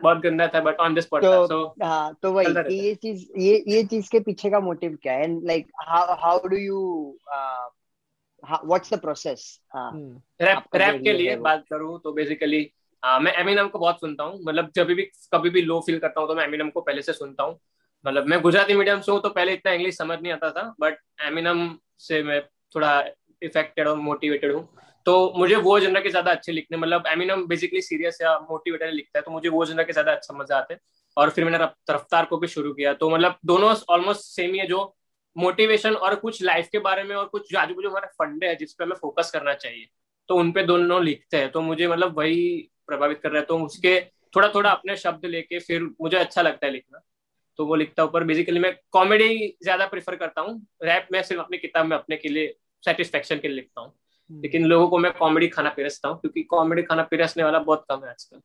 बहुत 0.02 0.18
गंदा 0.18 0.48
था 0.48 0.60
but 0.60 0.76
on 0.76 0.94
this 0.94 1.06
podcast 1.06 1.52
so 1.52 1.76
हाँ 1.84 2.14
तो 2.22 2.32
वही 2.34 2.78
ये 2.78 2.96
चीज़ 2.96 3.26
ये 3.38 3.64
ये 3.68 3.84
चीज़ 3.84 4.10
के 4.12 4.20
पीछे 4.20 4.50
का 4.50 4.60
मोटिव 4.60 4.98
क्या 5.04 5.14
है? 5.14 5.28
Like 5.46 5.68
how 5.88 6.16
how 6.20 6.48
do 6.48 6.56
you 6.56 6.80
what's 8.44 8.94
the 8.94 9.00
process 9.02 9.60
rap 9.76 10.64
rap 10.76 11.02
के 11.04 11.14
लिए 11.14 11.36
बात 11.40 11.64
करूँ 11.70 12.00
तो 12.04 12.12
बेसिकली 12.14 12.64
uh, 13.04 13.20
मैं 13.22 13.34
एमिनम 13.34 13.68
को 13.68 13.80
बहुत 13.80 14.00
सुनता 14.00 14.24
हूँ। 14.24 14.40
मतलब 14.44 14.72
जब 14.76 14.88
भी 14.88 15.04
कभी 15.34 15.50
भी 15.50 15.62
लो 15.62 15.80
फील 15.86 16.00
करता 16.00 16.22
हूँ 16.22 16.28
तो 16.28 16.36
मैं 16.36 16.44
एमिनम 16.46 16.70
को 16.70 16.82
पहले 16.82 17.02
से 17.02 17.14
सुनता 17.14 17.44
हूँ। 17.44 17.60
मतलब 18.06 18.26
मैं 18.28 18.42
गुजराती 18.42 18.74
मीडियम 18.76 19.02
से 19.02 19.12
हूँ 19.12 19.22
तो 19.22 19.30
पहले 19.32 19.54
इतना 19.54 19.72
इंग्लिश 19.72 19.98
समझ 19.98 20.20
नहीं 20.20 20.34
आता 20.34 20.50
था 20.52 20.64
बट 20.82 20.98
एमिनम 21.26 21.70
से 22.00 22.22
मैं 22.24 22.42
थोड़ा 22.76 23.04
इफेक्टेड 23.42 23.88
और 23.88 23.98
मोटिवेटेड 24.00 24.54
हूँ। 24.56 24.68
तो 25.06 25.34
मुझे 25.38 25.56
वो 25.58 25.80
जनर 25.80 26.02
के 26.02 26.10
ज़्यादा 26.10 26.32
अच्छे 26.32 26.52
लिखने 26.52 26.78
मतलब 26.78 27.08
एमिनम 27.08 27.46
बेसिकली 27.48 27.82
सीरियस 27.82 28.18
या 28.22 28.38
मोटिवेटेड 28.42 28.94
लिखता 28.94 29.20
है 29.20 29.24
तो 29.24 29.32
मुझे 29.32 29.50
वो 29.50 29.66
जनर 29.66 29.84
के 29.84 29.94
ज़्यादा 29.94 30.12
अच्छा 30.12 30.34
मज़ा 30.34 30.58
आते 30.58 30.74
हैं। 30.74 30.82
और 31.18 31.30
फिर 31.30 31.46
मैंने 31.46 31.58
रफ्तार 31.92 32.26
को 32.26 32.38
भी 32.38 32.48
शुरू 32.48 32.74
किया। 32.74 32.94
तो 32.94 33.10
मतलब 33.10 33.36
दोनों 33.46 33.76
ऑलमोस्ट 33.90 34.22
सेम 34.26 34.54
ही 34.54 34.60
है 34.60 34.68
जो 34.68 34.84
मोटिवेशन 35.36 35.94
और 35.94 36.16
कुछ 36.16 36.44
लाइफ 36.44 36.68
के 36.72 36.80
बारे 36.80 37.04
में 37.04 37.16
और 37.16 37.26
कुछ 37.26 37.52
जो 37.52 37.60
आजू 37.60 37.90
हमारे 37.90 38.08
फंडे 38.08 38.48
है 38.48 38.56
जिसपे 38.56 38.84
हमें 38.84 38.96
फोकस 38.96 39.32
करना 39.32 39.54
चाहिए 39.54 39.88
तो 40.30 40.36
उनपे 40.36 40.64
दोनों 40.64 41.04
लिखते 41.04 41.38
हैं। 41.38 41.52
तो 41.52 41.62
मुझे 41.62 41.88
मतलब 41.88 42.18
वही 42.18 42.70
प्रभावित 42.88 43.20
कर 43.24 43.30
रहा 43.30 43.40
है। 43.40 43.46
तो 43.46 43.58
उसके 43.60 44.00
थोड़ा 44.36 44.48
थोड़ा 44.48 44.70
अपने 44.72 44.96
शब्द 44.98 45.26
लेके 45.26 45.60
फिर 45.60 45.84
मुझे 46.02 46.18
अच्छा 46.18 46.42
लगता 46.42 46.66
है 46.66 46.72
लिखना। 46.72 47.02
तो 47.58 47.66
वो 47.66 47.76
लिखता 47.76 48.04
हूँ 48.04 48.12
पर 48.12 48.24
बेसिकली 48.24 48.60
मैं 48.60 48.74
कॉमेडी 48.92 49.58
ज़्यादा 49.64 49.86
प्रेफर 49.86 50.16
करता 50.16 50.42
हूँ। 50.42 50.68
रैप 50.84 51.08
मैं 51.12 51.24
सिर्फ़ 51.24 51.42
अपनी 51.42 51.58
किताब 51.58 51.86
में 51.86 51.98
अपने 51.98 52.18
के 52.18 52.30
लिए 52.30 52.56
सेटिस्फेक्शन 52.84 53.40
के 53.40 53.48
लिए 53.48 53.56
लिखता 53.56 53.82
हूँ। 53.82 53.94
हम्म। 54.30 54.42
लेकिन 54.42 54.66
लोगों 54.66 54.88
को 54.88 54.98
मैं 54.98 55.12
कॉमेडी 55.14 55.48
खाना 55.48 55.70
पिरसता 55.70 56.10
हूँ 56.10 56.20
क्योंकि 56.20 56.44
कॉमेडी 56.44 56.82
खाना 56.82 57.04
पिरसने 57.04 57.44
वाला 57.44 57.60
बहुत 57.60 57.86
कम 57.90 58.04
है 58.04 58.10
आजकल। 58.10 58.42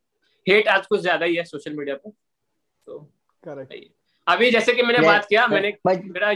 हेट 0.47 0.68
आज 0.68 0.86
कुछ 0.86 1.01
ज़्यादा 1.01 1.26
ही 1.26 1.36
है 1.36 1.45
सोशल 1.45 1.76
मीडिया 1.76 1.95
पर 1.95 2.11
तो 2.86 2.99
करेक्ट 3.45 3.93
अभी 4.26 4.51
जैसे 4.51 4.72
कि 4.72 4.82
मैंने 4.82 5.07
बात 5.07 5.26
किया 5.28 5.47
मैंने 5.47 5.72
मेरा 5.86 6.30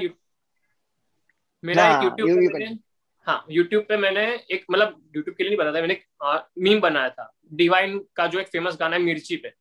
मेरा 1.65 1.87
एक 1.89 2.19
यूट्यूब 2.21 2.79
हाँ 3.27 3.45
यूट्यूब 3.51 3.85
पे 3.85 3.97
मैंने 3.97 4.25
एक 4.51 4.65
मतलब 4.71 5.11
यूट्यूब 5.17 5.37
के 5.37 5.45
लिए 5.45 5.51
नहीं 5.51 5.59
बताया 5.59 5.87
मैंने 5.87 6.63
मीम 6.63 6.81
बनाया 6.81 7.09
था 7.09 7.31
डिवाइन 7.53 7.99
का 8.17 8.27
जो 8.27 8.39
एक 8.41 8.49
फ़ेमस 8.49 8.77
गाना 8.81 8.97
है 8.97 9.03
मिर्ची 9.03 9.37
पे। 9.37 9.53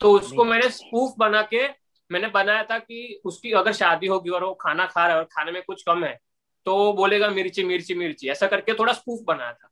तो 0.00 0.12
उसको 0.12 0.44
मैंने 0.44 0.68
स्पूफ 0.70 1.14
बना 1.18 1.42
के 1.42 1.66
मैंने 2.10 2.28
बनाया 2.28 2.62
था 2.64 2.78
कि 2.78 3.20
उसकी 3.24 3.52
अगर 3.52 3.72
शादी 3.72 4.06
होगी 4.06 4.30
और 4.30 4.44
वो 4.44 4.52
खाना 4.54 4.86
खा 4.86 5.06
रहा 5.06 5.16
है 5.16 5.18
और 5.18 5.24
खाने 5.24 5.52
में 5.52 5.62
कुछ 5.62 5.82
कम 5.82 6.04
है 6.04 6.18
तो 6.66 6.92
बोलेगा 6.92 7.28
मिर्ची 7.30 7.64
मिर्ची 7.64 7.94
मिर्ची 7.94 8.28
ऐसा 8.28 8.46
करके 8.46 8.74
थोड़ा 8.74 8.92
स्पूफ 8.92 9.20
बनाया 9.26 9.52
था। 9.52 9.70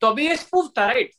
तो 0.00 0.06
अभी 0.06 0.26
ये 0.28 0.36
स्पूफ 0.36 0.70
था 0.78 0.86
राइट 0.86 1.10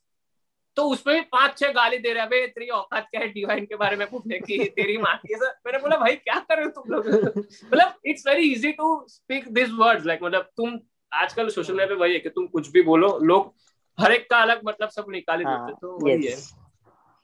तो 0.77 0.83
उसमें 0.89 1.15
भी 1.15 1.21
पाँच 1.31 1.57
छह 1.57 1.71
गाली 1.71 1.97
दे 1.97 2.13
रहे 2.13 2.39
हैं 2.39 2.47
तेरी 2.49 2.67
औकात 2.69 3.07
क्या 3.11 3.21
है 3.21 3.27
डिवाइन 3.27 3.65
के 3.65 3.75
बारे 3.75 3.95
में 3.95 4.05
पूछने 4.09 4.39
की? 4.39 4.57
तेरी 4.69 4.97
माँ 4.97 5.15
की 5.17 5.35
सर 5.35 5.53
मैंने 5.65 5.79
बोला 5.79 5.97
भाई 5.97 6.15
क्या 6.15 6.39
कर 6.39 6.57
रहे 6.57 6.65
हो 6.65 6.71
तुम 6.71 6.93
लोग? 6.93 7.07
मतलब 7.73 7.93
it's 8.05 8.27
very 8.27 8.51
easy 8.51 8.71
to 8.71 9.05
speak 9.09 9.47
this 9.53 9.69
words 9.71 10.05
like 10.05 10.23
मतलब 10.23 10.49
तुम 10.57 10.79
आजकल 11.11 11.49
सोशल 11.49 11.73
मीडिया 11.73 11.87
पे 11.87 11.93
वही 11.93 12.13
है 12.13 12.19
कि 12.19 12.29
तुम 12.29 12.47
कुछ 12.47 12.71
भी 12.71 12.81
बोलो 12.81 13.17
लोग 13.23 13.53
हर 13.97 14.11
एक 14.11 14.29
का 14.29 14.37
अलग 14.37 14.61
मतलब 14.65 14.89
सब 14.89 15.05
निकाल 15.09 15.43
हाँ, 15.45 15.65
देते 15.67 15.79
तो 15.81 15.97
वही 16.05 16.25
है। 16.27 16.35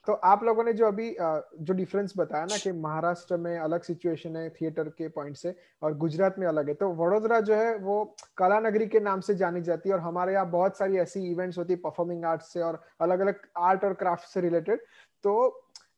तो 0.06 0.12
आप 0.24 0.42
लोगों 0.44 0.64
ने 0.64 0.72
जो 0.72 0.86
अभी 0.86 1.10
जो 1.20 1.74
डिफरेंस 1.74 2.12
बताया 2.16 2.44
ना 2.44 2.56
कि 2.56 2.72
महाराष्ट्र 2.72 3.36
में 3.36 3.56
अलग 3.58 3.82
सिचुएशन 3.82 4.36
है 4.36 4.48
थिएटर 4.50 4.88
के 4.88 5.08
पॉइंट 5.08 5.36
से 5.36 5.54
और 5.82 5.96
गुजरात 5.98 6.38
में 6.38 6.46
अलग 6.46 6.68
है 6.68 6.74
तो 6.74 6.88
वडोदरा 6.94 7.40
जो 7.40 7.54
है 7.54 7.76
वो 7.78 8.04
कला 8.38 8.58
नगरी 8.60 8.86
के 8.86 9.00
नाम 9.00 9.20
से 9.20 9.34
जानी 9.34 9.60
जाती 9.60 9.88
है 9.88 9.94
और 9.94 10.00
हमारे 10.00 10.32
यहाँ 10.32 10.50
बहुत 10.50 10.78
सारी 10.78 10.98
ऐसी 10.98 11.24
इवेंट्स 11.30 11.58
होती 11.58 11.72
है 11.72 11.78
परफॉर्मिंग 11.78 12.24
आर्ट्स 12.24 12.52
से 12.52 12.62
और 12.62 12.82
अलग 13.00 13.20
अलग 13.20 13.40
आर्ट 13.60 13.84
और 13.84 13.94
क्राफ्ट 13.94 14.28
से 14.28 14.40
रिलेटेड 14.40 14.80
तो 15.24 15.34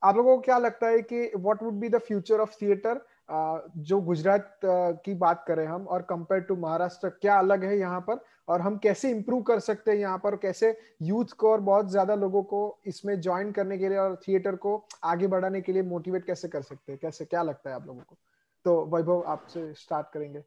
आप 0.02 0.16
लोगों 0.16 0.36
को 0.36 0.42
क्या 0.42 0.58
लगता 0.58 0.86
है 0.86 1.02
कि 1.02 1.30
what 1.36 1.62
would 1.62 1.74
be 1.74 1.88
the 1.88 1.98
future 1.98 2.40
of 2.40 2.56
theatre 2.62 3.00
जो 3.30 4.00
गुजरात 4.00 4.58
की 4.64 5.14
बात 5.14 5.44
करें 5.48 5.66
हम 5.66 5.86
और 5.86 6.02
कंपेयर 6.02 6.42
टू 6.42 6.56
महाराष्ट्र, 6.56 7.08
क्या 7.10 7.38
अलग 7.38 7.64
है 7.64 7.78
यहाँ 7.78 8.00
पर? 8.00 8.20
और 8.48 8.60
हम 8.60 8.76
कैसे 8.78 9.10
इम्प्रूव 9.10 9.42
कर 9.42 9.60
सकते 9.60 9.90
हैं 9.90 9.98
यहाँ 9.98 10.18
पर? 10.18 10.36
कैसे 10.36 10.76
यूथ 11.02 11.32
को 11.38 11.50
और 11.52 11.60
बहुत 11.62 11.90
ज़्यादा 11.90 12.14
लोगों 12.16 12.42
को 12.44 12.60
इसमें 12.86 13.20
ज्वाइन 13.20 13.52
करने 13.52 13.78
के 13.78 13.88
लिए 13.88 13.98
और 13.98 14.16
थिएटर 14.18 14.56
को 14.56 14.76
आगे 15.04 15.26
बढ़ाने 15.28 15.60
के 15.60 15.72
लिए 15.72 15.82
मोटिवेट 15.84 16.26
कैसे 16.26 16.48
कर 16.48 16.62
सकते 16.62 16.92
हैं? 16.92 16.98
कैसे, 17.02 17.24
क्या 17.24 17.42
लगता 17.42 17.70
है 17.70 17.76
आप 17.76 17.86
लोगों 17.86 18.00
को? 18.00 18.16
तो 18.64 18.84
वैभव, 18.86 19.22
आपसे 19.22 19.72
स्टार्ट 19.76 20.06
करेंगे। 20.12 20.40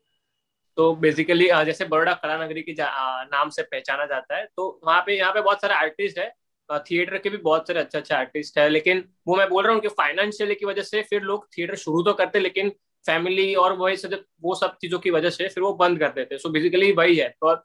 तो 0.78 0.94
बेसिकली 0.98 1.48
जैसे 1.66 1.86
बड़ोड़ा 1.88 2.14
कला 2.16 2.38
नगरी 2.38 2.62
की 2.62 2.76
नाम 2.80 3.50
से 3.50 3.64
पहचाना 3.64 4.06
जाता 4.06 4.36
है 4.36 4.46
तो 4.48 4.80
वहाँ 4.86 5.02
पे, 5.02 5.18
यहाँ 5.18 5.32
पे 5.34 5.42
बहुत 5.42 5.62
सारे 5.62 5.74
आर्टिस्ट 5.76 6.20
है। 6.20 6.34
थिएटर 6.70 7.18
के 7.18 7.30
भी 7.30 7.38
बहुत 7.40 7.68
सारे 7.68 7.80
अच्छे 7.80 7.98
अच्छे 7.98 8.14
आर्टिस्ट 8.16 8.58
है, 8.58 8.68
लेकिन 8.70 9.04
वो 9.28 9.36
मैं 9.36 9.48
बोल 9.50 9.64
रहा 9.64 9.74
हूँ 9.74 9.82
कि 9.82 9.88
फाइनेंशियल 9.90 10.54
की 10.56 10.66
वजह 10.66 10.82
से 10.84 11.02
फिर 11.04 11.22
लोग 11.24 11.48
थिएटर 11.58 11.76
शुरू 11.78 12.02
तो 12.04 12.14
करते, 12.14 12.40
लेकिन 12.40 12.70
फैमिली 13.06 13.54
और 13.56 13.74
वही 13.78 13.98
सब 13.98 14.14
वो 14.42 14.56
सब 14.56 14.76
चीज़ों 14.82 15.00
की 15.00 15.12
वजह 15.12 15.30
से 15.30 15.48
फिर 15.48 15.64
वो 15.64 15.74
बंद 15.76 16.00
कर 16.00 16.10
देते 16.12 16.38
सो 16.38 16.50
बेसिकली 16.50 16.92
वही 16.94 17.16
है। 17.16 17.30
तो 17.32 17.56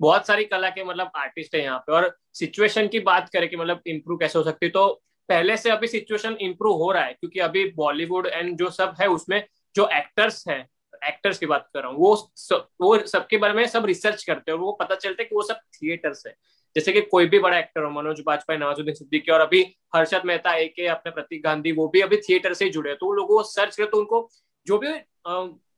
बहुत 0.00 0.26
सारी 0.26 0.44
कला 0.46 0.68
के 0.70 0.84
मतलब 0.84 1.10
आर्टिस्ट 1.16 1.54
है 1.54 1.62
यहाँ 1.62 1.78
पे। 1.78 1.92
और 1.92 2.14
सिचुएशन 2.34 2.88
की 2.88 3.00
बात 3.02 3.28
करें 3.28 3.48
कि 3.48 3.56
मतलब 3.56 3.80
इम्प्रूव 3.86 4.18
कैसे 4.18 4.38
हो 4.38 4.44
सकती 4.44 4.66
है 4.66 4.72
तो 4.72 4.88
पहले 5.28 5.56
से 5.56 5.70
अभी 5.70 5.86
सिचुएशन 5.88 6.36
इम्प्रूव 6.40 6.76
हो 6.76 6.90
रहा 6.92 7.02
है, 7.04 7.12
क्योंकि 7.12 7.40
अभी 7.40 7.64
बॉलीवुड 7.72 8.26
एंड 8.26 8.56
जो 8.58 8.70
सब 8.70 8.94
है 9.00 9.06
उसमें 9.08 9.42
जो 9.74 9.88
एक्टर्स 9.92 10.44
हैं 10.48 10.66
एक्टर्स 11.02 11.38
की 11.38 11.46
बात 11.46 11.68
कर 11.74 11.82
रहा 11.82 11.90
हूँ, 11.90 11.98
वो 11.98 12.32
सब 12.36 12.66
वो 12.80 12.98
सबके 12.98 13.36
बारे 13.38 13.54
में 13.54 13.66
सब 13.68 13.84
रिसर्च 13.86 14.24
करते 14.24 14.50
हैं 14.50 14.58
और 14.58 14.64
वो 14.64 14.72
पता 14.80 14.94
चलता 14.94 15.22
है 15.22 15.28
कि 15.28 15.34
वो 15.34 15.42
सब 15.42 15.60
थिएटर्स 15.74 16.22
है। 16.26 16.34
जैसे 16.76 16.92
कि 16.92 17.00
कोई 17.02 17.26
भी 17.26 17.38
बड़ा 17.38 17.58
एक्टर 17.58 17.82
हो, 17.82 17.90
मनोज 17.92 18.20
बाजपेयी, 18.26 18.58
नवाजुद्दीन 18.58 18.94
सिद्दीकी 18.94 19.32
और 19.32 19.40
अभी 19.40 19.62
हर्षद 19.94 20.22
मेहता 20.26 20.54
ए 20.54 20.66
के 20.68 20.86
अपने 20.88 21.12
प्रतीक 21.12 21.42
गांधी, 21.44 21.72
वो 21.72 21.88
भी 21.88 22.00
अभी 22.00 22.16
थिएटर 22.18 22.54
से 22.54 22.68
जुड़े 22.70 22.94
तो 22.94 23.06
वो 23.06 23.12
लोग 23.12 23.30
वो 23.30 23.42
सर्च 23.44 23.76
करे 23.76 23.86
तो 23.86 23.98
उनको 23.98 24.28
जो 24.66 24.78
भी 24.78 24.88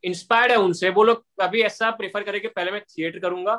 इंस्पायर्ड 0.04 0.52
है 0.52 0.58
उनसे, 0.58 0.88
वो 0.90 1.04
लोग 1.04 1.24
अभी 1.40 1.62
ऐसा 1.62 1.90
प्रेफर 1.92 2.22
करें 2.22 2.40
कि 2.40 2.48
पहले 2.48 2.70
मैं 2.72 2.80
थिएटर 2.82 3.18
करूँगा 3.18 3.54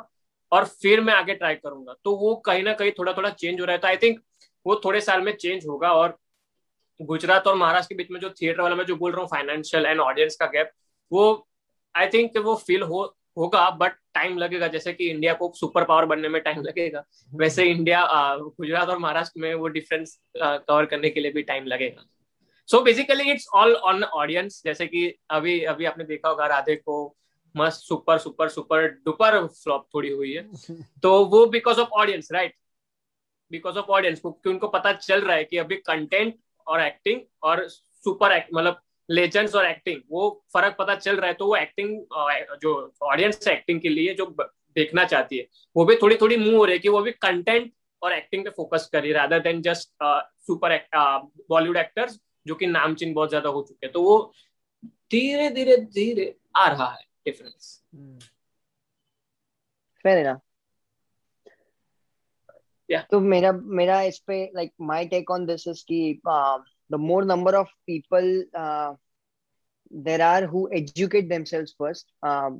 और 0.54 0.64
फिर 0.82 1.00
मैं 1.00 1.14
आगे 1.14 1.34
ट्राई 1.34 1.54
करूँगा। 1.56 1.94
तो 2.04 2.16
वो 2.16 2.34
कहीं 2.46 2.62
ना 2.62 2.72
कहीं 2.74 2.90
थोड़ा 2.98 3.12
थोड़ा 3.12 3.30
चेंज 3.30 3.60
हो 3.60 3.64
रहा 3.66 3.72
है। 3.72 3.78
तो 3.78 3.88
आई 3.88 3.96
थिंक 3.96 4.20
वो 4.66 4.80
थोड़े 4.84 5.00
साल 5.00 5.22
में 5.22 5.32
चेंज 5.34 5.66
होगा 5.66 5.92
और 5.92 6.16
गुजरात 7.00 7.46
और 7.46 7.54
महाराष्ट्र 7.56 7.94
के 7.94 7.96
बीच 7.96 8.10
में 8.10 8.20
जो 8.20 8.30
थिएटर 8.32 8.60
वाला 8.62 8.74
मैं 8.76 8.84
जो 8.86 8.96
बोल 8.96 9.12
रहा 9.12 9.20
हूँ 9.20 9.28
फाइनेंशियल 9.28 9.86
एंड 9.86 10.00
ऑडियंस 10.00 10.36
का 10.36 10.46
गैप 10.48 10.70
वो 11.12 11.24
आई 11.94 12.06
थिंक 12.08 12.36
वो 12.38 12.54
फील 12.56 12.82
हो, 12.82 13.02
होगा 13.36 13.68
बट 13.72 13.92
टाइम 14.14 14.36
लगेगा। 14.38 14.66
जैसे 14.68 14.92
कि 14.92 15.08
इंडिया 15.10 15.32
को 15.34 15.52
सुपर 15.56 15.84
पावर 15.84 16.04
बनने 16.06 16.28
में 16.28 16.40
टाइम 16.42 16.62
लगेगा। 16.62 17.04
वैसे 17.32 17.64
इंडिया 17.64 18.06
गुजरात 18.36 18.88
और 18.88 18.98
महाराष्ट्र 18.98 19.40
में 19.40 19.54
वो 19.54 19.68
डिफरेंस 19.68 20.18
कवर 20.36 20.86
करने 20.86 21.10
के 21.10 21.20
लिए 21.20 21.32
भी 21.32 21.42
टाइम 21.42 21.66
लगेगा। 21.66 22.04
So 22.68 22.80
basically 22.82 23.30
it's 23.30 23.46
all 23.54 23.74
on 23.74 24.04
audience 24.04 24.62
जैसे 24.64 24.86
कि 24.86 25.06
अभी 25.30 25.60
अभी 25.64 25.84
आपने 25.84 26.04
देखा 26.04 26.28
होगा, 26.28 26.46
राधे 26.46 26.76
को 26.76 27.16
मस्त 27.56 27.82
super 27.82 28.18
super 28.18 28.48
super 28.48 28.86
duper 29.04 29.46
flop 29.46 29.86
थोड़ी 29.94 30.10
हुई 30.10 30.32
है। 30.32 30.42
तो 31.02 31.24
वो 31.24 31.46
because 31.46 31.80
of 31.80 31.88
audience 31.88 32.28
right 32.32 32.54
because 33.50 33.78
of 33.78 33.86
audience 33.86 34.20
क्योंकि 34.20 34.50
उनको 34.50 34.68
पता 34.68 34.92
चल 34.92 35.20
रहा 35.20 35.36
है 35.36 35.44
कि 35.44 35.56
अभी 35.56 35.76
कंटेंट 35.76 36.34
और 36.66 36.80
एक्टिंग 36.80 37.20
और 37.42 37.68
सुपर 37.68 38.32
एक्ट 38.32 38.48
मतलब 38.54 38.80
लेजेंड्स 39.08 39.54
और 39.54 39.66
एक्टिंग 39.66 40.00
वो 40.10 40.28
फ़र्क 40.52 40.76
पता 40.78 40.94
चल 40.94 41.16
रहा 41.16 41.26
है 41.26 41.34
तो 41.34 41.46
वो 41.46 41.56
एक्टिंग 41.56 41.90
जो 42.62 42.74
ऑडियंस 43.02 43.48
है 43.48 43.54
एक्टिंग 43.54 43.80
के 43.80 43.88
लिए 43.88 44.14
जो 44.14 44.26
देखना 44.76 45.04
चाहती 45.04 45.38
है 45.38 45.46
वो 45.76 45.84
भी 45.84 45.96
थोड़ी 46.02 46.16
थोड़ी 46.16 46.36
मूव 46.36 46.56
हो 46.56 46.64
रही 46.64 46.72
है 46.74 46.78
कि 46.78 46.88
वो 46.88 47.00
भी 47.02 47.12
कंटेंट 47.12 47.72
और 48.02 48.12
एक्टिंग 48.12 48.44
पे 48.44 48.50
फोकस 48.50 48.88
करी 48.92 49.12
rather 49.12 49.40
than 49.40 49.62
just 49.62 49.90
super 50.46 50.76
Bollywood 51.50 51.76
actors 51.76 52.20
जो 52.46 52.54
कि 52.54 52.66
नामचीन 52.66 53.14
बहुत 53.14 53.28
ज़्यादा 53.28 53.48
हो 53.48 53.62
चुके 53.62 53.86
हैं। 53.86 53.92
तो 53.92 54.02
वो 54.02 54.32
धीरे 55.10 55.48
धीरे 55.50 55.76
धीरे 55.76 56.34
आ 56.56 56.68
रहा 56.68 56.88
है। 56.90 57.04
Difference. 57.26 57.82
Mm. 57.96 58.22
Fair 60.04 60.18
enough. 60.18 60.40
Yeah. 62.88 63.04
तो 63.10 63.20
मेरा 63.20 63.52
मेरा 63.52 64.00
इस 64.02 64.18
पे 64.26 64.50
like 64.54 64.72
my 64.78 65.04
take 65.06 65.30
on 65.30 65.46
this 65.46 65.66
is 65.66 65.84
कि 65.90 66.20
uh, 66.26 66.58
the 66.90 66.98
more 66.98 67.24
number 67.24 67.56
of 67.56 67.66
people 67.86 68.44
uh, 68.54 68.94
there 69.90 70.20
are 70.22 70.46
who 70.46 70.68
educate 70.72 71.28
themselves 71.28 71.74
first 71.78 72.12
uh, 72.22 72.50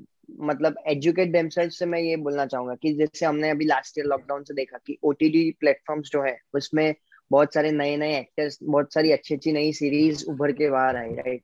मतलब 0.40 0.76
एजुकेट 0.88 1.32
देमसेल्फ 1.32 1.72
से 1.72 1.86
मैं 1.86 1.98
ये 2.00 2.16
बोलना 2.16 2.46
चाहूँगा 2.46 2.74
कि 2.82 2.92
जैसे 2.94 3.26
हमने 3.26 3.50
अभी 3.50 3.64
लास्ट 3.64 3.98
ईयर 3.98 4.06
लॉकडाउन 4.06 4.44
से 4.44 4.54
देखा 4.54 4.78
कि 4.86 4.96
ओटीटी 5.04 5.50
प्लेटफॉर्म्स 5.60 6.10
जो 6.12 6.22
है 6.22 6.36
उसमें 6.54 6.94
बहुत 7.30 7.54
सारे 7.54 7.70
नए 7.72 7.96
नए 7.96 8.18
एक्टर्स 8.18 8.58
बहुत 8.62 8.94
सारी 8.94 9.12
अच्छी 9.12 9.34
अच्छी 9.34 9.52
नई 9.52 9.72
सीरीज़ 9.72 10.24
उभर 10.30 10.52
के 10.52 10.70
बाहर 10.70 10.96
आई 10.96 11.14
राइट 11.14 11.42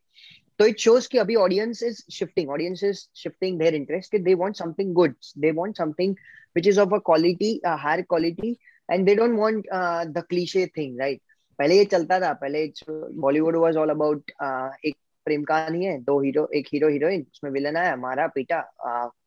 तो 0.60 0.66
इट 0.66 0.78
शोज़ 0.78 1.08
कि 1.08 1.18
अभी 1.18 1.34
audience 1.42 1.82
is 1.82 2.02
shifting 2.12 2.50
audience 2.50 2.82
is 2.84 2.98
shifting 3.16 3.58
their 3.58 3.74
interest 3.74 4.16
they 4.16 4.34
want 4.40 4.56
something 4.56 4.92
good 4.94 5.14
they 5.38 5.50
want 5.58 5.76
something 5.76 6.12
which 6.56 6.66
is 6.68 6.80
of 6.80 6.94
a 6.94 6.98
quality 7.06 7.60
higher 7.66 8.02
quality 8.02 8.50
and 8.88 9.06
they 9.06 9.14
don't 9.14 9.38
want 9.38 9.66
the 10.14 10.22
cliche 10.28 10.66
thing 10.76 10.98
right 11.00 11.20
पहले 11.58 11.76
ये 11.76 11.84
चलता 11.84 12.18
था, 12.20 12.32
पहले 12.32 12.66
Bollywood 13.20 13.56
was 13.56 13.76
all 13.76 13.90
about 13.90 14.30
एक 14.84 14.96
प्रेम 15.26 15.42
कहानी 15.44 15.84
है, 15.84 15.98
दो 16.02 16.20
हीरो 16.20 16.48
एक 16.54 16.66
हीरो 16.72 16.88
हीरोइन 16.88 17.26
उसमें 17.32 17.50
विलन 17.50 17.76
आया, 17.76 17.96
मारा, 17.96 18.26
पीटा 18.26 18.60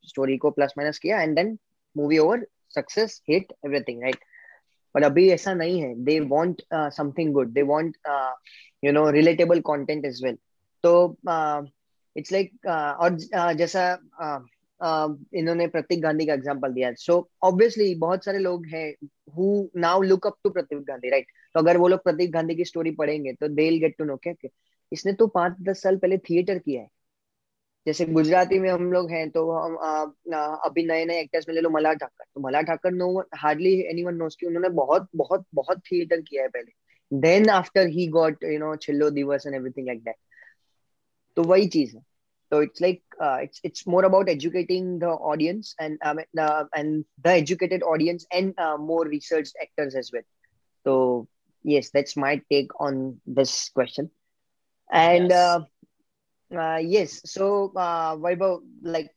स्टोरी 0.08 0.38
को 0.38 0.52
प्लस 0.52 0.74
माइनस 0.78 1.00
किया 1.00 1.22
and 1.22 1.36
then 1.36 1.58
movie 1.96 2.18
over 2.18 2.46
success 2.76 3.22
hit 3.30 3.54
everything 3.66 4.02
right 4.04 4.24
but 4.96 5.04
अभी 5.04 5.30
ऐसा 5.32 5.54
नहीं 5.54 5.82
है. 5.82 5.94
They 6.04 6.20
want 6.20 6.62
something 6.74 7.34
good 7.34 7.54
they 7.54 7.62
want 7.74 7.98
you 8.86 8.92
know 8.92 9.10
relatable 9.12 9.60
content 9.70 10.06
as 10.06 10.24
well 10.24 10.38
तो 10.84 11.16
इट्स 12.16 12.32
लाइक 12.32 12.52
like, 12.52 12.68
और 13.00 13.54
जैसा 13.56 13.92
इन्होंने 15.36 15.68
प्रतीक 15.68 16.02
गांधी 16.02 16.26
का 16.26 16.34
एग्जांपल 16.34 16.74
दिया। 16.74 16.92
सो 16.94 17.14
so, 17.14 17.28
ऑब्वियसली 17.44 17.94
बहुत 17.98 18.26
सारे 18.26 18.40
लोग 18.40 18.66
हैं 18.68 18.88
who 19.36 19.70
now 19.78 20.02
look 20.02 20.28
up 20.28 20.36
to 20.44 20.50
Prateek 20.50 20.80
Gandhi 20.88 21.10
right 21.10 21.28
तो 21.56 21.60
अगर 21.60 21.78
वो 21.78 21.88
लोग 21.88 22.04
प्रतीक 22.04 22.32
गांधी 22.32 22.56
की 22.56 22.66
स्टोरी 22.66 22.92
पढ़ेंगे 22.94 23.34
तो 23.34 23.48
they 23.50 23.70
will 23.70 23.80
get 23.80 23.96
to 23.98 24.06
know 24.06 24.18
क्या? 24.24 24.50
इसने 24.92 25.14
तो 25.14 25.28
पाँच 25.30 25.56
दस 25.70 25.82
साल 25.84 25.98
पहले 25.98 26.18
थिएटर 26.20 26.60
किया 26.60 26.82
है। 26.82 26.88
जैसे 27.86 28.06
गुजराती 28.08 28.60
में 28.60 28.70
हम 28.70 28.92
लोग 28.94 29.10
हैं 29.12 29.30
तो 29.30 29.50
हम 29.52 29.76
अभी 30.66 30.86
नए 30.88 31.06
नए 31.06 31.20
एक्टर्स 31.22 31.48
में 31.48 31.56
ले 31.56 31.62
लो 31.62 31.70
मला 31.70 31.94
ठाकर 31.94 32.24
तो 32.26 32.42
Malhar 32.42 32.62
Thakar 32.62 32.92
no 32.94 33.08
hardly 33.36 33.74
anyone 34.04 34.16
knows 34.16 34.36
की 34.36 34.48
उन्होंने 34.48 34.70
बहुत 34.76 35.08
बहुत 35.16 35.46
बहुत 35.56 35.82
थिएटर 35.92 36.22
किया 36.22 36.44
है 36.44 36.50
पहले। 36.50 37.20
Then 37.20 37.50
after 37.52 37.88
he 37.90 38.08
got 38.10 38.44
you 38.44 38.60
know 38.60 38.76
Chhello 38.78 39.10
Divas 39.12 39.48
and 39.48 39.56
everything 39.56 39.88
like 39.88 40.04
that 40.04 40.16
तो 41.37 41.43
वही 41.43 41.67
चीज 41.77 41.95
है 41.95 42.03
तो 42.51 42.63
it's 42.63 42.83
like 42.83 43.17
it's 43.43 43.61
it's 43.65 43.89
more 43.89 44.05
about 44.05 44.29
educating 44.29 44.99
the 45.01 45.05
audience 45.33 45.75
and 45.81 45.99
and 46.05 47.05
the 47.21 47.27
educated 47.27 47.83
audience 47.95 48.27
and 48.33 48.55
more 48.81 49.09
research 49.09 49.55
actors 49.63 49.97
as 49.97 50.11
well 50.15 50.23
तो 50.85 50.95
yes 51.65 51.91
that's 51.91 52.17
my 52.17 52.41
take 52.51 52.69
on 52.81 52.99
this 53.27 53.71
question 53.71 54.11
and 54.91 55.31
yes. 55.31 55.33
Uh, 55.33 55.65
uh, 56.51 56.81
yes. 56.83 57.21
So, 57.31 57.73
uh, 57.77 58.17
Vaibhav, 58.17 58.61
like 58.83 59.11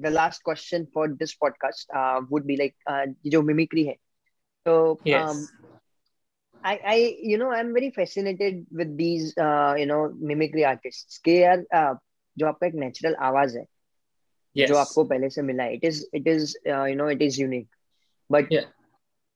the 0.00 0.10
last 0.10 0.42
question 0.42 0.86
for 0.92 1.08
this 1.08 1.34
podcast 1.34 1.84
uh, 1.94 2.22
would 2.30 2.46
be 2.46 2.56
like, 2.56 2.74
uh, 2.86 3.06
जो 3.26 3.42
mimicry 3.42 3.84
है. 3.84 3.96
So, 4.66 4.98
yes. 5.04 5.30
um, 5.30 5.48
I, 6.64 6.80
I, 6.84 7.16
you 7.22 7.38
know, 7.38 7.50
I'm 7.50 7.72
very 7.72 7.90
fascinated 7.90 8.66
with 8.70 8.96
these, 8.96 9.36
uh, 9.38 9.74
you 9.78 9.86
know, 9.86 10.12
mimicry 10.18 10.64
artists. 10.64 11.18
के 11.24 11.38
यार 11.40 11.64
uh, 11.74 11.94
जो 12.38 12.46
आपका 12.46 12.66
एक 12.66 12.74
natural 12.74 13.14
आवाज 13.28 13.56
है, 13.56 13.66
yes. 14.54 14.68
जो 14.68 14.76
आपको 14.76 15.04
पहले 15.04 15.30
से 15.30 15.42
मिला 15.42 15.64
है, 15.64 15.80
it 15.80 15.84
is, 15.84 16.06
it 16.12 16.26
is, 16.26 16.56
uh, 16.66 16.84
you 16.84 16.96
know, 16.96 17.06
it 17.06 17.22
is 17.22 17.38
unique. 17.38 17.68
But 18.28 18.50
yeah. 18.50 18.66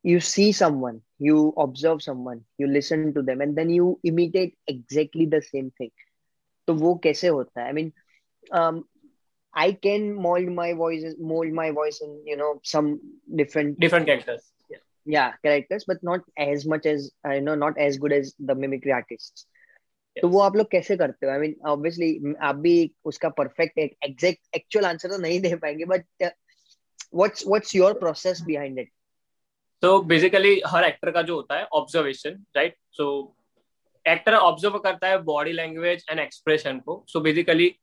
you 0.02 0.20
see 0.20 0.52
someone, 0.52 1.00
you 1.18 1.52
observe 1.56 2.02
someone, 2.02 2.44
you 2.58 2.66
listen 2.66 3.12
to 3.14 3.22
them, 3.22 3.40
and 3.40 3.56
then 3.56 3.70
you 3.70 3.98
imitate 4.04 4.56
exactly 4.66 5.26
the 5.26 5.42
same 5.42 5.72
thing. 5.78 5.90
तो 6.66 6.74
वो 6.74 6.94
कैसे 7.04 7.28
होता 7.28 7.60
है 7.60 7.66
I 7.66 7.72
mean 7.72 8.84
I 9.56 9.72
can 9.72 10.14
mold 10.14 10.48
my 10.48 10.72
voice, 10.72 11.04
mold 11.18 11.52
my 11.52 11.70
voice 11.70 12.00
in 12.00 12.14
you 12.26 12.36
know 12.36 12.60
some 12.62 13.00
different 13.40 13.78
different 13.78 14.06
characters. 14.06 14.42
Yeah. 15.09 15.33
characters, 15.43 15.85
but 15.87 16.03
not 16.03 16.21
as 16.37 16.65
much 16.65 16.85
as 16.85 17.11
uh, 17.25 17.31
you 17.31 17.41
know, 17.41 17.55
not 17.55 17.77
as 17.79 17.97
good 17.97 18.13
as 18.13 18.35
the 18.39 18.55
mimicry 18.55 18.91
artists. 18.91 19.45
Yes. 20.15 20.21
तो 20.21 20.27
वो 20.29 20.39
आप 20.41 20.55
लोग 20.55 20.69
कैसे 20.71 20.97
करते 20.97 21.25
हो 21.25 21.31
I 21.31 21.39
mean 21.39 21.55
obviously 21.67 22.35
आप 22.43 22.55
भी 22.65 22.75
उसका 23.11 23.29
परफेक्ट 23.39 23.79
एग्जैक्ट 23.79 24.55
एक्चुअल 24.55 24.85
आंसर 24.85 25.09
तो 25.09 25.17
नहीं 25.17 25.39
दे 25.41 25.55
पाएँगे 25.55 25.85
but 25.85 26.05
what's 26.21 27.43
what's 27.47 27.75
your 27.75 27.93
process 27.99 28.41
behind 28.47 28.79
it 28.79 28.91
तो 29.83 29.99
बेसिकली 30.03 30.61
हर 30.67 30.83
एक्टर 30.83 31.11
का 31.11 31.21
जो 31.21 31.35
होता 31.35 31.57
है 31.57 31.65
observation 31.73 32.43
right 32.55 32.75
so 32.97 33.09
actor 34.05 34.35
observe 34.35 34.77
करता 34.79 35.07
है 35.07 35.21
बॉडी 35.23 35.51
लैंग्वेज 35.51 36.05
एंड 36.09 36.19
एक्सप्रेशन 36.19 36.79
को 36.79 37.03
सो 37.09 37.21
बेसिकली 37.21 37.73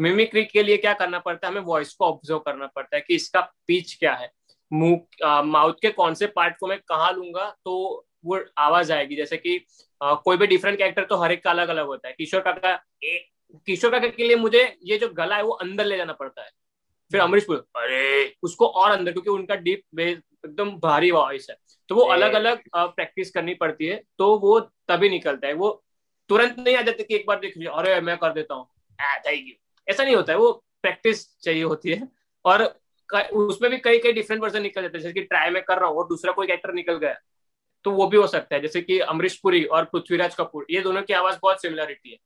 मिमिक्री 0.00 0.44
के 0.44 0.62
लिए 0.62 0.76
क्या 0.76 0.92
करना 0.94 1.18
पड़ता 1.18 1.46
है 1.46 1.52
हमें 1.52 1.62
वॉइस 1.66 1.92
को 1.94 2.04
ऑब्ज़र्व 2.04 2.38
करना 2.46 2.66
पड़ता 2.76 2.96
है 2.96 3.02
कि 3.06 3.14
इसका 3.14 3.40
पिच 3.66 3.94
क्या 3.94 4.14
है 4.14 4.30
मुँह 4.72 5.42
माउथ 5.42 5.74
के 5.82 5.90
कौन 5.90 6.14
से 6.14 6.26
पार्ट 6.26 6.56
को 6.60 6.66
मैं 6.66 6.78
कहाँ 6.88 7.12
लूँगा 7.12 7.48
तो 7.64 8.06
वो 8.24 8.38
आवाज़ 8.58 8.92
आएगी। 8.92 9.16
जैसे 9.16 9.36
कि 9.36 9.58
uh, 10.00 10.16
कोई 10.24 10.36
भी 10.36 10.46
डिफरेंट 10.46 10.78
कैरेक्टर 10.78 11.04
तो 11.04 11.16
हर 11.16 11.32
एक 11.32 11.42
का 11.44 11.50
अलग 11.50 11.68
अलग 11.68 11.86
होता 11.86 12.08
है। 12.08 12.14
किशोर 12.18 12.40
काका 12.40 12.74
किशोर 13.66 13.90
काका 13.90 14.08
के 14.08 14.26
लिए 14.26 14.36
मुझे 14.36 14.62
ये 14.84 14.98
जो 14.98 15.08
गला 15.08 15.36
है 15.36 15.42
वो 15.42 15.52
अंदर 15.52 15.84
ले 15.84 15.96
जाना 15.96 16.12
पड़ता 16.12 16.42
है। 16.42 16.50
फिर 17.10 17.20
अमरीश 17.20 17.46
अरे! 17.50 18.34
उसको 18.42 18.66
और 18.66 18.90
अंदर 18.90 19.12
क्योंकि 19.12 19.30
उनका 19.30 19.54
डीप 19.56 20.00
एकदम 20.00 20.70
भारी 20.78 21.10
वॉइस 21.10 21.46
है। 21.50 21.56
तो 21.88 21.94
वो 21.94 22.02
अलग 22.06 22.32
अलग 22.32 22.60
प्रैक्टिस 22.76 23.30
करनी 23.30 23.54
पड़ती 23.54 23.86
है 23.86 24.02
तो 24.18 24.34
वो 24.38 24.58
तभी 24.60 25.08
निकलता 25.10 25.46
है। 25.46 25.54
वो 25.54 25.70
तुरंत 26.30 26.58
नहीं 26.58 26.76
आ 26.76 26.82
जाते 26.82 27.02
कि 27.02 27.14
एक 27.14 27.24
बार 27.28 27.38
देख 27.40 27.56
लीजिए 27.56 27.72
अरे 27.72 28.00
मैं 28.00 28.16
कर 28.18 28.32
देता 28.32 28.54
हूँ। 28.54 28.66
ऐसा 29.88 30.04
नहीं 30.04 30.16
होता 30.16 30.32
है। 30.32 30.38
वो 30.38 30.52
प्रैक्टिस 30.82 31.26
चाहिए 31.40 31.62
होती 31.62 31.90
है। 31.90 32.08
और 32.44 32.62
उसमें 33.12 33.70
भी 33.70 33.78
कई 33.78 33.98
कई 33.98 34.12
डिफरेंट 34.12 34.42
वर्जन 34.42 34.62
निकल 34.62 34.82
जाते 34.82 34.98
हैं। 34.98 35.02
जैसे 35.02 35.12
कि 35.12 35.22
ट्राई 35.22 35.50
में 35.50 35.62
कर 35.62 35.78
रहा 35.78 35.88
हूँ 35.88 35.98
और 35.98 36.06
दूसरा 36.08 36.32
कोई 36.32 36.46
कैरेक्टर 36.46 36.72
निकल 36.74 36.98
गया 36.98 37.14
तो 37.84 37.90
वो 37.90 38.06
भी 38.06 38.16
हो 38.16 38.26
सकता 38.26 38.54
है। 38.54 38.60
जैसे 38.62 38.80
कि 38.82 38.98
अमरीश 39.00 39.38
पुरी 39.38 39.64
और 39.64 39.84
पृथ्वीराज 39.84 40.34
कपूर, 40.34 40.66
ये 40.70 40.80
दोनों 40.80 41.02
की 41.02 41.12
आवाज़ 41.12 41.38
बहुत 41.42 41.62
सिमिलरिटी 41.62 42.10
है। 42.10 42.16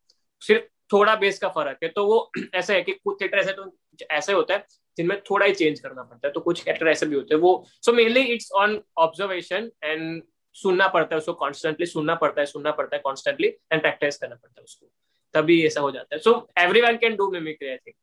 सिर्फ़ 0.42 0.64
थोड़ा 0.92 1.14
बेस 1.16 1.38
का 1.38 1.48
फ़र्क 1.48 1.78
है 1.82 1.88
तो 1.88 2.06
वो 2.06 2.30
ऐसा 2.54 2.74
है 2.74 2.82
कि 2.82 2.92
कुछ 2.94 3.20
थिएटर 3.20 3.38
ऐसे 3.38 3.52
तो 3.52 3.70
ऐसे 4.10 4.32
होता 4.32 4.54
है, 4.54 4.64
जिनमें 4.96 5.20
थोड़ा 5.22 5.46
ही 5.46 5.54
चेंज 5.54 5.80
करना 5.80 6.02
पड़ता 6.02 6.26
है 6.26 6.32
तो 6.32 6.40
कुछ 6.40 6.62
कैरेक्टर 6.62 6.88
ऐसे 6.88 7.06
भी 7.06 7.16
होते 7.16 7.34
हैं। 7.34 7.40
वो 7.42 7.64
so 7.82 7.92
mainly 7.92 8.20
it's 8.34 8.50
on 8.52 8.80
observation 8.98 9.70
and 9.84 10.22
सुनना 10.56 10.88
पड़ता 10.88 11.14
है 11.14 11.18
उसको 11.18 11.32
कॉन्स्टेंटली 11.34 11.86
सुनना 11.86 12.14
पड़ता 12.14 12.40
है, 12.40 12.46
सुनना 12.46 12.70
पड़ता 12.70 12.96
है 12.96 13.02
कॉन्स्टेंटली 13.04 13.48
एंड 13.48 13.80
प्रैक्टिस 13.80 14.18
करना 14.18 14.34
पड़ता 14.34 14.60
है 14.60 14.64
उसको। 14.64 14.90
तभी 15.34 15.64
ऐसा 15.66 15.80
हो 15.80 15.90
जाता 15.90 16.14
है। 16.14 16.20
So 16.20 16.48
every 16.58 16.80
can 16.98 17.16
do 17.16 17.30
mimicry 17.30 17.68
I 17.68 17.76
think 17.76 17.96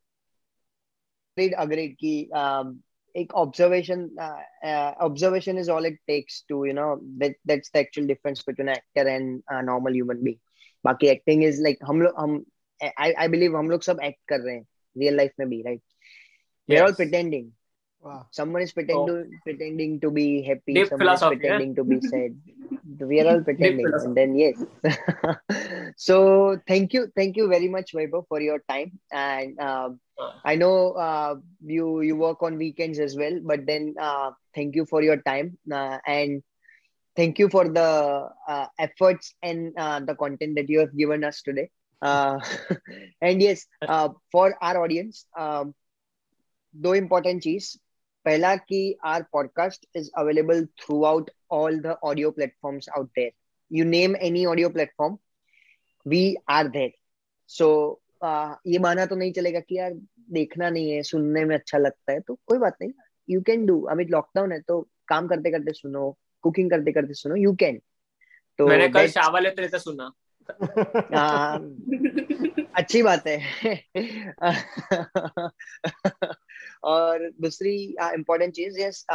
agreed 1.40 1.96
की 2.04 2.20
एक 3.16 3.34
observation 3.34 4.10
observation 5.02 5.58
is 5.60 5.72
all 5.72 5.86
it 5.86 6.00
takes 6.08 6.46
to 6.50 6.66
you 6.66 6.74
know 6.74 6.96
that's 7.24 7.72
the 7.74 7.78
actual 7.78 8.08
difference 8.08 8.44
between 8.48 8.70
actor 8.70 9.08
and 9.08 9.42
normal 9.52 9.94
human 9.94 10.24
being 10.24 10.38
बाकी 10.86 11.08
एक्टिंग 11.08 11.44
इज़ 11.44 11.62
लाइक 11.64 11.80
हम 11.88 12.02
लोग 12.02 12.14
हम 12.20 12.44
आई 13.00 13.12
आई 13.12 13.28
बिलीव 13.28 13.58
हम 13.58 13.70
लोग 13.70 13.82
सब 13.82 14.00
act 14.04 14.20
कर 14.28 14.40
रहे 14.40 14.56
हैं 14.56 14.66
रियल 14.98 15.16
लाइफ 15.16 15.32
में 15.40 15.50
भी 15.50 15.62
right 15.62 15.82
yes. 16.72 16.82
all 16.82 16.96
pretending. 16.96 17.52
Wow. 18.04 18.28
Someone 18.32 18.64
is 18.64 18.72
pretending 18.74 19.10
oh. 19.10 19.24
to, 19.24 19.30
pretending 19.44 20.00
to 20.00 20.10
be 20.10 20.42
happy. 20.42 20.74
Deep 20.74 20.88
Someone 20.88 21.14
is 21.14 21.22
pretending 21.22 21.70
yeah? 21.70 21.76
to 21.76 21.84
be 21.84 22.02
sad. 22.02 22.36
we 23.00 23.22
are 23.22 23.36
all 23.36 23.42
pretending. 23.42 23.86
and 23.94 24.18
then 24.18 24.36
yes. 24.36 24.64
so 26.01 26.59
thank 26.67 26.93
you, 26.93 27.09
thank 27.17 27.37
you 27.37 27.49
very 27.49 27.69
much, 27.69 27.93
Vaibhav, 27.93 28.25
for 28.29 28.41
your 28.41 28.61
time. 28.69 28.99
And 29.13 29.59
uh, 29.61 29.91
I 30.45 30.57
know 30.57 30.93
uh, 30.93 31.37
you 31.61 32.01
you 32.01 32.17
work 32.17 32.43
on 32.43 32.57
weekends 32.57 32.99
as 32.99 33.17
well, 33.17 33.41
but 33.43 33.67
then 33.67 33.95
uh, 34.01 34.31
thank 34.55 34.75
you 34.75 34.87
for 34.87 35.03
your 35.03 35.17
time 35.19 35.59
uh, 35.73 35.99
and 36.07 36.43
thank 37.17 37.39
you 37.39 37.49
for 37.49 37.69
the 37.69 38.29
uh, 38.49 38.67
efforts 38.79 39.35
and 39.43 39.73
uh, 39.79 40.01
the 40.01 40.15
content 40.15 40.57
that 40.57 40.69
you 40.69 40.79
have 40.81 40.97
given 40.97 41.25
us 41.25 41.43
today. 41.43 41.71
and 42.03 43.43
yes, 43.43 43.67
for 44.31 44.55
our 44.61 44.83
audience. 44.85 45.27
Um, 45.37 45.75
दो 46.85 46.95
important 46.95 47.43
चीज 47.43 47.75
पहला 48.25 48.55
कि 48.57 48.81
our 49.07 49.23
podcast 49.33 49.87
is 49.97 50.11
available 50.19 50.65
throughout 51.05 51.31
all 51.59 51.79
the 51.81 51.97
audio 52.05 52.31
platforms 52.39 52.89
out 52.97 53.07
there 53.17 53.31
you 53.77 53.85
name 53.85 54.17
any 54.29 54.45
audio 54.47 54.69
platform 54.77 55.17
We 56.08 56.36
are 56.50 56.68
there 56.68 56.92
so 57.50 57.68
ये 58.68 58.80
माना 58.80 59.06
तो 59.06 59.16
नहीं 59.16 59.32
चलेगा 59.34 59.60
कि 59.60 59.78
यार 59.78 59.94
देखना 60.32 60.70
नहीं 60.70 60.92
है 60.92 61.02
सुनने 61.04 61.46
में 61.46 61.56
अच्छा 61.56 61.78
लगता 61.78 62.12
है 62.12 62.20
तो 62.20 62.40
कोई 62.46 62.58
बात 62.58 62.78
नहीं। 62.82 62.92
यू 63.30 63.42
कैन 63.42 63.66
डू 63.66 63.82
अभी 63.82 64.06
लॉकडाउन 64.06 64.52
है 64.52 64.60
तो 64.62 64.82
काम 65.08 65.28
करते 65.28 65.52
करते 65.52 65.72
सुनो 65.74 66.18
कुकिंग 66.44 66.70
करते 66.70 66.92
करते 66.92 67.14
सुनो 67.14 67.36
यू 67.36 67.54
कैन 67.56 67.82
तो 68.60 68.68
मैंने 68.68 68.88
कल 68.90 69.08
शावल 69.08 69.44
लेते 69.44 69.62
रहते 69.62 69.80
सुना। 69.80 70.12
अच्छी 72.76 73.02
बात 73.04 73.28
है। 73.28 73.38
और 76.84 77.30
दूसरी 77.42 77.76
इम्पोर्टेंट 78.14 78.54
चीज़ 78.54 78.80
यस 78.80 79.06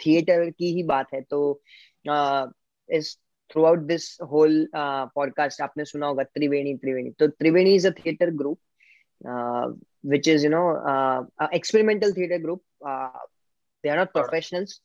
थिएटर 0.00 0.50
की 0.50 0.72
ही 0.74 0.82
बात 0.82 1.14
है 1.14 1.20
तो 1.20 1.62
इस 2.88 3.18
through 3.52 3.64
out 3.64 3.78
this 3.90 4.06
whole 4.32 4.66
podcast 4.74 5.60
आपने 5.62 5.84
सुना 5.84 6.06
होगा 6.06 6.22
त्रिवेणी 6.34 6.74
त्रिवेणी। 6.82 7.10
तो 7.18 7.26
Triveni 7.26 7.74
is 7.74 7.86
a 7.88 7.90
theatre 7.98 8.30
group 8.42 8.58
which 10.12 10.28
is 10.28 10.44
you 10.44 10.50
know 10.50 10.64
experimental 11.54 12.12
theatre 12.12 12.42
group 12.42 12.62
they 12.84 13.88
are 13.88 13.98
not 13.98 14.12
professionals 14.12 14.80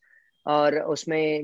और 0.45 0.79
उसमें 0.95 1.39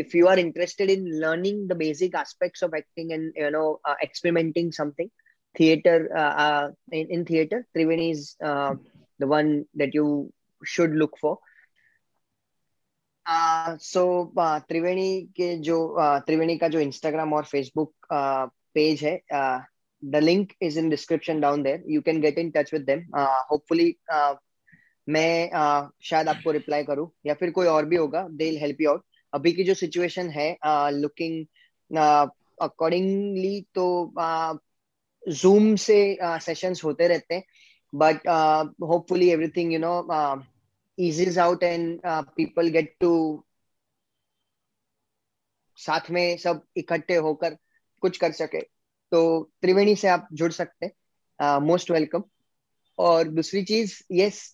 if 0.00 0.16
you 0.16 0.26
are 0.26 0.38
interested 0.38 0.90
in 0.90 1.06
learning 1.24 1.68
the 1.68 1.76
basic 1.76 2.14
aspects 2.20 2.64
of 2.64 2.76
acting 2.76 3.12
and 3.12 3.32
you 3.38 3.50
know 3.50 3.80
experimenting 4.02 4.72
something 4.72 5.08
theater 5.54 6.08
uh, 6.16 6.34
uh, 6.44 6.70
in, 6.90 7.06
in 7.10 7.24
theater 7.24 7.66
triveni 7.76 8.10
is 8.12 8.36
uh, 8.42 8.74
the 9.18 9.26
one 9.26 9.64
that 9.74 9.94
you 9.94 10.32
should 10.64 10.92
look 10.92 11.18
for. 11.18 11.38
So 13.26 14.04
Triveni 14.68 15.22
के 15.36 15.56
जो 15.58 15.78
त्रिवेणी 16.26 16.56
का 16.58 16.68
जो 16.68 16.80
Instagram 16.80 17.32
और 17.32 17.44
Facebook 17.44 18.06
page 18.74 19.04
है 19.04 19.20
the 20.02 20.16
link 20.16 20.52
is 20.62 20.78
in 20.78 20.88
description 20.88 21.40
down 21.40 21.62
there 21.62 21.84
you 21.88 22.00
can 22.02 22.20
get 22.20 22.38
in 22.38 22.50
touch 22.50 22.72
with 22.74 22.82
them 22.82 23.04
hopefully 23.50 23.94
मैं 25.08 25.50
uh, 25.50 25.90
शायद 26.02 26.28
आपको 26.28 26.50
reply 26.50 26.84
करूँ 26.84 27.10
या 27.26 27.34
फिर 27.34 27.50
कोई 27.50 27.66
और 27.66 27.86
भी 27.86 27.96
होगा 27.96 28.26
दे 28.30 28.50
हेल्प 28.58 28.80
यू 28.80 28.90
आउट 28.90 29.04
अभी 29.32 29.52
की 29.52 29.64
जो 29.64 29.74
सिचुएशन 29.74 30.28
है 30.30 30.56
लुकिंग 30.92 31.44
अकॉर्डिंगली 32.62 33.60
तो 33.74 34.12
जूम 35.22 35.74
से 35.76 35.98
सेशंस 36.22 36.84
होते 36.84 37.08
रहते 37.08 37.34
हैं 37.34 37.42
but 37.92 38.28
hopefully 38.82 39.30
everything 39.30 39.72
you 39.72 39.78
know 39.78 40.00
eases 41.06 41.38
out 41.38 41.62
and 41.62 42.04
uh, 42.04 42.22
people 42.36 42.70
get 42.70 42.92
to 43.00 43.12
साथ 45.78 46.10
में 46.10 46.36
सब 46.38 46.62
इकट्ठे 46.76 47.16
होकर 47.26 47.56
कुछ 48.02 48.16
कर 48.16 48.32
सके। 48.32 48.60
तो 49.12 49.20
त्रिवेणी 49.62 49.94
से 49.96 50.08
आप 50.08 50.28
जुड़ 50.32 50.50
सकते 50.52 50.90
मोस्ट 51.40 51.88
uh, 51.88 51.94
वेलकम 51.94 52.22
और 52.98 53.28
दूसरी 53.28 53.62
चीज़ 53.64 53.94
yes 54.12 54.52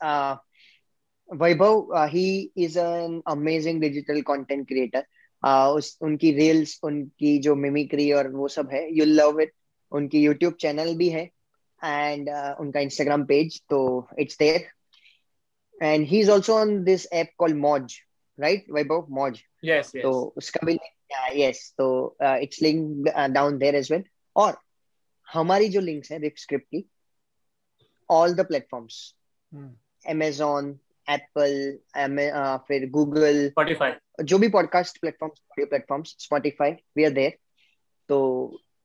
Vaibhav 1.28 1.94
he 2.12 2.28
is 2.56 2.78
an 2.78 3.20
amazing 3.28 3.80
digital 3.80 4.20
content 4.28 4.66
creator 4.68 5.06
उस 5.72 5.96
उनकी 6.02 6.32
रील्स 6.32 6.78
उनकी 6.84 7.38
जो 7.38 7.54
मिमिक्री 7.56 8.10
और 8.12 8.30
वो 8.32 8.48
सब 8.48 8.70
है 8.72 8.86
यू 8.98 9.04
लव 9.04 9.40
इट 9.40 9.52
उनकी 9.92 10.22
यूट्यूब 10.22 10.54
चैनल 10.60 10.94
भी 10.96 11.08
है। 11.08 11.24
एंड 11.84 12.28
uh, 12.30 12.60
उनका 12.60 12.80
इंस्टाग्राम 12.80 13.24
पेज 13.26 13.60
तो 13.70 14.08
it's 14.18 14.38
there 14.38 14.66
and 15.81 16.05
he's 16.05 16.29
also 16.29 16.55
on 16.55 16.83
this 16.83 17.07
app 17.11 17.29
called 17.37 17.53
Moj, 17.53 17.95
right? 18.37 18.67
Vaibhav 18.67 19.09
Moj. 19.09 19.41
Yes, 19.61 19.91
yes. 19.93 20.03
So 20.03 20.33
uska 20.37 20.65
bhi 20.67 20.77
yeah, 21.09 21.33
yes. 21.33 21.73
So 21.77 22.15
uh, 22.21 22.37
it's 22.41 22.61
linked 22.61 23.09
uh, 23.13 23.27
down 23.27 23.59
there 23.59 23.75
as 23.75 23.89
well. 23.89 24.03
और 24.35 24.55
हमारी 25.27 25.67
जो 25.69 25.79
links 25.81 26.11
है 26.11 26.29
script 26.37 26.65
की 26.73 26.85
all 28.09 28.33
the 28.35 28.45
platforms 28.47 28.95
Amazon 30.09 30.69
Apple 31.09 31.53
फिर 32.67 32.89
Google 32.89 33.47
Spotify 33.49 33.91
जो 34.25 34.37
भी 34.39 34.49
podcast 34.55 34.99
platform 35.01 35.31
audio 35.31 35.65
platforms 35.67 36.15
Spotify 36.19 36.71
we 36.97 37.03
are 37.03 37.11
there 37.19 37.37
तो 38.09 38.19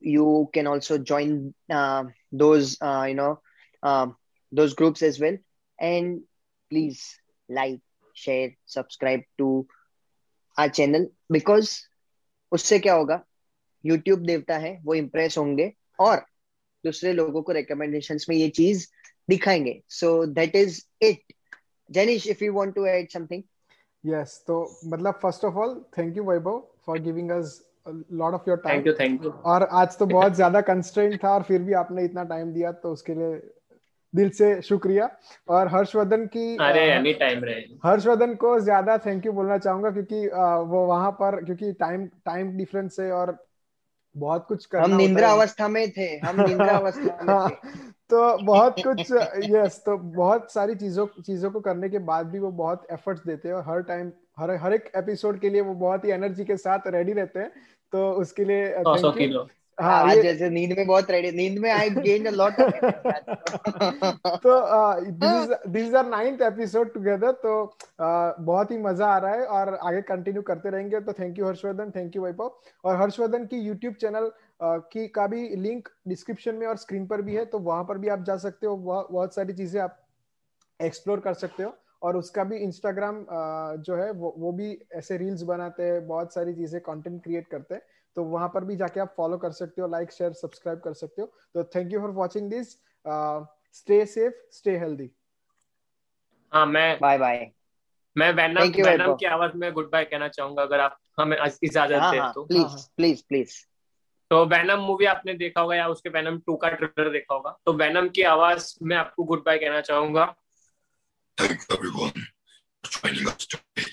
you 0.00 0.48
can 0.54 0.66
also 0.66 0.96
join 0.96 1.54
uh, 1.76 2.04
those 2.32 2.76
uh, 2.80 3.04
you 3.08 3.14
know 3.14 3.40
uh, 3.82 4.06
those 4.52 4.74
groups 4.74 5.02
as 5.02 5.18
well 5.18 5.36
and 5.78 6.20
please 6.73 7.01
like 7.49 7.81
share 8.15 8.49
subscribe 8.67 9.23
to 9.41 9.65
our 10.57 10.69
channel 10.69 11.05
because 11.33 11.77
उससे 12.51 12.79
क्या 12.79 12.93
होगा? 12.93 13.23
YouTube 13.83 14.25
देवता 14.25 14.57
है 14.57 14.79
वो 14.83 14.93
impress 14.93 15.37
होंगे 15.37 15.73
और 15.99 16.17
दूसरे 16.83 17.13
लोगों 17.13 17.41
को 17.41 17.51
रिकमेंडेशन 17.51 18.17
में 18.29 18.35
ये 18.35 18.49
चीज़ 18.49 18.87
दिखाएँगे। 19.29 19.81
So 19.89 20.25
that 20.25 20.55
is 20.55 20.81
it 21.01 21.33
Jenish 21.91 22.27
if 22.27 22.43
you 22.43 22.53
want 22.53 22.75
to 22.75 22.85
add 22.85 23.09
something 23.09 23.43
yes 24.05 24.43
तो 24.47 24.79
मतलब 24.85 25.19
first 25.23 25.45
of 25.45 25.53
all 25.53 25.85
thank 25.97 26.17
you 26.17 26.23
Vaibhav 26.23 26.67
for 26.85 26.99
giving 26.99 27.31
us 27.31 27.61
lot 27.87 28.33
of 28.33 28.49
your 28.49 28.57
time 28.57 28.75
thank 28.75 28.87
you 28.87 28.93
thank 28.93 29.23
you 29.23 29.31
और 29.31 29.63
आज 29.63 29.97
तो 29.97 30.05
बहुत 30.05 30.33
ज़्यादा 30.33 30.61
कंस्ट्रेंट 30.61 31.23
था 31.23 31.33
और 31.33 31.43
फिर 31.43 31.61
भी 31.61 31.73
आपने 31.73 32.05
इतना 32.05 32.23
टाइम 32.23 32.53
दिया 32.53 32.71
तो 32.71 32.93
उसके 32.93 33.15
लिए 33.15 33.35
दिल 34.13 34.29
से 34.31 34.61
शुक्रिया। 34.61 35.09
और 35.47 35.67
हर्षवर्धन 35.67 36.25
की 36.27 36.55
अरे 36.61 36.81
एनी 36.89 37.13
टाइम 37.15 37.43
रहे। 37.43 37.61
हर्षवर्धन 37.85 38.35
को 38.35 38.59
ज़्यादा 38.59 38.97
थैंक 38.97 39.25
यू 39.25 39.31
बोलना 39.31 39.57
चाहूँगा 39.59 39.91
क्योंकि 39.91 40.27
वो 40.27 40.85
वहाँ 40.87 41.11
पर 41.11 41.43
क्योंकि 41.45 41.71
टाइम 41.79 42.05
टाइम 42.25 42.51
डिफरेंस 42.57 42.99
है 42.99 43.11
और 43.13 43.37
बहुत 44.15 44.45
कुछ 44.47 44.65
करना 44.65 44.85
हम 44.85 44.95
निंद्रा 44.95 45.29
अवस्था 45.31 45.67
में 45.67 45.89
थे 45.91 46.07
हम 46.17 46.41
निंद्रा 46.41 46.77
अवस्था 46.77 47.23
में 47.23 47.33
हाँ, 47.33 47.49
थे। 47.49 47.91
तो 48.09 48.37
बहुत 48.43 48.75
कुछ 48.79 49.11
यस 49.49 49.81
तो 49.85 49.97
बहुत 49.97 50.51
सारी 50.53 50.75
चीज़ों 50.75 51.05
चीज़ों 51.21 51.51
को 51.51 51.59
करने 51.61 51.89
के 51.89 51.99
बाद 52.11 52.27
भी 52.27 52.39
वो 52.39 52.51
बहुत 52.53 52.85
एफर्ट्स 52.91 53.25
देते 53.27 53.47
हैं 53.47 53.55
और 53.55 53.63
हर 53.67 53.81
टाइम 53.83 54.11
हर 54.39 54.51
हर 54.61 54.73
एक 54.73 54.91
एपिसोड 54.97 55.39
के 55.39 55.49
लिए 55.49 55.61
वो 55.61 55.73
बहुत 55.75 56.05
ही 56.05 56.11
एनर्जी 56.11 56.45
के 56.45 56.57
साथ 56.57 56.87
रेडी 56.87 57.13
रहते 57.13 57.39
हैं। 57.39 57.51
तो 57.93 58.11
उसके 58.13 58.45
लिए 58.45 58.69
थैंक 58.69 59.21
यू 59.21 59.62
हाँ, 59.83 59.99
आज 60.01 60.19
जैसे 60.21 60.49
नींद 60.49 60.71
में 60.77 60.85
बहुत 60.87 61.09
रेडी 61.11 61.31
नींद 61.31 61.57
में 61.59 61.69
आई 61.71 61.89
गेन 61.91 62.25
अ 62.25 62.29
लॉट 62.31 62.59
तो 64.43 64.51
this 65.69 65.95
our 65.95 66.05
ninth 66.07 66.41
episode 66.41 66.93
together 66.93 67.31
तो 67.41 67.55
बहुत 67.99 68.71
ही 68.71 68.77
मज़ा 68.77 69.07
आ 69.07 69.17
रहा 69.17 69.31
है 69.31 69.45
और 69.47 69.73
आगे 69.75 70.01
कंटिन्यू 70.03 70.41
करते 70.41 70.69
रहेंगे। 70.69 70.99
तो 71.01 71.13
thank 71.13 71.39
you 71.39 71.45
Harshvardhan 71.47 71.91
thank 71.95 72.15
you 72.15 72.23
Vaibhav 72.23 72.55
और 72.83 72.95
हर्षवर्धन 73.01 73.45
की 73.45 73.59
यूट्यूब 73.59 73.93
चैनल 74.01 74.31
की 74.93 75.07
का 75.09 75.27
भी 75.27 75.47
लिंक 75.57 75.89
डिस्क्रिप्शन 76.07 76.55
में 76.55 76.67
और 76.67 76.77
स्क्रीन 76.77 77.05
पर 77.07 77.21
भी 77.21 77.35
है 77.35 77.45
तो 77.45 77.59
वहाँ 77.61 77.83
पर 77.83 77.97
भी 77.97 78.07
आप 78.09 78.23
जा 78.23 78.37
सकते 78.39 78.67
हो। 78.67 78.77
बहुत 78.77 79.35
सारी 79.35 79.53
चीज़ें 79.53 79.81
आप 79.81 79.99
एक्सप्लोर 80.79 81.19
कर 81.19 81.33
सकते 81.35 81.63
हो। 81.63 81.73
और 82.01 82.17
उसका 82.17 82.43
भी 82.43 82.57
इंस्टाग्राम 82.59 83.25
जो 83.79 83.95
है 83.95 84.11
वो 84.13 84.33
वो 84.37 84.51
भी 84.53 84.77
ऐसे 84.95 85.17
रील्स 85.17 85.41
बनाते 85.45 85.83
हैं 85.83 86.05
बहुत 86.07 86.33
सारी 86.33 86.53
चीज़ें 86.53 86.79
कंटेंट 86.81 87.21
क्रिएट 87.23 87.47
करते 87.47 87.75
हैं। 87.75 87.81
तो 88.15 88.23
वहाँ 88.23 88.47
पर 88.53 88.63
भी 88.65 88.75
जाके 88.75 88.99
आप 88.99 89.13
फॉलो 89.17 89.37
कर 89.37 89.51
सकते 89.51 89.81
हो 89.81 89.87
लाइक 89.87 90.11
शेयर 90.11 90.33
सब्सक्राइब 90.33 90.79
कर 90.79 90.93
सकते 90.93 91.21
हो। 91.21 91.27
तो 91.53 91.63
thank 91.75 91.93
you 91.93 91.99
for 91.99 92.09
watching 92.11 92.49
this 92.49 92.71
stay 93.77 94.05
safe 94.05 94.33
stay 94.55 94.77
healthy 94.77 95.09
हाँ 96.53 96.65
मैं 96.65 96.97
बाय 97.01 97.17
बाय 97.17 97.51
मैं 98.15 98.31
वैनम 98.33 98.71
वैनम 98.83 99.15
की 99.15 99.25
आवाज़ 99.25 99.57
में 99.57 99.71
गुड 99.73 99.89
बाय 99.91 100.05
कहना 100.05 100.27
चाहूँगा 100.27 100.61
अगर 100.61 100.79
आप 100.79 100.97
हमें 101.19 101.37
इजाज़त 101.63 102.01
हाँ, 102.01 102.11
दें 102.11 102.31
तो। 102.33 102.43
प्लीज़ 102.45 102.87
प्लीज़ 102.97 103.23
प्लीज़ 103.29 103.53
तो 104.31 104.45
वैनम 104.45 104.79
मूवी 104.79 105.05
आपने 105.05 105.33
देखा 105.33 105.61
होगा 105.61 105.75
या 105.75 105.87
उसके 105.87 106.09
वैनम 106.09 106.39
टू 106.39 106.55
का 106.55 106.69
ट्रेलर 106.69 107.09
देखा 107.11 107.33
होगा। 107.33 107.57
तो 107.65 107.73
वैनम 107.73 108.09
की 108.09 108.21
आवाज़ 108.21 108.73
में 108.83 108.95
आपको 108.95 109.23
गुड 109.23 109.43
बाय 109.45 109.57
कहना 109.57 109.81
चाहूँगा। 109.81 110.25
Thank 111.37 111.51
you 111.51 111.75
everyone 111.75 112.23
joining 112.83 113.27
us 113.27 113.45
today. 113.45 113.91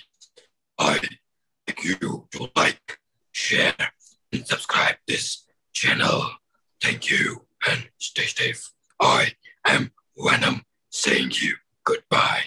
I 0.78 0.98
thank 0.98 1.84
you 1.84 2.28
to 2.32 2.48
like, 2.56 2.98
share, 3.34 3.88
and 4.32 4.46
subscribe 4.46 4.96
this 5.06 5.44
channel. 5.72 6.24
Thank 6.82 7.10
you 7.10 7.46
and 7.68 7.88
stay 7.98 8.26
safe. 8.26 8.72
I 9.00 9.32
am 9.66 9.92
Venom 10.16 10.64
saying 10.90 11.32
you 11.34 11.54
goodbye. 11.84 12.44